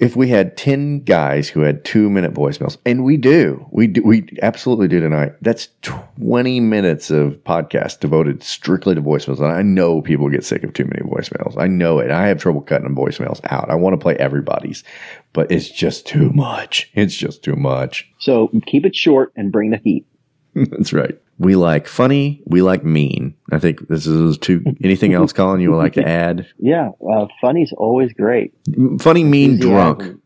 [0.00, 4.02] if we had ten guys who had two minute voicemails, and we do, we do,
[4.02, 5.32] we absolutely do tonight.
[5.40, 10.62] That's twenty minutes of podcast devoted strictly to voicemails, and I know people get sick
[10.62, 11.56] of too many voicemails.
[11.56, 12.10] I know it.
[12.10, 13.70] I have trouble cutting voicemails out.
[13.70, 14.84] I want to play everybody's,
[15.32, 16.90] but it's just too much.
[16.92, 18.10] It's just too much.
[18.18, 20.06] So keep it short and bring the heat.
[20.54, 21.18] That's right.
[21.38, 22.42] We like funny.
[22.46, 23.34] We like mean.
[23.52, 24.62] I think this is two.
[24.84, 25.60] Anything else, Colin?
[25.60, 26.46] You would like to add?
[26.58, 28.54] Yeah, uh, funny's always great.
[29.00, 29.98] Funny, mean, Enthusiasm.
[29.98, 30.22] drunk.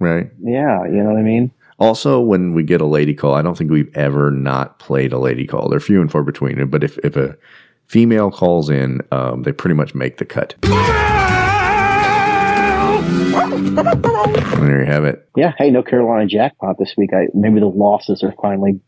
[0.00, 0.30] Right.
[0.40, 1.52] Yeah, you know what I mean?
[1.78, 5.18] Also, when we get a lady call, I don't think we've ever not played a
[5.18, 5.68] lady call.
[5.68, 6.68] They're few and far between.
[6.68, 7.36] But if, if a
[7.86, 10.56] female calls in, um, they pretty much make the cut.
[13.38, 13.78] And
[14.68, 15.28] there you have it.
[15.36, 15.52] Yeah.
[15.56, 17.10] Hey, no Carolina jackpot this week.
[17.12, 18.80] I maybe the losses are finally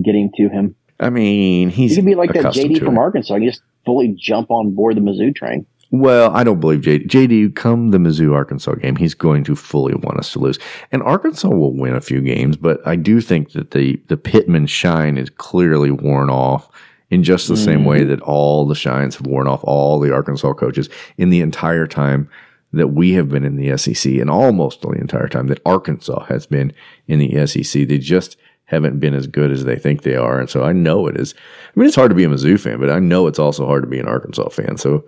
[0.00, 0.74] getting to him.
[1.02, 2.96] I mean, he's he can be like that JD from.
[2.96, 3.36] Arkansas.
[3.36, 5.66] He just fully jump on board the Mizzou train.
[5.90, 7.06] Well, I don't believe JD.
[7.08, 10.58] JD, come the Mizzou Arkansas game, he's going to fully want us to lose.
[10.90, 14.66] And Arkansas will win a few games, but I do think that the, the Pittman
[14.66, 16.70] shine is clearly worn off
[17.10, 18.08] in just the same way mm-hmm.
[18.08, 20.88] that all the shines have worn off all the Arkansas coaches
[21.18, 22.30] in the entire time
[22.72, 26.46] that we have been in the SEC and almost the entire time that Arkansas has
[26.46, 26.72] been
[27.06, 27.86] in the SEC.
[27.86, 28.38] They just
[28.72, 30.40] haven't been as good as they think they are.
[30.40, 31.34] And so I know it is.
[31.36, 33.84] I mean, it's hard to be a Mizzou fan, but I know it's also hard
[33.84, 34.76] to be an Arkansas fan.
[34.78, 35.04] So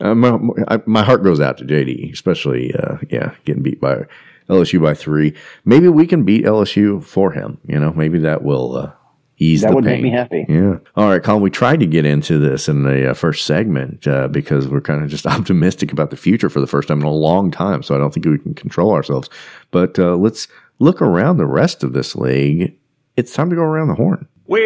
[0.00, 0.38] uh, my,
[0.68, 4.06] I, my heart goes out to JD, especially, uh, yeah, getting beat by
[4.48, 5.34] LSU by three.
[5.64, 7.58] Maybe we can beat LSU for him.
[7.66, 8.92] You know, maybe that will uh,
[9.38, 10.02] ease That would pain.
[10.02, 10.46] make me happy.
[10.48, 10.78] Yeah.
[10.96, 11.42] All right, Colin.
[11.42, 15.02] We tried to get into this in the uh, first segment uh, because we're kind
[15.02, 17.82] of just optimistic about the future for the first time in a long time.
[17.82, 19.28] So I don't think we can control ourselves.
[19.70, 20.48] But uh, let's
[20.78, 22.76] look around the rest of this league.
[23.20, 24.26] It's time to go around the horn.
[24.46, 24.56] We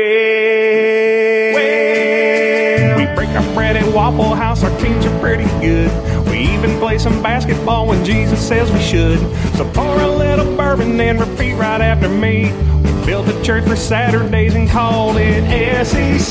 [3.16, 5.90] break our bread at Waffle House, our teams are pretty good.
[6.28, 9.18] We even play some basketball when Jesus says we should.
[9.56, 12.52] So pour a little bourbon and repeat right after me.
[12.84, 16.30] We built a church for Saturdays and called it SEC.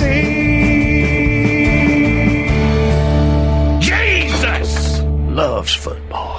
[3.82, 6.33] Jesus loves football.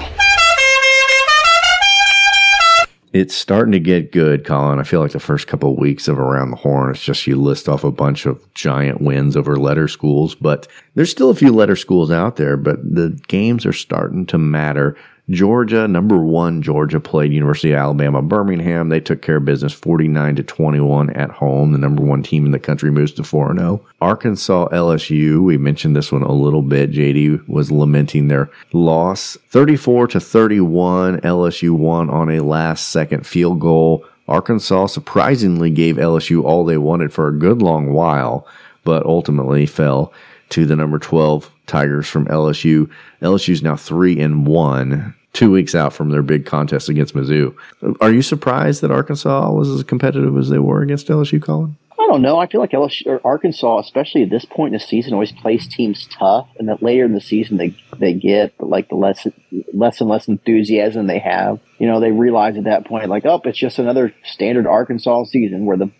[3.14, 4.80] It's starting to get good, Colin.
[4.80, 7.40] I feel like the first couple of weeks of Around the Horn, it's just you
[7.40, 11.52] list off a bunch of giant wins over letter schools, but there's still a few
[11.52, 14.96] letter schools out there, but the games are starting to matter.
[15.30, 18.90] Georgia, number one, Georgia played University of Alabama, Birmingham.
[18.90, 21.72] They took care of business 49 to 21 at home.
[21.72, 23.80] The number one team in the country moves to 4 0.
[24.02, 26.92] Arkansas, LSU, we mentioned this one a little bit.
[26.92, 31.20] JD was lamenting their loss 34 to 31.
[31.22, 34.04] LSU won on a last second field goal.
[34.28, 38.46] Arkansas surprisingly gave LSU all they wanted for a good long while,
[38.84, 40.12] but ultimately fell
[40.55, 42.88] to the number 12 Tigers from LSU.
[43.20, 47.57] LSU's now 3 and 1, 2 weeks out from their big contest against Mizzou.
[48.00, 51.76] Are you surprised that Arkansas was as competitive as they were against LSU, Colin?
[51.90, 52.38] I don't know.
[52.38, 55.66] I feel like LSU, or Arkansas, especially at this point in the season, always plays
[55.66, 59.26] teams tough, and that later in the season they they get like the less
[59.72, 61.61] less and less enthusiasm they have.
[61.78, 65.66] You know, they realize at that point, like, oh, it's just another standard Arkansas season
[65.66, 65.90] where the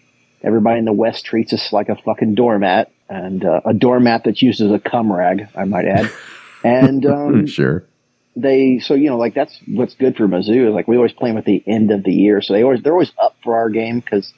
[0.43, 4.43] everybody in the West treats us like a fucking doormat, and uh, a doormat that's
[4.43, 6.11] used as a cum rag, I might add.
[6.63, 7.85] And um, sure.
[8.37, 11.31] they so you know like that's what's good for Mizzou is like we always play
[11.31, 13.69] them at the end of the year, so they always they're always up for our
[13.71, 14.33] game because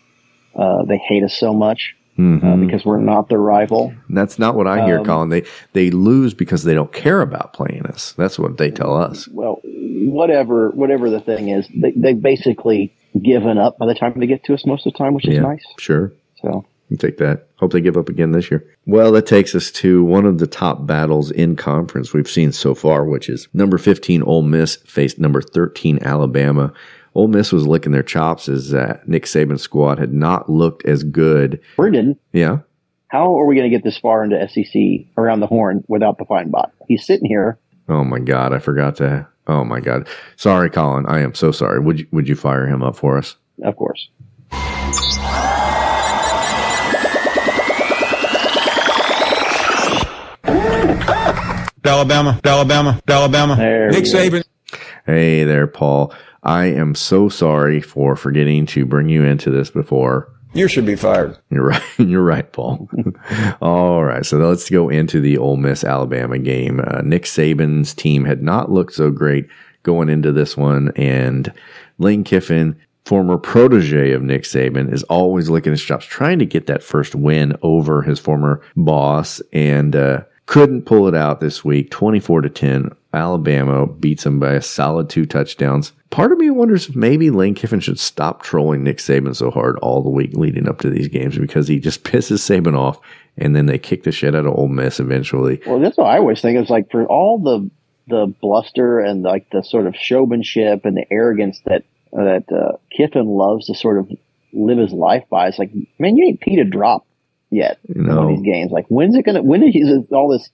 [0.55, 2.67] uh, they hate us so much uh, Mhm.
[2.67, 3.93] because we're not their rival.
[4.09, 5.29] That's not what I hear, Um, Colin.
[5.29, 5.45] They
[5.75, 8.13] they lose because they don't care about playing us.
[8.17, 9.29] That's what they tell us.
[9.29, 12.93] Well, whatever whatever the thing is, they they basically
[13.23, 15.35] given up by the time they get to us most of the time, which is
[15.35, 15.65] Yeah, nice.
[15.79, 16.13] Sure.
[16.43, 17.49] So You take that.
[17.57, 18.65] Hope they give up again this year.
[18.87, 22.75] Well, that takes us to one of the top battles in conference we've seen so
[22.75, 26.73] far, which is number 15 Ole Miss faced number 13 Alabama.
[27.15, 31.03] Ole Miss was licking their chops as uh, Nick Saban's squad had not looked as
[31.03, 31.61] good.
[31.79, 32.59] Oregon, Yeah.
[33.09, 36.25] how are we going to get this far into SEC around the horn without the
[36.27, 36.71] fine bot?
[36.87, 37.59] He's sitting here.
[37.89, 39.27] Oh my God, I forgot to.
[39.49, 40.07] Oh my God,
[40.37, 41.07] sorry, Colin.
[41.07, 41.81] I am so sorry.
[41.81, 43.37] Would you, would you fire him up for us?
[43.65, 44.09] Of course.
[51.87, 53.57] Alabama, Alabama, Alabama.
[53.57, 54.45] Nick Saban.
[55.07, 56.13] Hey there, Paul.
[56.43, 60.33] I am so sorry for forgetting to bring you into this before.
[60.55, 61.37] You should be fired.
[61.51, 61.83] You're right.
[61.99, 62.89] You're right, Paul.
[63.61, 64.25] All right.
[64.25, 66.81] So let's go into the Ole Miss Alabama game.
[66.81, 69.49] Uh, Nick Saban's team had not looked so great
[69.83, 71.53] going into this one, and
[71.99, 76.67] Lane Kiffin, former protege of Nick Saban, is always licking his chops, trying to get
[76.67, 81.91] that first win over his former boss, and uh, couldn't pull it out this week.
[81.91, 82.91] Twenty-four to ten.
[83.13, 85.93] Alabama beats them by a solid two touchdowns.
[86.11, 89.77] Part of me wonders if maybe Lane Kiffin should stop trolling Nick Saban so hard
[89.79, 93.01] all the week leading up to these games because he just pisses Saban off,
[93.37, 95.61] and then they kick the shit out of Ole Miss eventually.
[95.67, 96.59] Well, that's what I always think.
[96.59, 97.71] It's like for all the
[98.09, 103.27] the bluster and like the sort of showmanship and the arrogance that that uh, Kiffin
[103.27, 104.11] loves to sort of
[104.53, 105.49] live his life by.
[105.49, 107.06] It's like, man, you ain't peed a drop
[107.57, 108.23] yet in one No.
[108.23, 108.71] of these games.
[108.71, 109.43] Like, when's it gonna?
[109.43, 110.49] When is all this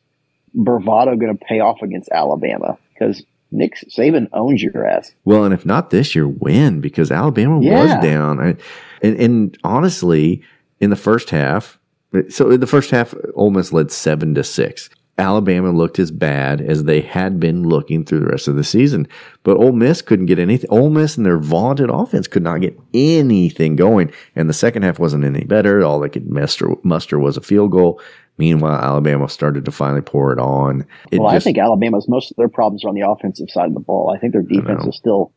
[0.54, 2.78] bravado gonna pay off against Alabama?
[2.94, 5.12] Because Nick Saban owns your ass.
[5.24, 6.80] Well, and if not this year, when?
[6.80, 7.82] Because Alabama Yeah.
[7.82, 8.40] was down.
[8.40, 8.56] I,
[9.02, 10.42] and, and honestly,
[10.80, 11.78] in the first half,
[12.30, 14.88] so in the first half, Ole Miss led seven to six.
[15.18, 19.06] Alabama looked as bad as they had been looking through the rest of the season,
[19.42, 20.70] but Ole Miss couldn't get anything.
[20.70, 24.98] Ole Miss and their vaunted offense could not get anything going, and the second half
[24.98, 25.84] wasn't any better.
[25.84, 28.00] All they could muster, muster was a field goal.
[28.38, 30.86] Meanwhile, Alabama started to finally pour it on.
[31.10, 33.68] It well, just- I think Alabama's most of their problems are on the offensive side
[33.68, 34.12] of the ball.
[34.14, 35.32] I think their defense is still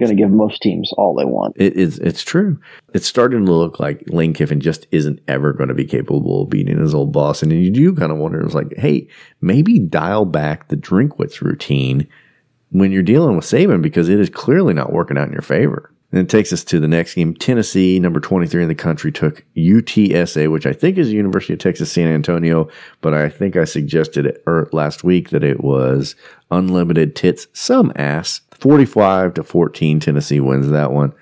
[0.00, 1.54] going to give most teams all they want.
[1.56, 1.98] It is.
[2.00, 2.60] It's true.
[2.92, 6.50] It's starting to look like Lane Kiffin just isn't ever going to be capable of
[6.50, 8.40] beating his old boss, and you do kind of wonder.
[8.40, 9.06] It's like, hey,
[9.40, 12.08] maybe dial back the Drinkwitz routine
[12.70, 15.92] when you're dealing with Saban because it is clearly not working out in your favor.
[16.12, 17.34] And it takes us to the next game.
[17.34, 21.60] Tennessee, number 23 in the country, took UTSA, which I think is the University of
[21.60, 22.68] Texas San Antonio,
[23.00, 26.16] but I think I suggested it er, last week that it was
[26.50, 28.40] unlimited tits, some ass.
[28.52, 31.12] 45 to 14, Tennessee wins that one.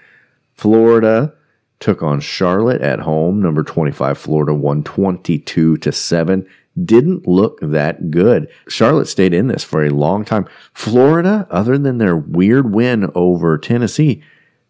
[0.54, 1.34] Florida
[1.80, 3.40] took on Charlotte at home.
[3.40, 6.46] Number 25, Florida won 22 to 7.
[6.84, 8.48] Didn't look that good.
[8.68, 10.46] Charlotte stayed in this for a long time.
[10.72, 14.22] Florida, other than their weird win over Tennessee,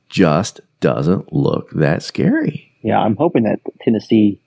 [0.09, 2.73] just doesn't look that scary.
[2.83, 4.41] Yeah, I'm hoping that Tennessee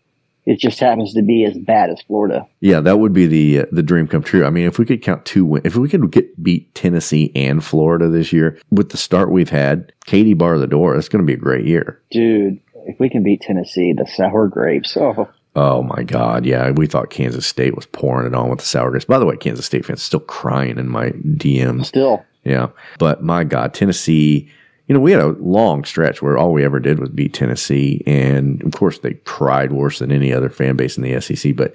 [0.45, 2.47] it just happens to be as bad as Florida.
[2.61, 4.45] Yeah, that would be the uh, the dream come true.
[4.45, 7.63] I mean, if we could count two win, if we could get beat Tennessee and
[7.63, 10.95] Florida this year with the start we've had, Katie bar the door.
[10.95, 12.01] It's going to be a great year.
[12.09, 14.97] Dude, if we can beat Tennessee, the sour grapes.
[14.97, 16.45] Oh, Oh my God!
[16.45, 19.05] Yeah, we thought Kansas State was pouring it on with the sour grapes.
[19.05, 21.87] By the way, Kansas State fans still crying in my DMs.
[21.87, 22.69] Still, yeah.
[22.99, 24.49] But my God, Tennessee.
[24.91, 28.03] You know, we had a long stretch where all we ever did was beat Tennessee,
[28.05, 31.55] and of course they cried worse than any other fan base in the SEC.
[31.55, 31.73] But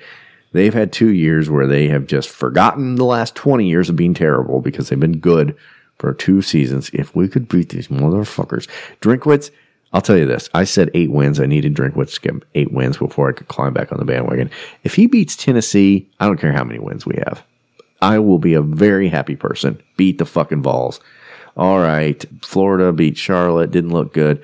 [0.53, 4.13] they've had two years where they have just forgotten the last twenty years of being
[4.13, 5.57] terrible because they've been good
[5.99, 6.91] for two seasons.
[6.93, 8.69] If we could beat these motherfuckers,
[9.01, 9.51] Drinkwitz.
[9.95, 10.51] I'll tell you this.
[10.53, 11.41] I said eight wins.
[11.41, 14.51] I needed Drinkwitz to get eight wins before I could climb back on the bandwagon.
[14.85, 17.43] If he beats Tennessee, I don't care how many wins we have.
[18.03, 19.81] I will be a very happy person.
[19.97, 21.01] Beat the fucking balls.
[21.57, 22.25] All right.
[22.43, 23.71] Florida beat Charlotte.
[23.71, 24.43] Didn't look good.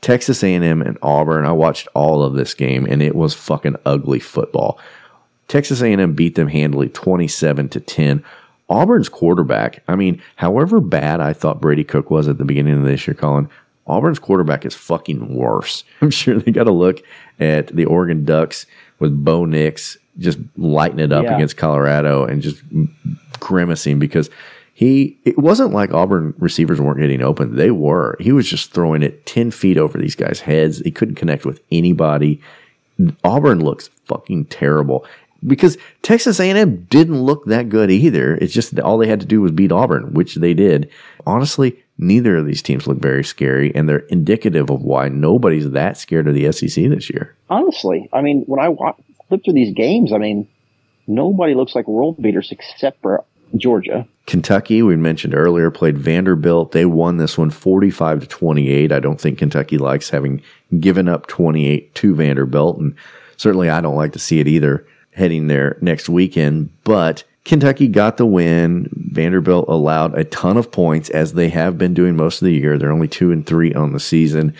[0.00, 1.44] Texas A&M and Auburn.
[1.46, 4.78] I watched all of this game and it was fucking ugly football.
[5.48, 8.24] Texas A&M beat them handily 27 to 10.
[8.70, 12.84] Auburn's quarterback, I mean, however bad I thought Brady Cook was at the beginning of
[12.84, 13.48] this year, Colin,
[13.86, 15.84] Auburn's quarterback is fucking worse.
[16.00, 17.02] I'm sure they got to look
[17.38, 18.64] at the Oregon Ducks
[19.00, 21.34] with Bo Nix just lighting it up Yeah.
[21.34, 22.62] against Colorado and just
[23.40, 24.30] grimacing because
[24.74, 27.56] he it wasn't like Auburn receivers weren't getting open.
[27.56, 28.16] They were.
[28.20, 30.78] He was just throwing it 10 feet over these guys' heads.
[30.80, 32.40] He couldn't connect with anybody.
[33.22, 35.06] Auburn looks fucking terrible
[35.46, 38.34] because Texas A&M didn't look that good either.
[38.36, 40.90] It's just that all they had to do was beat Auburn, which they did.
[41.26, 45.96] Honestly, neither of these teams look very scary, and they're indicative of why nobody's that
[45.98, 47.34] scared of the SEC this year.
[47.50, 48.94] honestly, I mean, when I wa-
[49.28, 50.48] flip through these games, I mean,
[51.06, 53.24] nobody looks like world beaters except for
[53.56, 54.06] Georgia.
[54.26, 56.72] Kentucky, we mentioned earlier, played Vanderbilt.
[56.72, 58.92] They won this one 45 to 28.
[58.92, 60.42] I don't think Kentucky likes having
[60.80, 62.78] given up 28 to Vanderbilt.
[62.78, 62.94] And
[63.36, 66.70] certainly I don't like to see it either heading there next weekend.
[66.84, 68.88] But Kentucky got the win.
[68.92, 72.78] Vanderbilt allowed a ton of points as they have been doing most of the year.
[72.78, 74.54] They're only two and three on the season.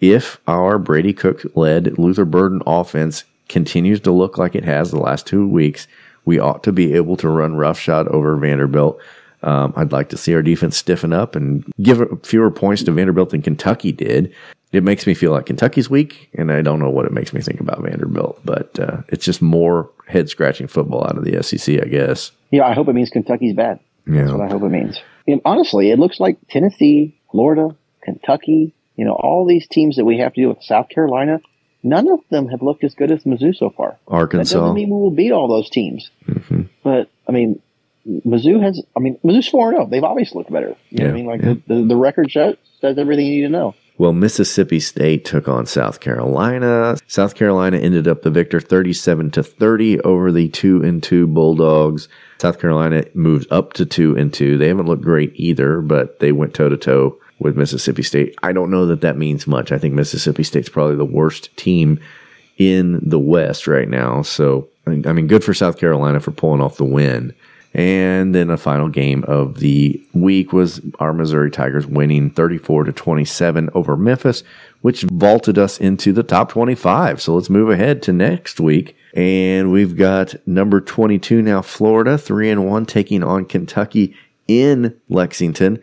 [0.00, 4.98] If our Brady Cook led Luther Burden offense continues to look like it has the
[4.98, 5.86] last two weeks,
[6.24, 9.00] we ought to be able to run roughshod over Vanderbilt.
[9.42, 13.30] Um, I'd like to see our defense stiffen up and give fewer points to Vanderbilt
[13.30, 14.32] than Kentucky did.
[14.70, 17.42] It makes me feel like Kentucky's weak, and I don't know what it makes me
[17.42, 21.82] think about Vanderbilt, but uh, it's just more head scratching football out of the SEC,
[21.82, 22.30] I guess.
[22.50, 23.80] Yeah, I hope it means Kentucky's bad.
[24.06, 24.22] Yeah.
[24.22, 25.00] That's what I hope it means.
[25.26, 30.18] And honestly, it looks like Tennessee, Florida, Kentucky, you know, all these teams that we
[30.18, 31.40] have to deal with, South Carolina,
[31.82, 33.98] none of them have looked as good as Mizzou so far.
[34.06, 34.58] That Arkansas.
[34.58, 36.10] doesn't mean we will beat all those teams.
[36.26, 36.62] Mm-hmm.
[36.82, 37.60] But, I mean,
[38.06, 39.86] Mizzou has, I mean, Mizzou's 4 0.
[39.86, 40.76] They've obviously looked better.
[40.90, 41.26] You know I mean?
[41.26, 41.54] Like, yeah.
[41.66, 43.74] the, the, the record shows, says everything you need to know.
[43.98, 46.96] Well, Mississippi State took on South Carolina.
[47.06, 52.08] South Carolina ended up the victor 37 to 30 over the 2 and 2 Bulldogs.
[52.40, 54.58] South Carolina moved up to 2 and 2.
[54.58, 58.34] They haven't looked great either, but they went toe to toe with Mississippi State.
[58.42, 59.72] I don't know that that means much.
[59.72, 62.00] I think Mississippi State's probably the worst team
[62.58, 64.22] in the West right now.
[64.22, 67.34] So, I mean, good for South Carolina for pulling off the win.
[67.74, 72.92] And then a final game of the week was our Missouri Tigers winning 34 to
[72.92, 74.44] 27 over Memphis,
[74.82, 77.22] which vaulted us into the top 25.
[77.22, 78.94] So let's move ahead to next week.
[79.14, 84.16] And we've got number 22 now, Florida, 3 and 1, taking on Kentucky
[84.46, 85.82] in Lexington.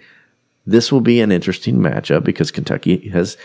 [0.69, 3.37] This will be an interesting matchup because Kentucky has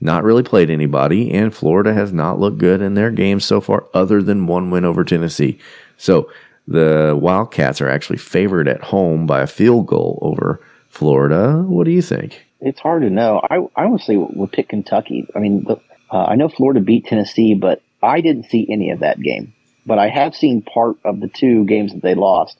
[0.00, 3.86] not really played anybody, and Florida has not looked good in their games so far,
[3.94, 5.58] other than one win over Tennessee.
[5.96, 6.30] So
[6.66, 11.62] the Wildcats are actually favored at home by a field goal over Florida.
[11.62, 12.44] What do you think?
[12.60, 13.40] It's hard to know.
[13.48, 15.28] I, I would pick Kentucky.
[15.34, 15.66] I mean,
[16.10, 19.54] uh, I know Florida beat Tennessee, but I didn't see any of that game.
[19.86, 22.58] But I have seen part of the two games that they lost,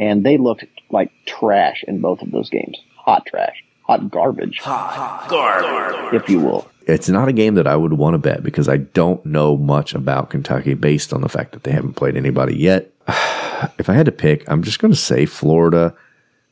[0.00, 2.80] and they looked like trash in both of those games.
[2.96, 3.62] Hot trash.
[3.82, 4.58] Hot garbage.
[4.64, 6.14] Garbage.
[6.14, 6.66] If you will.
[6.86, 9.94] It's not a game that I would want to bet because I don't know much
[9.94, 12.90] about Kentucky based on the fact that they haven't played anybody yet.
[13.78, 15.94] If I had to pick, I'm just going to say Florida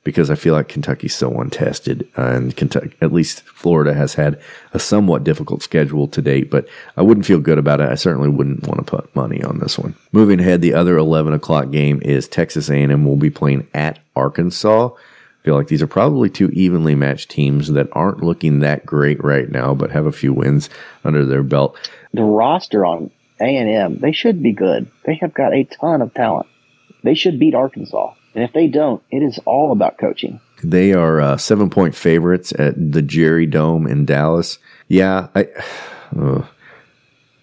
[0.05, 4.40] because I feel like Kentucky's so untested, uh, and Kentucky, at least Florida has had
[4.72, 6.51] a somewhat difficult schedule to date.
[6.51, 7.90] But I wouldn't feel good about it.
[7.90, 9.94] I certainly wouldn't want to put money on this one.
[10.12, 14.88] Moving ahead, the other 11 o'clock game is Texas A&M will be playing at Arkansas.
[14.88, 19.22] I feel like these are probably two evenly matched teams that aren't looking that great
[19.22, 20.70] right now, but have a few wins
[21.05, 21.76] under their belt.
[22.12, 24.90] The roster on A&M, they should be good.
[25.05, 26.49] They have got a ton of talent.
[27.09, 28.12] They should beat Arkansas.
[28.34, 30.40] And if they don't, it is all about coaching.
[30.62, 34.59] They are uh, seven point favorites at the Jerry Dome in Dallas.
[34.88, 35.48] Yeah, I,
[36.20, 36.44] uh,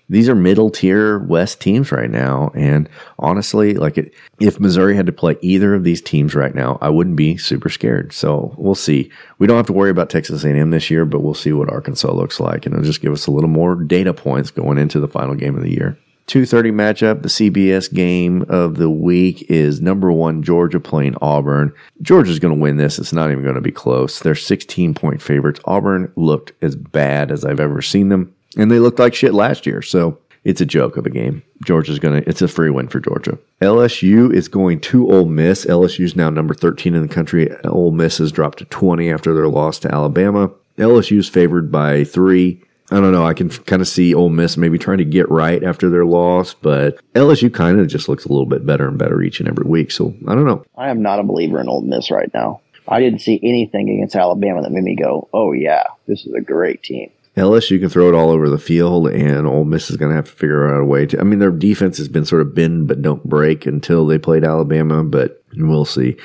[0.07, 2.87] these are middle tier West teams right now, and
[3.17, 6.89] honestly, like it, if Missouri had to play either of these teams right now, I
[6.89, 8.13] wouldn't be super scared.
[8.13, 9.11] So we'll see.
[9.39, 12.11] We don't have to worry about Texas A&M this year, but we'll see what Arkansas
[12.11, 15.07] looks like, and it'll just give us a little more data points going into the
[15.07, 15.97] final game of the year.
[16.27, 21.71] 2:30 matchup, the CBS game of the week is number 1 Georgia playing Auburn.
[22.01, 22.97] Georgia's going to win this.
[22.97, 24.19] It's not even going to be close.
[24.19, 25.59] They're 16 point favorites.
[25.65, 29.65] Auburn looked as bad as I've ever seen them, and they looked like shit last
[29.65, 29.81] year.
[29.81, 31.43] So, it's a joke of a game.
[31.65, 33.37] Georgia's going to it's a free win for Georgia.
[33.61, 35.65] LSU is going to Ole Miss.
[35.65, 37.51] LSU's now number 13 in the country.
[37.65, 40.51] Ole Miss has dropped to 20 after their loss to Alabama.
[40.77, 42.61] LSU's favored by 3.
[42.91, 43.25] I don't know.
[43.25, 46.53] I can kind of see Ole Miss maybe trying to get right after their loss,
[46.53, 49.65] but LSU kind of just looks a little bit better and better each and every
[49.65, 49.89] week.
[49.91, 50.63] So I don't know.
[50.77, 52.61] I am not a believer in Ole Miss right now.
[52.87, 56.41] I didn't see anything against Alabama that made me go, oh, yeah, this is a
[56.41, 57.09] great team.
[57.35, 60.25] LSU can throw it all over the field, and Ole Miss is going to have
[60.25, 61.19] to figure out a way to.
[61.19, 64.45] I mean, their defense has been sort of bend but don't break until they played
[64.45, 66.15] Alabama, but we'll see.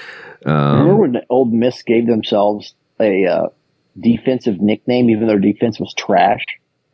[0.47, 3.49] Um, Remember when Ole Miss gave themselves a uh,
[4.01, 6.43] defensive nickname, even though their defense was trash?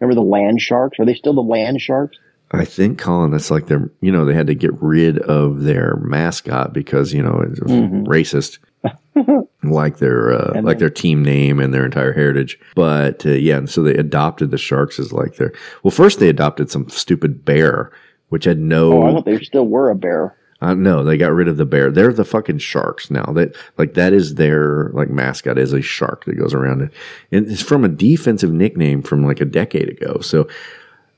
[0.00, 0.98] Remember the Land Sharks?
[1.00, 2.16] Are they still the Land Sharks?
[2.52, 5.96] I think, Colin, that's like their, you know, they had to get rid of their
[5.96, 8.06] mascot because, you know, it's Mhm.
[8.06, 8.58] racist,
[9.64, 12.58] like their, uh, And like their team name and their entire heritage.
[12.76, 15.52] But, uh, yeah, and so they adopted the Sharks as like their,
[15.82, 17.90] well, first they adopted some stupid bear,
[18.28, 20.36] which had no, Oh, I thought they still were a bear.
[20.60, 21.90] Uh, no, they got rid of the bear.
[21.90, 23.24] They're the fucking sharks now.
[23.34, 26.92] That like that is their like mascot is a shark that goes around it,
[27.30, 30.20] and it's from a defensive nickname from like a decade ago.
[30.20, 30.48] So,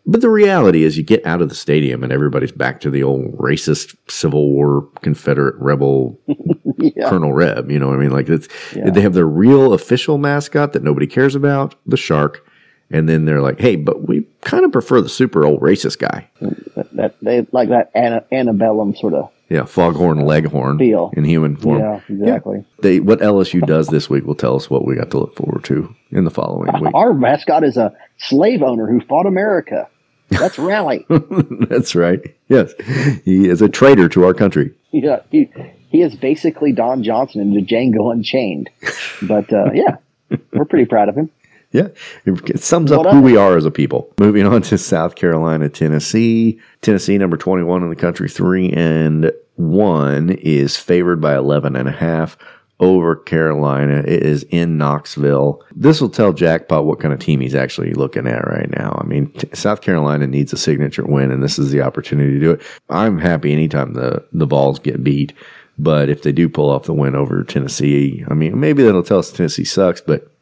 [0.07, 3.03] but the reality is, you get out of the stadium and everybody's back to the
[3.03, 6.19] old racist Civil War Confederate rebel
[7.03, 7.71] Colonel Reb.
[7.71, 8.11] You know what I mean?
[8.11, 8.91] Like it's Yeah.
[8.91, 12.45] they have their real official mascot that nobody cares about, the shark.
[12.91, 16.29] And then they're like, hey, but we kind of prefer the super old racist guy.
[16.41, 21.13] That, that they like that ana, antebellum sort of Yeah, foghorn leghorn Feel.
[21.15, 21.81] in human form.
[21.81, 22.65] Yeah, exactly.
[22.81, 25.65] They what LSU does this week will tell us what we got to look forward
[25.65, 26.95] to in the following week.
[26.95, 29.89] Our mascot is a slave owner who fought America.
[30.31, 31.05] That's Rally.
[31.69, 32.21] That's right.
[32.49, 32.73] Yes,
[33.25, 34.75] he is a traitor to our country.
[34.93, 35.51] yeah, he
[35.91, 38.71] he is basically Don Johnson in Django Unchained.
[39.23, 39.97] But uh, yeah,
[40.53, 41.31] we're pretty proud of him.
[41.71, 41.89] Yeah,
[42.25, 44.13] it sums up who we are as a people.
[44.19, 46.59] Moving on to South Carolina, Tennessee.
[46.81, 51.93] Tennessee, number 21 in the country, 3 and 1 is favored by 11 and a
[51.93, 52.39] half
[52.81, 53.99] over Carolina.
[53.99, 55.63] It is in Knoxville.
[55.75, 58.99] This will tell Jackpot what kind of team he's actually looking at right now.
[59.03, 62.41] I mean, t- South Carolina needs a signature win, and this is the opportunity to
[62.41, 62.63] do it.
[62.89, 65.33] I'm happy anytime the, the Vols get beat.
[65.81, 69.21] But if they do pull off the win over Tennessee, I mean, maybe that'll tell
[69.21, 70.33] us Tennessee sucks, but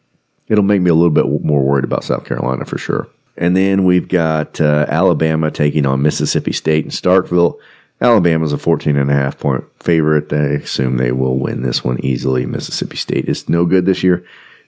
[0.49, 3.09] it'll make me a little bit more worried about South Carolina for sure.
[3.36, 7.59] And then we've got uh, Alabama taking on Mississippi State in Starkville.
[8.01, 10.32] Alabama's a 14 and a half point favorite.
[10.32, 12.47] I assume they will win this one easily.
[12.47, 14.24] Mississippi State is no good this year.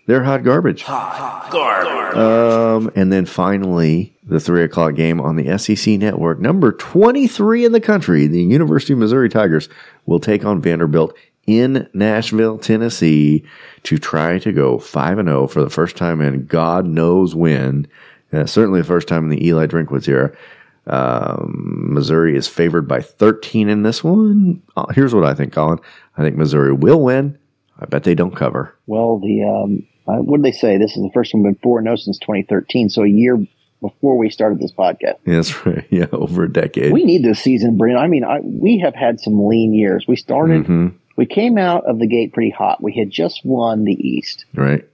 [0.06, 0.82] They're hot garbage.
[0.84, 1.50] Hot
[2.16, 7.72] Um, and then finally, the three o'clock game on the SEC network, number 23 in
[7.72, 9.68] the country, the University of Missouri Tigers
[10.06, 11.14] will take on Vanderbilt
[11.48, 13.42] in Nashville, Tennessee
[13.84, 17.88] to try to go 5 and 0 for the first time in God knows when.
[18.32, 20.30] Uh, certainly the first time in the Eli Drinkwitz era.
[20.86, 24.62] Um, Missouri is favored by 13 in this one.
[24.76, 25.78] Uh, here's what I think, Colin.
[26.16, 27.38] I think Missouri will win.
[27.78, 28.74] I bet they don't cover.
[28.86, 30.78] Well, the um, uh, what did they say?
[30.78, 32.90] This is the first one been four no since 2013.
[32.90, 33.38] So a year
[33.80, 35.16] before we started this podcast.
[35.24, 35.86] That's right.
[35.90, 36.92] Yeah, over a decade.
[36.92, 37.98] We need this season, Brent.
[37.98, 40.06] I mean, I, we have had some lean years.
[40.08, 40.94] We started, Mhm.
[41.18, 42.82] We came out of the gate pretty hot.
[42.82, 44.86] We had just won the East, Right.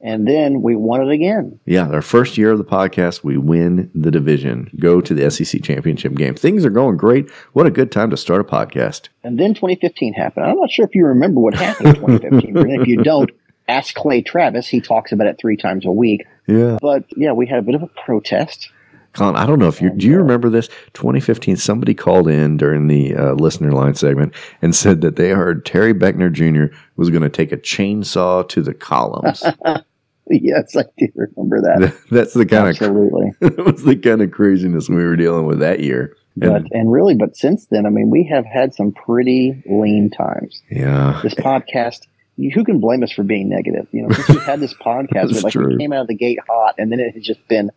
[0.00, 1.60] and then we won it again.
[1.66, 5.62] Yeah, our first year of the podcast, we win the division, go to the SEC
[5.62, 6.34] championship game.
[6.34, 7.28] Things are going great.
[7.52, 9.08] What a good time to start a podcast.
[9.22, 10.46] And then 2015 happened.
[10.46, 12.52] I'm not sure if you remember what happened in 2015.
[12.54, 12.82] Brent.
[12.82, 13.30] If you don't,
[13.68, 14.66] ask Clay Travis.
[14.66, 16.24] He talks about it three times a week.
[16.46, 16.78] Yeah.
[16.80, 18.70] But yeah, we had a bit of a protest.
[19.18, 22.86] Colin, I don't know if you do you remember this 2015 somebody called in during
[22.86, 26.74] the uh, listener line segment and said that they heard Terry Beckner Jr.
[26.96, 29.42] was going to take a chainsaw to the columns.
[30.30, 31.96] yes, I do remember that.
[32.10, 33.28] That's the kind Absolutely.
[33.28, 33.56] of absolutely.
[33.56, 36.16] that was the kind of craziness we were dealing with that year.
[36.36, 40.62] But and really, but since then, I mean, we have had some pretty lean times.
[40.70, 41.20] Yeah.
[41.22, 42.06] This podcast,
[42.36, 43.88] who can blame us for being negative?
[43.90, 45.68] You know, since we've had this podcast, we like true.
[45.70, 47.70] we came out of the gate hot, and then it has just been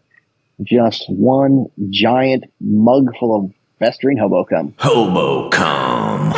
[0.63, 4.73] just one giant mug full of festering hobo cum.
[4.77, 6.33] Hobo cum.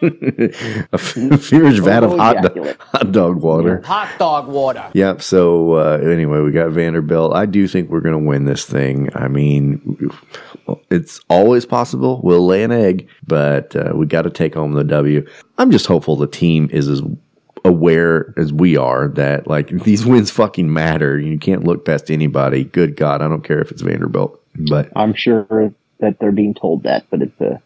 [0.02, 3.82] a fierce vat of hot, do- hot dog water.
[3.82, 4.90] Hot dog water.
[4.94, 5.20] Yep.
[5.20, 7.34] So uh, anyway, we got Vanderbilt.
[7.34, 9.10] I do think we're going to win this thing.
[9.14, 10.10] I mean,
[10.90, 12.20] it's always possible.
[12.24, 15.26] We'll lay an egg, but uh, we got to take home the W.
[15.58, 17.02] I'm just hopeful the team is as
[17.64, 21.18] aware as we are that like these wins fucking matter.
[21.18, 22.64] You can't look past anybody.
[22.64, 26.84] Good God, I don't care if it's Vanderbilt, but I'm sure that they're being told
[26.84, 27.60] that, but it's a.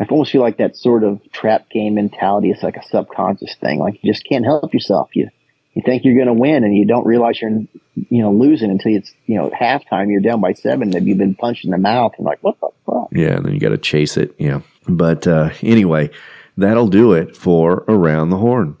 [0.00, 3.78] I almost feel like that sort of trap game mentality is like a subconscious thing.
[3.78, 5.10] Like you just can't help yourself.
[5.14, 5.28] You
[5.74, 8.96] you think you're going to win, and you don't realize you're you know losing until
[8.96, 10.10] it's you know halftime.
[10.10, 12.70] You're down by seven, and you've been punched in the mouth, and like what the
[12.84, 13.08] fuck?
[13.12, 14.34] Yeah, and then you got to chase it.
[14.38, 14.62] Yeah.
[14.88, 16.10] But uh, anyway,
[16.56, 18.76] that'll do it for Around the Horn.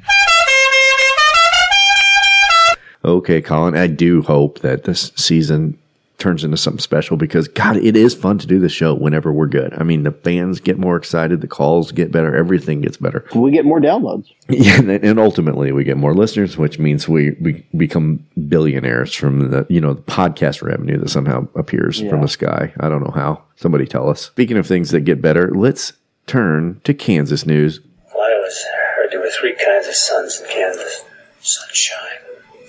[3.04, 5.78] Okay, Colin, I do hope that this season
[6.18, 9.48] turns into something special because, God, it is fun to do the show whenever we're
[9.48, 9.74] good.
[9.76, 13.24] I mean, the fans get more excited, the calls get better, everything gets better.
[13.34, 14.30] We get more downloads.
[14.48, 19.50] Yeah, and, and ultimately we get more listeners, which means we, we become billionaires from
[19.50, 22.72] the you know the podcast revenue that somehow appears from the sky.
[22.78, 23.42] I don't know how.
[23.56, 24.26] Somebody tell us.
[24.26, 25.94] Speaking of things that get better, let's
[26.26, 27.80] turn to Kansas news.
[28.14, 28.62] Well, I always
[28.96, 31.02] heard there were three kinds of suns in Kansas
[31.40, 32.18] sunshine,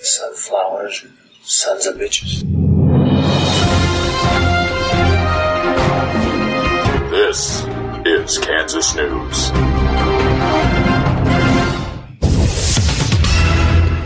[0.04, 2.42] sunflowers, and sons of bitches.
[7.10, 7.64] This
[8.06, 9.50] is Kansas News.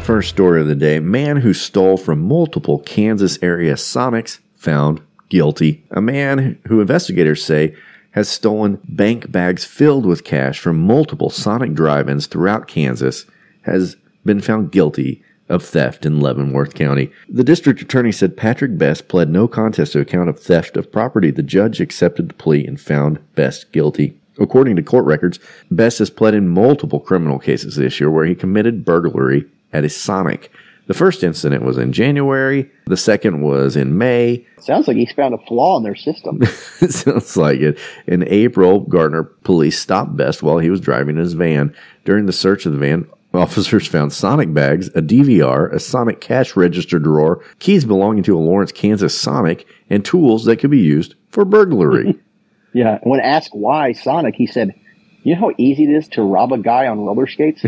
[0.06, 5.84] First story of the day man who stole from multiple Kansas area Sonics found guilty.
[5.90, 7.76] A man who investigators say
[8.12, 13.26] has stolen bank bags filled with cash from multiple Sonic drive ins throughout Kansas
[13.62, 17.10] has been found guilty of theft in Leavenworth County.
[17.28, 21.30] The district attorney said Patrick Best pled no contest to account of theft of property.
[21.30, 24.18] The judge accepted the plea and found Best guilty.
[24.38, 25.38] According to court records,
[25.70, 29.88] Best has pled in multiple criminal cases this year where he committed burglary at a
[29.88, 30.50] Sonic.
[30.86, 32.70] The first incident was in January.
[32.86, 34.46] The second was in May.
[34.58, 36.42] Sounds like he's found a flaw in their system.
[36.46, 37.78] sounds like it.
[38.06, 41.74] In April, Gardner police stopped Best while he was driving his van.
[42.06, 46.56] During the search of the van, officers found Sonic bags, a DVR, a Sonic cash
[46.56, 51.14] register drawer, keys belonging to a Lawrence, Kansas Sonic, and tools that could be used
[51.30, 52.18] for burglary.
[52.72, 52.98] yeah.
[53.02, 54.74] When asked why Sonic, he said,
[55.22, 57.64] "You know how easy it is to rob a guy on roller skates."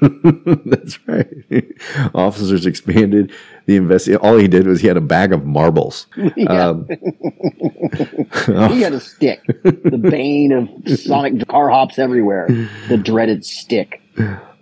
[0.00, 1.26] That's right.
[2.14, 3.32] Officers expanded
[3.66, 4.26] the investigation.
[4.26, 6.06] All he did was he had a bag of marbles.
[6.36, 6.68] Yeah.
[6.68, 6.88] Um,
[8.70, 12.46] he had a stick, the bane of Sonic car hops everywhere,
[12.88, 14.00] the dreaded stick.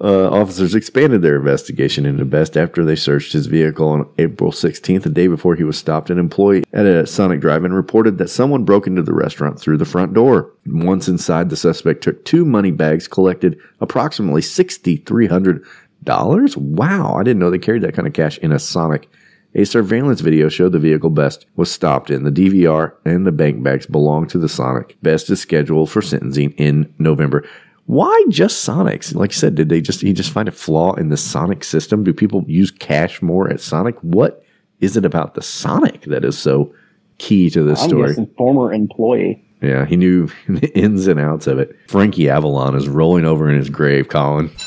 [0.00, 5.02] Uh, officers expanded their investigation into Best after they searched his vehicle on April 16th,
[5.02, 6.08] the day before he was stopped.
[6.08, 9.84] An employee at a Sonic Drive-In reported that someone broke into the restaurant through the
[9.84, 10.52] front door.
[10.66, 16.56] Once inside, the suspect took two money bags, collected approximately $6,300.
[16.56, 19.08] Wow, I didn't know they carried that kind of cash in a Sonic.
[19.54, 22.22] A surveillance video showed the vehicle Best was stopped in.
[22.22, 24.96] The DVR and the bank bags belong to the Sonic.
[25.02, 27.44] Best is scheduled for sentencing in November.
[27.88, 29.14] Why just Sonics?
[29.14, 32.04] Like you said, did they just he just find a flaw in the Sonic system?
[32.04, 33.98] Do people use cash more at Sonic?
[34.02, 34.44] What
[34.80, 36.70] is it about the Sonic that is so
[37.16, 38.08] key to this I'm story?
[38.08, 39.42] guessing former employee.
[39.62, 41.74] Yeah, he knew the ins and outs of it.
[41.88, 44.50] Frankie Avalon is rolling over in his grave, Colin.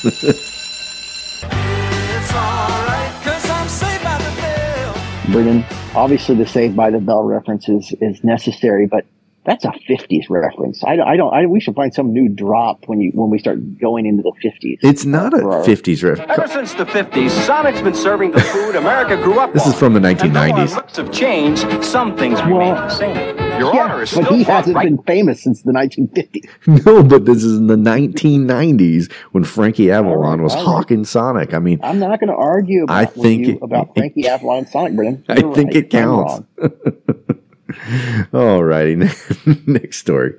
[5.30, 5.64] Brennan,
[5.94, 9.06] obviously the Saved by the Bell reference is, is necessary, but
[9.44, 10.84] that's a 50s reference.
[10.84, 13.38] I don't, I don't, I, we should find some new drop when you, when we
[13.38, 14.78] start going into the 50s.
[14.82, 16.30] it's not a 50s reference.
[16.30, 19.72] Ever since the 50s, Sonic's been serving the food America grew up This on.
[19.72, 20.76] is from the And our 1990s.
[20.76, 23.16] looks have changed, some things remain the same.
[23.58, 26.48] Your yeah, honor is but he hasn't right been famous since the 1950s.
[26.86, 30.70] No, but this is in the 1990s when Frankie Avalon was oh, all right.
[30.72, 31.52] hawking Sonic.
[31.52, 34.26] I mean, I'm not going to argue about, I with think you it- about Frankie
[34.28, 35.24] Avalon and Sonic, Brennan.
[35.28, 35.76] I think right.
[35.76, 36.46] it I'm counts.
[38.32, 38.96] All righty,
[39.66, 40.34] next story.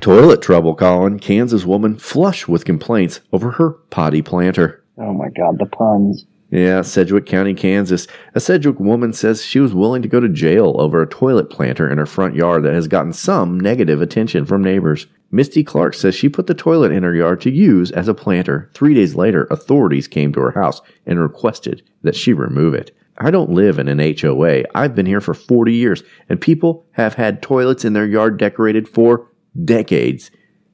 [0.00, 1.20] Toilet trouble, Colin.
[1.20, 4.82] Kansas woman flush with complaints over her potty planter.
[4.98, 6.26] Oh my God, the puns.
[6.50, 8.06] Yeah, Sedgwick County, Kansas.
[8.34, 11.88] A Sedgwick woman says she was willing to go to jail over a toilet planter
[11.90, 15.06] in her front yard that has gotten some negative attention from neighbors.
[15.30, 18.70] Misty Clark says she put the toilet in her yard to use as a planter.
[18.74, 22.94] Three days later, authorities came to her house and requested that she remove it.
[23.18, 24.64] I don't live in an HOA.
[24.74, 28.88] I've been here for 40 years, and people have had toilets in their yard decorated
[28.88, 29.28] for
[29.64, 30.30] decades.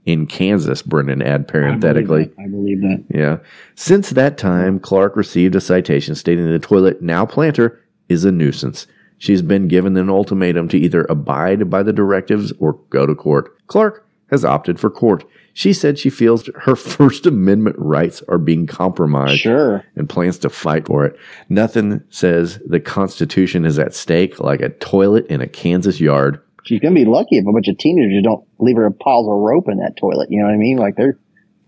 [0.07, 2.33] In Kansas, Brendan add parenthetically.
[2.39, 3.05] I believe that.
[3.11, 3.39] Yeah.
[3.75, 7.79] Since that time, Clark received a citation stating the toilet now planter
[8.09, 8.87] is a nuisance.
[9.19, 13.55] She's been given an ultimatum to either abide by the directives or go to court.
[13.67, 15.25] Clark has opted for court.
[15.53, 19.41] She said she feels her First Amendment rights are being compromised.
[19.41, 19.85] Sure.
[19.97, 21.19] And plans to fight for it.
[21.49, 26.41] Nothing says the Constitution is at stake like a toilet in a Kansas yard.
[26.65, 29.35] She's going to be lucky if a bunch of teenagers don't leave her piles of
[29.35, 30.29] rope in that toilet.
[30.31, 30.77] You know what I mean?
[30.77, 31.19] Like they're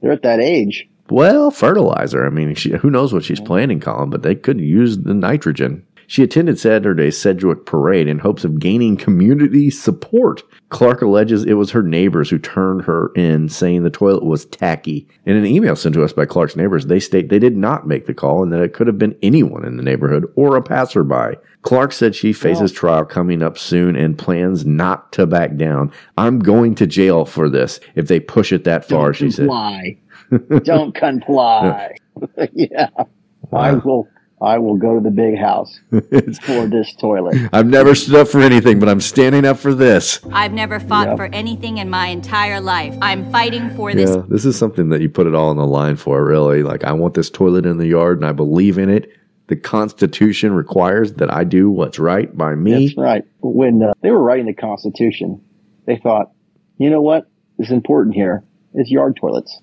[0.01, 0.89] they're at that age.
[1.11, 2.25] Well, fertilizer.
[2.25, 5.85] I mean, she, who knows what she's planting, Colin, but they could use the nitrogen.
[6.11, 10.43] She attended Saturday's Sedgwick parade in hopes of gaining community support.
[10.69, 15.07] Clark alleges it was her neighbors who turned her in, saying the toilet was tacky.
[15.25, 18.07] In an email sent to us by Clark's neighbors, they state they did not make
[18.07, 21.37] the call and that it could have been anyone in the neighborhood or a passerby.
[21.63, 25.93] Clark said she faces trial coming up soon and plans not to back down.
[26.19, 29.47] I'm going to jail for this if they push it that far, she said.
[29.47, 29.97] comply.
[30.65, 31.95] don't comply.
[32.53, 32.89] yeah.
[33.53, 34.09] I will
[34.43, 37.37] I will go to the big house for this toilet.
[37.53, 40.19] I've never stood up for anything, but I'm standing up for this.
[40.33, 41.17] I've never fought Yep.
[41.19, 42.97] for anything in my entire life.
[43.03, 44.11] I'm fighting for this.
[44.11, 46.63] Yeah, this is something that you put it all on the line for, really.
[46.63, 49.11] Like, I want this toilet in the yard and I believe in it.
[49.49, 52.87] The Constitution requires that I do what's right by me.
[52.87, 53.25] That's right.
[53.41, 55.43] When uh, they were writing the Constitution,
[55.87, 56.31] they thought,
[56.79, 57.27] you know what
[57.59, 58.43] is important here
[58.75, 59.61] is yard toilets.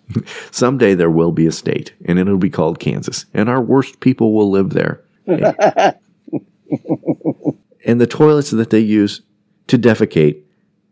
[0.51, 4.33] Someday there will be a state, and it'll be called Kansas, and our worst people
[4.33, 5.01] will live there.
[7.87, 9.21] And the toilets that they use
[9.67, 10.43] to defecate,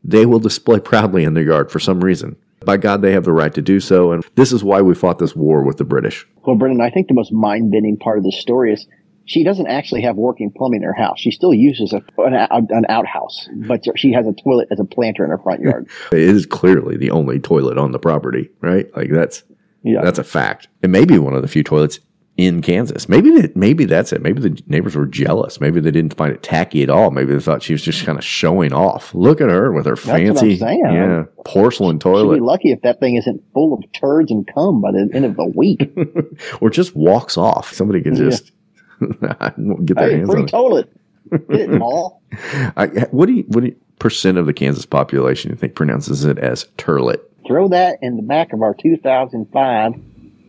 [0.04, 2.38] they will display proudly in their yard for some reason.
[2.64, 5.20] By God, they have the right to do so, and this is why we fought
[5.20, 6.26] this war with the British.
[6.46, 8.88] well, Brendan, I think the most mind bending part of the story is
[9.26, 11.20] she doesn't actually have working plumbing in her house.
[11.20, 12.34] She still uses a, an,
[12.70, 15.88] an outhouse, but she has a toilet as a planter in her front yard.
[16.12, 18.88] It is clearly the only toilet on the property, right?
[18.96, 19.44] Like that's
[19.84, 20.02] Yeah.
[20.04, 20.68] that's a fact.
[20.84, 22.00] It may be one of the few toilets
[22.38, 23.08] in Kansas.
[23.08, 24.22] Maybe that maybe that's it.
[24.22, 25.62] Maybe the neighbors were jealous.
[25.62, 27.10] Maybe they didn't find it tacky at all.
[27.10, 29.16] Maybe they thought she was just kind of showing off.
[29.16, 32.36] Look at her with her fancy, yeah, porcelain toilet.
[32.36, 35.24] She'd be lucky if that thing isn't full of turds and cum by the end
[35.24, 35.90] of the week.
[36.62, 37.72] or just walks off.
[37.74, 38.52] Somebody could just
[39.86, 41.50] get their hey, hands free on it.
[41.50, 42.22] Get it, Paul.
[42.78, 46.26] I, what do you what do you, percent of the Kansas population you think pronounces
[46.26, 47.22] it as turlet?
[47.48, 49.94] Throw that in the back of our 2005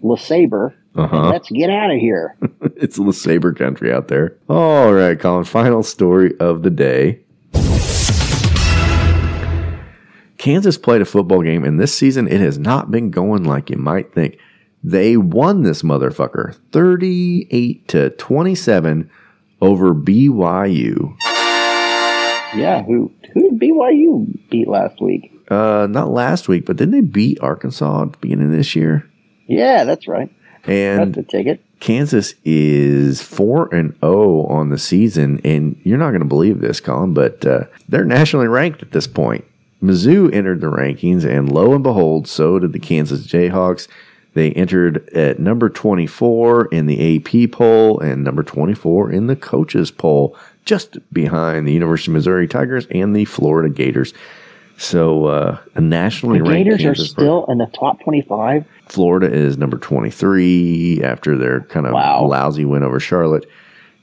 [0.03, 0.75] LeSabre.
[0.95, 1.29] Uh-huh.
[1.29, 2.37] Let's get out of here.
[2.77, 4.39] it's the Saber country out there.
[4.49, 5.45] All right, Colin.
[5.45, 7.21] Final story of the day.
[10.39, 13.77] Kansas played a football game, and this season it has not been going like you
[13.77, 14.39] might think.
[14.85, 19.11] They won this motherfucker 38 to 27
[19.61, 21.17] over BYU.
[22.55, 25.33] Yeah, who who did BYU beat last week?
[25.51, 29.09] Uh, not last week, but didn't they beat Arkansas at the beginning of this year?
[29.47, 30.31] Yeah, that's right.
[30.65, 31.61] And That's a ticket.
[31.79, 36.81] Kansas is four and zero on the season, and you're not going to believe this,
[36.81, 39.45] Colin, but uh, they're nationally ranked at this point.
[39.83, 43.87] Mizzou entered the rankings, and lo and behold, so did the Kansas Jayhawks.
[44.37, 49.91] They entered at number 24 in the AP poll and number 24 in the coaches
[49.91, 50.37] poll,
[50.67, 54.13] just behind the University of Missouri Tigers and the Florida Gators.
[54.77, 58.67] So, uh, a nationally The ranked Gators are Kansas still in the top 25.
[58.85, 63.49] Florida is number 23 after their kind of lousy win over Charlotte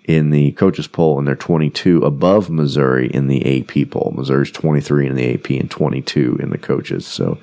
[0.06, 4.12] in the coaches poll, and they're 22 above Missouri in the AP poll.
[4.18, 7.06] Missouri's 23 in the AP and 22 in the coaches.
[7.06, 7.38] So,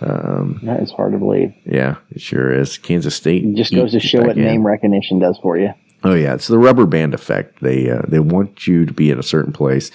[0.00, 1.52] um, That is hard to believe.
[1.64, 2.78] yeah, it sure is.
[2.78, 4.44] Kansas State It just goes to show what in.
[4.44, 5.72] name recognition does for you.
[6.02, 7.60] Oh yeah, it's the rubber band effect.
[7.60, 9.90] They uh, they want you to be in a certain place,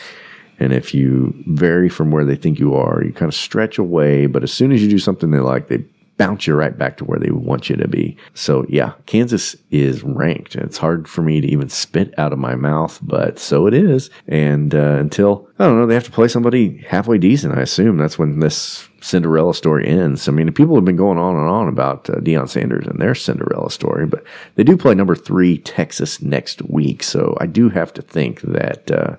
[0.59, 4.27] and if you vary from where they think you are, you kind of stretch away.
[4.27, 5.83] But as soon as you do something they like, they
[6.17, 8.15] bounce you right back to where they want you to be.
[8.35, 10.55] So yeah, Kansas is ranked.
[10.55, 14.09] It's hard for me to even spit out of my mouth, but so it is.
[14.27, 17.57] And uh, until I don't know, they have to play somebody halfway decent.
[17.57, 20.27] I assume that's when this Cinderella story ends.
[20.27, 23.13] I mean, people have been going on and on about uh, Deion Sanders and their
[23.13, 24.23] Cinderella story, but
[24.55, 27.03] they do play number three Texas next week.
[27.03, 29.15] So I do have to think that uh,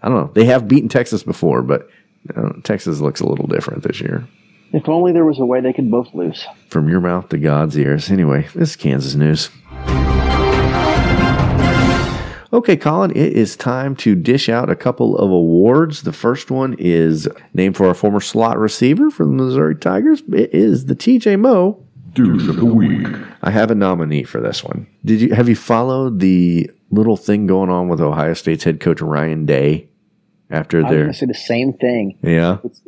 [0.00, 0.32] I don't know.
[0.32, 1.90] They have beaten Texas before, but
[2.36, 4.28] uh, Texas looks a little different this year.
[4.72, 6.46] If only there was a way they could both lose.
[6.70, 8.10] From your mouth to God's ears.
[8.10, 9.50] Anyway, this is Kansas news.
[12.56, 16.04] Okay, Colin, it is time to dish out a couple of awards.
[16.04, 20.22] The first one is named for our former slot receiver for the Missouri Tigers.
[20.32, 21.84] It is the TJ Moe
[22.14, 23.06] Dude of the Week.
[23.42, 24.86] I have a nominee for this one.
[25.04, 29.02] Did you have you followed the little thing going on with Ohio State's head coach
[29.02, 29.90] Ryan Day
[30.50, 32.18] after I was their going to say the same thing.
[32.22, 32.80] yeah It's,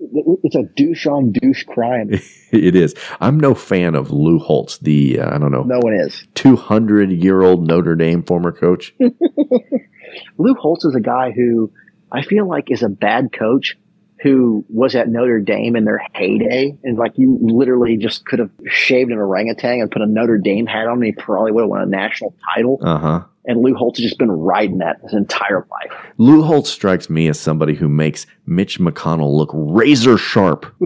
[0.44, 2.10] it's a douche on douche crime.
[2.52, 2.94] it is.
[3.20, 6.26] I'm no fan of Lou Holtz, the uh, I don't know, No one is.
[6.34, 8.94] 200 year old Notre Dame former coach.
[10.38, 11.72] Lou Holtz is a guy who
[12.10, 13.76] I feel like is a bad coach
[14.22, 16.76] who was at Notre Dame in their heyday.
[16.82, 20.66] And like you literally just could have shaved an orangutan and put a Notre Dame
[20.66, 22.80] hat on and he probably would have won a national title.
[22.82, 23.24] Uh huh.
[23.48, 25.92] And Lou Holtz has just been riding that his entire life.
[26.18, 30.66] Lou Holtz strikes me as somebody who makes Mitch McConnell look razor sharp.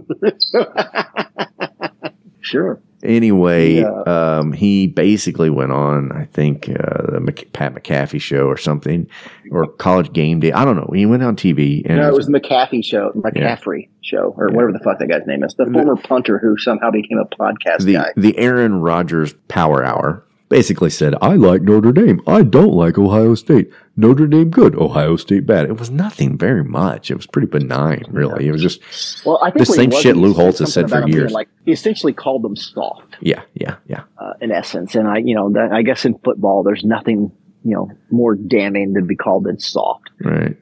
[2.45, 2.81] Sure.
[3.05, 4.03] Anyway, Yeah.
[4.03, 9.07] um, he basically went on, I think, uh, the Mc- Pat McAfee show or something,
[9.53, 10.51] or College Game Day.
[10.53, 10.91] I don't know.
[10.93, 14.73] He went on TV and no, it was the McAfee show, McCaffrey show, or whatever
[14.73, 15.55] the fuck that guy's name is.
[15.55, 18.13] The former punter who somehow became a podcast the guy.
[18.17, 20.25] the Aaron Rodgers Power Hour.
[20.53, 22.21] Basically said, I like Notre Dame.
[22.27, 23.71] I don't like Ohio State.
[23.97, 25.65] Notre Dame good, Ohio State bad.
[25.65, 27.11] It was nothing very much.
[27.11, 28.49] It was pretty benign, really.
[28.49, 30.97] It was just Well, I think the same was, shit Lou Holtz has said for
[30.97, 31.33] about him being years.
[31.33, 33.17] Like he essentially called them soft.
[33.23, 34.03] yeah, yeah, yeah.
[34.19, 34.95] uh, in essence.
[34.95, 37.33] And I, you know, that, I guess in football, there's nothing,
[37.65, 40.11] you know, more damning than to be called than soft.
[40.21, 40.59] Right.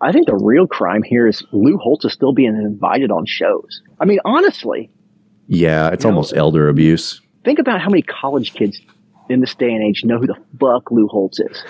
[0.00, 3.80] I think the real crime here is Lou Holtz is still being invited on shows.
[4.00, 4.90] I mean, honestly,
[5.46, 7.20] Yeah, it's almost elder abuse.
[7.44, 8.80] think about how many college kids
[9.30, 11.64] in this day and age know who the fuck Lou Holtz is.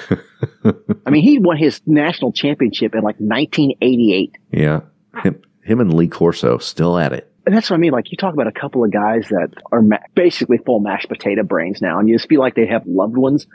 [1.06, 4.36] I mean, he won his national championship in like 1988.
[4.52, 4.80] Yeah.
[5.22, 7.30] Him, him and Lee Corso still at it.
[7.46, 7.92] And that's what I mean.
[7.92, 11.42] Like you talk about a couple of guys that are ma- basically full mashed potato
[11.42, 13.46] brains now, and you just feel like they have loved ones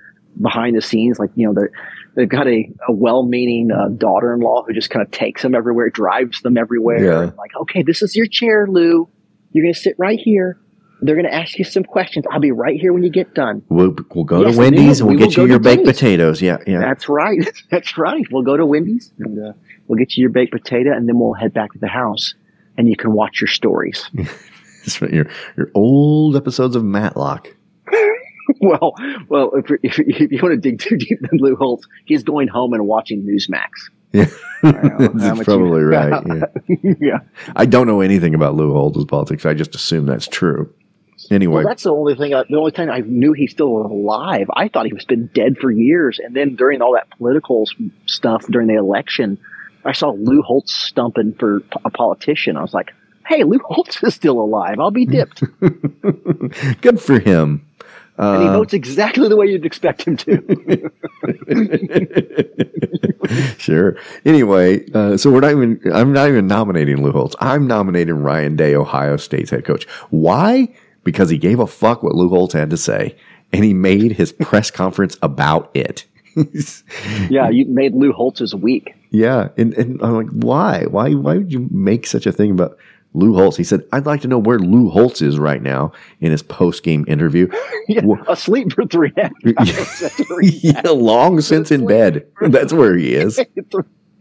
[0.41, 1.19] behind the scenes.
[1.19, 1.71] Like you know, they're
[2.15, 6.41] they've got a, a well-meaning uh, daughter-in-law who just kind of takes them everywhere, drives
[6.41, 7.03] them everywhere.
[7.03, 7.31] Yeah.
[7.37, 9.07] Like, okay, this is your chair, Lou.
[9.51, 10.59] You're going to sit right here.
[11.05, 12.25] They're going to ask you some questions.
[12.31, 13.63] I'll be right here when you get done.
[13.69, 16.41] We'll, we'll go Yes, to Wendy's and we we'll get you your baked potatoes.
[16.41, 16.79] Yeah, yeah.
[16.79, 17.47] That's right.
[17.71, 18.25] That's right.
[18.31, 19.53] We'll go to Wendy's and uh,
[19.87, 22.33] we'll get you your baked potato, and then we'll head back to the house,
[22.77, 24.09] and you can watch your stories.
[24.85, 25.25] It's your,
[25.57, 27.47] your old episodes of Matlock.
[28.61, 28.93] well,
[29.29, 32.47] well, if, if, if you want to dig too deep in Lou Holtz, he's going
[32.47, 33.69] home and watching Newsmax.
[34.13, 34.25] Yeah,
[34.61, 36.23] that's probably you- right.
[36.83, 36.93] Yeah.
[36.99, 37.19] yeah.
[37.55, 39.43] I don't know anything about Lou Holtz's politics.
[39.43, 40.71] I just assume that's true.
[41.31, 42.33] Anyway, Well, that's the only thing.
[42.33, 44.47] I, the only time I knew he's still alive.
[44.53, 46.19] I thought he was been dead for years.
[46.23, 47.65] And then during all that political
[48.05, 49.37] stuff during the election,
[49.83, 52.57] I saw Lou Holtz stumping for a politician.
[52.57, 52.93] I was like,
[53.27, 54.79] "Hey, Lou Holtz is still alive.
[54.79, 55.43] I'll be dipped."
[56.81, 57.65] good for him.
[58.17, 60.91] and he Uh, votes exactly the way you'd expect him to.
[63.57, 63.97] sure.
[64.25, 65.79] Anyway, uh, so we're not even.
[65.93, 67.35] I'm not even nominating Lou Holtz.
[67.39, 69.85] I'm nominating Ryan Day, Ohio State's head coach.
[70.09, 70.69] Why?
[71.05, 73.15] Because he gave a fuck what Lou Holtz had to say,
[73.53, 76.05] and he made his press conference about it.
[77.29, 78.93] yeah, you made Lou Holtz's week.
[79.11, 80.83] Yeah, and, and I'm like, why?
[80.83, 81.13] Why?
[81.13, 82.77] Why would you make such a thing about
[83.13, 83.55] Lou Holtz?
[83.55, 86.83] He said, "I'd like to know where Lou Holtz is right now in his post
[86.83, 87.49] game interview."
[87.87, 89.99] Yeah, asleep for three and a half hours.
[89.99, 92.25] That's where he's yeah, long since in bed.
[92.41, 93.39] That's where he is.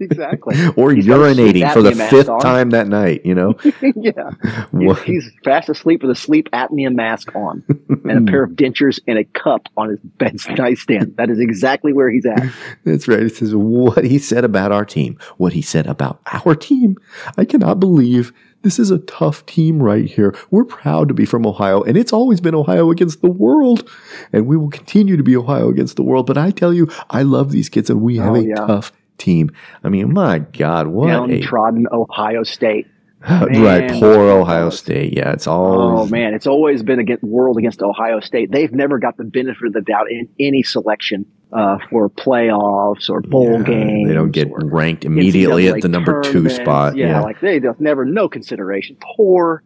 [0.00, 0.56] Exactly.
[0.76, 2.40] Or He's got a sleep urinating for the fifth on.
[2.40, 3.24] time that night.
[3.24, 3.56] You know.
[3.96, 4.30] yeah.
[4.70, 5.02] What?
[5.02, 7.62] He's fast asleep with a sleep apnea mask on
[8.04, 11.16] and a pair of dentures and a cup on his bed nightstand.
[11.16, 12.42] That is exactly where he's at.
[12.84, 13.20] That's right.
[13.20, 15.18] It says what he said about our team.
[15.36, 16.96] What he said about our team.
[17.36, 20.34] I cannot believe this is a tough team right here.
[20.50, 23.88] We're proud to be from Ohio, and it's always been Ohio against the world,
[24.32, 26.26] and we will continue to be Ohio against the world.
[26.26, 28.54] But I tell you, I love these kids, and we have Oh, a yeah.
[28.54, 29.50] tough team.
[29.82, 32.86] I mean, my God, what a Downtrodden Oh, Ohio State.
[33.30, 33.90] right?
[33.90, 35.14] Poor Ohio State.
[35.16, 36.00] Yeah, it's all.
[36.00, 38.52] Oh man, it's always been against world against Ohio State.
[38.52, 43.22] They've never got the benefit of the doubt in any selection uh, for playoffs or
[43.22, 44.08] bowl games.
[44.08, 46.96] They don't get ranked immediately NCAA at the number two spot.
[46.96, 48.98] Yeah, Yeah, like they never no consideration.
[49.16, 49.64] Poor,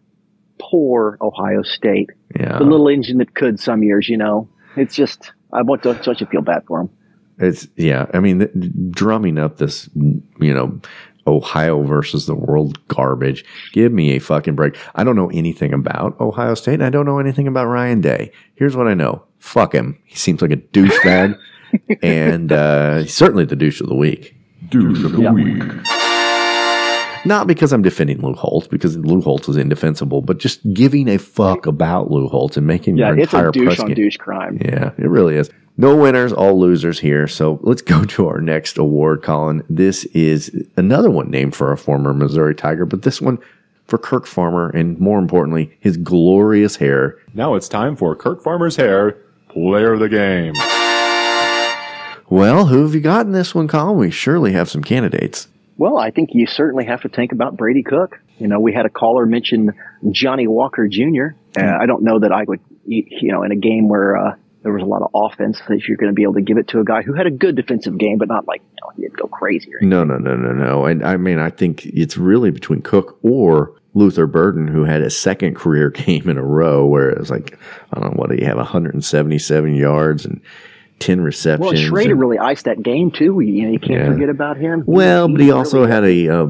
[0.61, 2.11] poor Ohio State.
[2.39, 2.59] Yeah.
[2.59, 4.49] The little engine that could some years, you know.
[4.77, 6.91] It's just I want to such to feel bad for them.
[7.39, 8.07] It's yeah.
[8.13, 8.51] I mean, th-
[8.91, 10.81] drumming up this, you know,
[11.27, 13.45] Ohio versus the world garbage.
[13.73, 14.77] Give me a fucking break.
[14.95, 16.75] I don't know anything about Ohio State.
[16.75, 18.33] and I don't know anything about Ryan Day.
[18.55, 19.23] Here's what I know.
[19.39, 19.99] Fuck him.
[20.05, 21.39] He seems like a douchebag,
[22.03, 24.35] and uh, he's certainly the douche of the week.
[24.71, 25.63] Douche of the week.
[27.29, 31.19] Not because I'm defending Lou Holtz, because Lou Holtz is indefensible, but just giving a
[31.19, 33.97] fuck about Lou Holtz and making Yeah, your it's entire a douche press on game-
[33.97, 34.59] douche crime.
[34.65, 35.51] yeah, it really is.
[35.77, 37.29] No winners, all losers here.
[37.29, 39.63] So let's go to our next award, Colin.
[39.71, 43.39] This is another one named for a former Missouri Tiger, but this one
[43.87, 47.17] for Kirk Farmer, and more importantly, his glorious hair.
[47.35, 49.17] Now it's time for Kirk Farmer's hair,
[49.51, 50.55] player of the game.
[52.31, 53.97] Well, who have you got in this one, Colin?
[53.97, 55.49] We surely have some candidates.
[55.79, 58.21] Well, I think you certainly have to think about Brady Cook.
[58.39, 59.73] You know, we had a caller mention
[60.11, 61.37] Johnny Walker Jr.
[61.57, 64.35] Uh, I don't know that I would, you you know, in a game where uh,
[64.65, 66.67] there was a lot of offense, that you're going to be able to give it
[66.69, 69.03] to a guy who had a good defensive game, but not like you know, he
[69.03, 69.73] didn't go crazy.
[69.73, 70.85] Or No, no, no, no, no.
[70.85, 75.11] And I mean, I think it's really between Cook or Luther Burden, who had a
[75.11, 77.57] second career game in a row where it was like,
[77.93, 80.41] I don't know, what do you have, 177 yards and
[80.99, 81.61] 10 receptions.
[81.73, 83.39] well, Schrader and- really iced that game too.
[83.41, 84.13] You know, you can't Yeah.
[84.13, 84.81] forget about him.
[84.81, 86.47] He- Well, but he he also really- had a uh,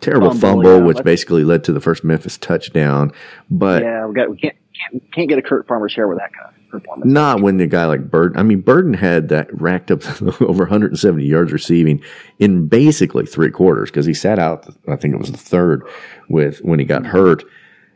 [0.00, 3.12] terrible Fumble, fumble, yeah, which basically led to the first Memphis touchdown.
[3.50, 4.54] But yeah, we got we can't
[4.90, 7.12] can't, can't get a Kirk Farmer's hair with that kind of performance.
[7.12, 8.38] not when the guy like Burden.
[8.38, 10.00] I mean, Burden had that racked up
[10.40, 12.00] over 170 yards receiving
[12.38, 14.66] in basically three quarters because he sat out.
[14.88, 15.82] I think it was the third
[16.30, 17.44] with when he got hurt.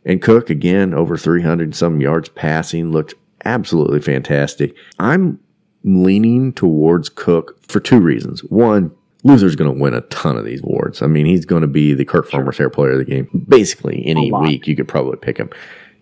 [0.05, 3.15] And Cook again over 300 some yards passing looked
[3.45, 4.77] absolutely fantastic.
[5.01, 5.41] I'm
[5.87, 8.41] leaning towards Cook for two reasons.
[8.45, 11.01] One, Luther's going to win a ton of these awards.
[11.01, 13.29] I mean, he's going to be the Kirk Farmer's hair player of the game.
[13.49, 15.51] Basically, any week you could probably pick him.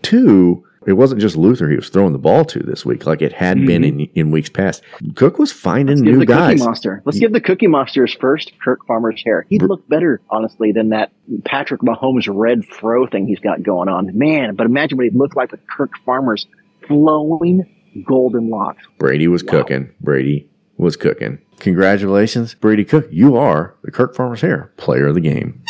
[0.03, 3.33] Two, it wasn't just Luther he was throwing the ball to this week, like it
[3.33, 4.01] had been mm-hmm.
[4.01, 4.83] in, in weeks past.
[5.15, 6.55] Cook was finding Give new the guys.
[6.55, 7.03] Cookie Monster.
[7.05, 8.53] Let's give the Cookie Monsters first.
[8.63, 9.47] Kirk Farmer's hair.
[9.49, 11.13] He'd look better, honestly, than that
[11.45, 14.17] Patrick Mahomes red fro thing he's got going on.
[14.17, 16.47] Man, but imagine what he'd look like with Kirk Farmer's
[16.87, 17.65] flowing
[18.07, 18.83] golden locks.
[18.99, 19.93] Brady was cooking.
[20.01, 21.39] Brady was cooking.
[21.61, 23.07] Congratulations, Brady Cook.
[23.11, 25.63] You are the Kirk Farmer's hair player of the game.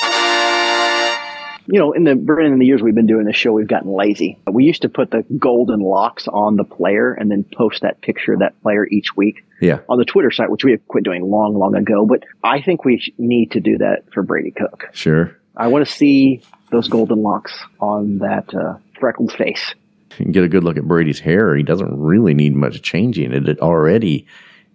[1.67, 4.39] You know, in the in the years we've been doing this show, we've gotten lazy.
[4.53, 8.35] We used to put the golden locks on the player and then post that picture
[8.35, 9.79] of that player each week Yeah.
[9.89, 12.05] on the Twitter site, which we have quit doing long, long ago.
[12.05, 14.91] But I think we need to do that for Brady Cook.
[14.93, 15.35] Sure.
[15.57, 19.75] I want to see those golden locks on that uh, freckled face.
[20.19, 21.55] You get a good look at Brady's hair.
[21.57, 23.33] He doesn't really need much changing.
[23.33, 24.27] It, it already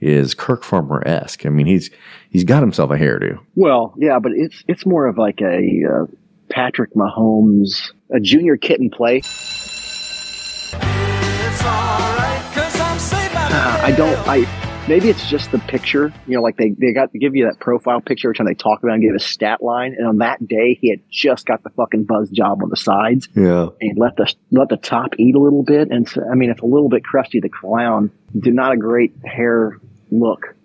[0.01, 1.45] is Kirk Farmer esque.
[1.45, 1.89] I mean, he's
[2.29, 3.39] he's got himself a hairdo.
[3.55, 6.05] Well, yeah, but it's it's more of like a uh,
[6.49, 9.17] Patrick Mahomes, a junior Kid 'n Play.
[9.17, 10.73] It's
[11.63, 12.99] alright, cause I'm
[13.83, 14.17] I don't.
[14.27, 16.11] I maybe it's just the picture.
[16.27, 18.55] You know, like they they got to give you that profile picture every time they
[18.55, 19.95] talk about and give a stat line.
[19.97, 23.29] And on that day, he had just got the fucking buzz job on the sides.
[23.35, 23.69] Yeah.
[23.79, 25.91] And let the let the top eat a little bit.
[25.91, 27.39] And so, I mean, it's a little bit crusty.
[27.39, 29.79] The clown did not a great hair
[30.11, 30.55] look.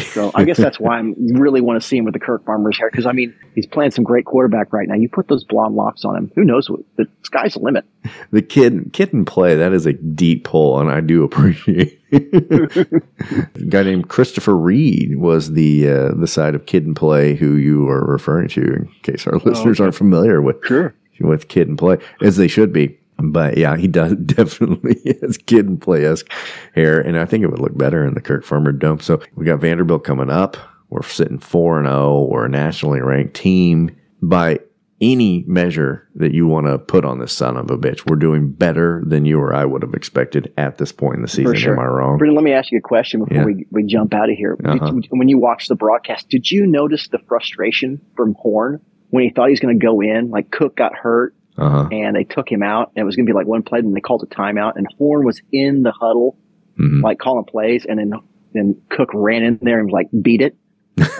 [0.00, 2.76] So I guess that's why I really want to see him with the Kirk Farmer's
[2.76, 4.96] hair because I mean he's playing some great quarterback right now.
[4.96, 7.84] You put those blonde locks on him, who knows what the sky's the limit.
[8.32, 11.99] The kid Kid 'n Play, that is a deep pull, and I do appreciate.
[12.12, 17.54] a guy named Christopher Reid was the uh, the side of Kid 'n Play who
[17.54, 19.84] you are referring to, in case our listeners okay.
[19.84, 20.94] aren't familiar with Sure.
[21.20, 22.98] with Kid 'n Play, as they should be.
[23.22, 26.30] But yeah, he does definitely has kid and play esque
[26.74, 29.00] hair, and I think it would look better in the Kirk Farmer dome.
[29.00, 30.56] So we got Vanderbilt coming up.
[30.88, 32.28] We're sitting four and zero.
[32.30, 34.60] We're a nationally ranked team by
[35.00, 38.06] any measure that you want to put on this son of a bitch.
[38.08, 41.28] We're doing better than you or I would have expected at this point in the
[41.28, 41.54] season.
[41.56, 41.72] Sure.
[41.72, 42.18] Am I wrong?
[42.18, 43.44] Brendan, let me ask you a question before Yeah.
[43.44, 44.56] we, we jump out of here.
[44.64, 44.92] Uh-huh.
[44.94, 49.30] you- when you watched the broadcast, did you notice the frustration from Horn when he
[49.30, 50.30] thought he was going to go in?
[50.30, 51.88] Like Cook got hurt Uh-huh.
[51.90, 53.96] and they took him out, and it was going to be like one play, and
[53.96, 56.36] they called a timeout, and Horn was in the huddle,
[56.78, 57.02] Mm-hmm.
[57.04, 58.12] like calling plays, and then
[58.54, 60.56] then Cook ran in there and was like beat it.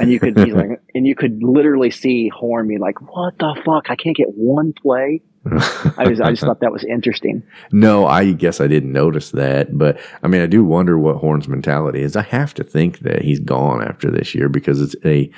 [0.01, 3.61] And you could, he's like, and you could literally see Horn be like, "What the
[3.65, 3.91] fuck?
[3.91, 7.43] I can't get one play." I was, I just thought that was interesting.
[7.73, 11.49] No, I guess I didn't notice that, but I mean, I do wonder what Horn's
[11.49, 12.17] mentality is.
[12.17, 15.31] I have to think that he's gone after this year because it's a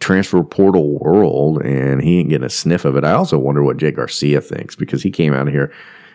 [0.00, 3.04] transfer portal world and he ain't getting a sniff of it.
[3.04, 5.72] I also wonder what Jake Garcia thinks because he came out of here.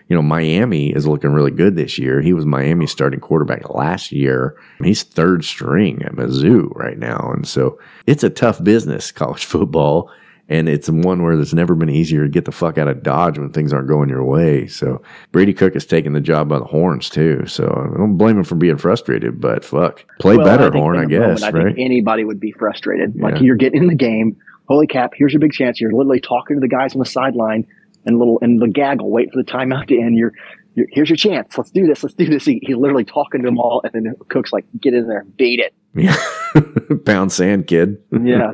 [0.10, 2.22] You know, Miami is looking really good this year.
[2.22, 4.56] He was Miami's starting quarterback last year.
[4.84, 7.32] He's third string at Mizzou right now.
[7.34, 10.12] And so it's a tough business, college football.
[10.50, 13.40] And it's one where it's never been easier to get the fuck out of Dodge
[13.40, 14.68] when things aren't going your way.
[14.68, 15.02] So
[15.32, 17.46] Brady Cook has taken the job by the horns too.
[17.48, 20.98] So I don't blame him for being frustrated, but fuck, play Well, better, I Horn.
[20.98, 21.66] I the moment, guess, I right?
[21.68, 23.16] think anybody would be frustrated.
[23.20, 23.42] Like Yeah.
[23.42, 24.36] you're getting in the game.
[24.68, 25.12] Holy cap!
[25.16, 25.80] Here's your big chance.
[25.82, 27.66] You're literally talking to the guys on the sideline
[28.06, 30.18] and little and the gaggle, wait for the timeout to end.
[30.18, 30.34] You're,
[30.76, 31.58] you're here's your chance.
[31.58, 32.04] Let's do this.
[32.04, 32.46] Let's do this.
[32.46, 35.38] He, he's literally talking to them all, and then Cook's like, "Get in there, and
[35.38, 36.16] beat it." Yeah.
[37.06, 37.98] Pound sand, kid.
[38.24, 38.52] Yeah.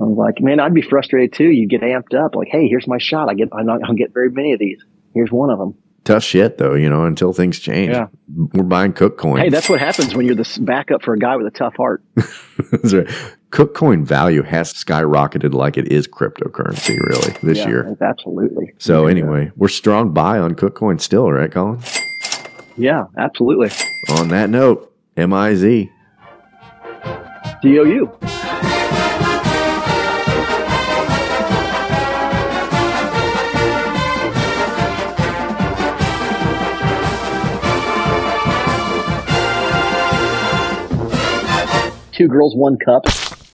[0.00, 1.50] I'm like, man, I'd be frustrated too.
[1.50, 3.28] You get amped up, like, hey, here's my shot.
[3.28, 4.84] I get, I'm not gonna get very many of these.
[5.14, 5.74] Here's one of them.
[6.04, 7.92] Tough shit though, you know, until things change.
[7.92, 8.06] Yeah.
[8.34, 9.38] We're buying CookCoin.
[9.40, 12.02] Hey, that's what happens when you're the backup for a guy with a tough heart.
[12.16, 13.06] That's right.
[13.50, 17.96] CookCoin value has skyrocketed like it is cryptocurrency, really, this Yeah, year.
[18.00, 18.72] absolutely.
[18.78, 21.78] So anyway, we're strong buy on CookCoin still, right, Colin?
[22.76, 23.70] Yeah, absolutely.
[24.18, 25.90] On that note, M I Z.
[27.62, 28.71] D O U.
[42.12, 43.04] Two girls, one cup.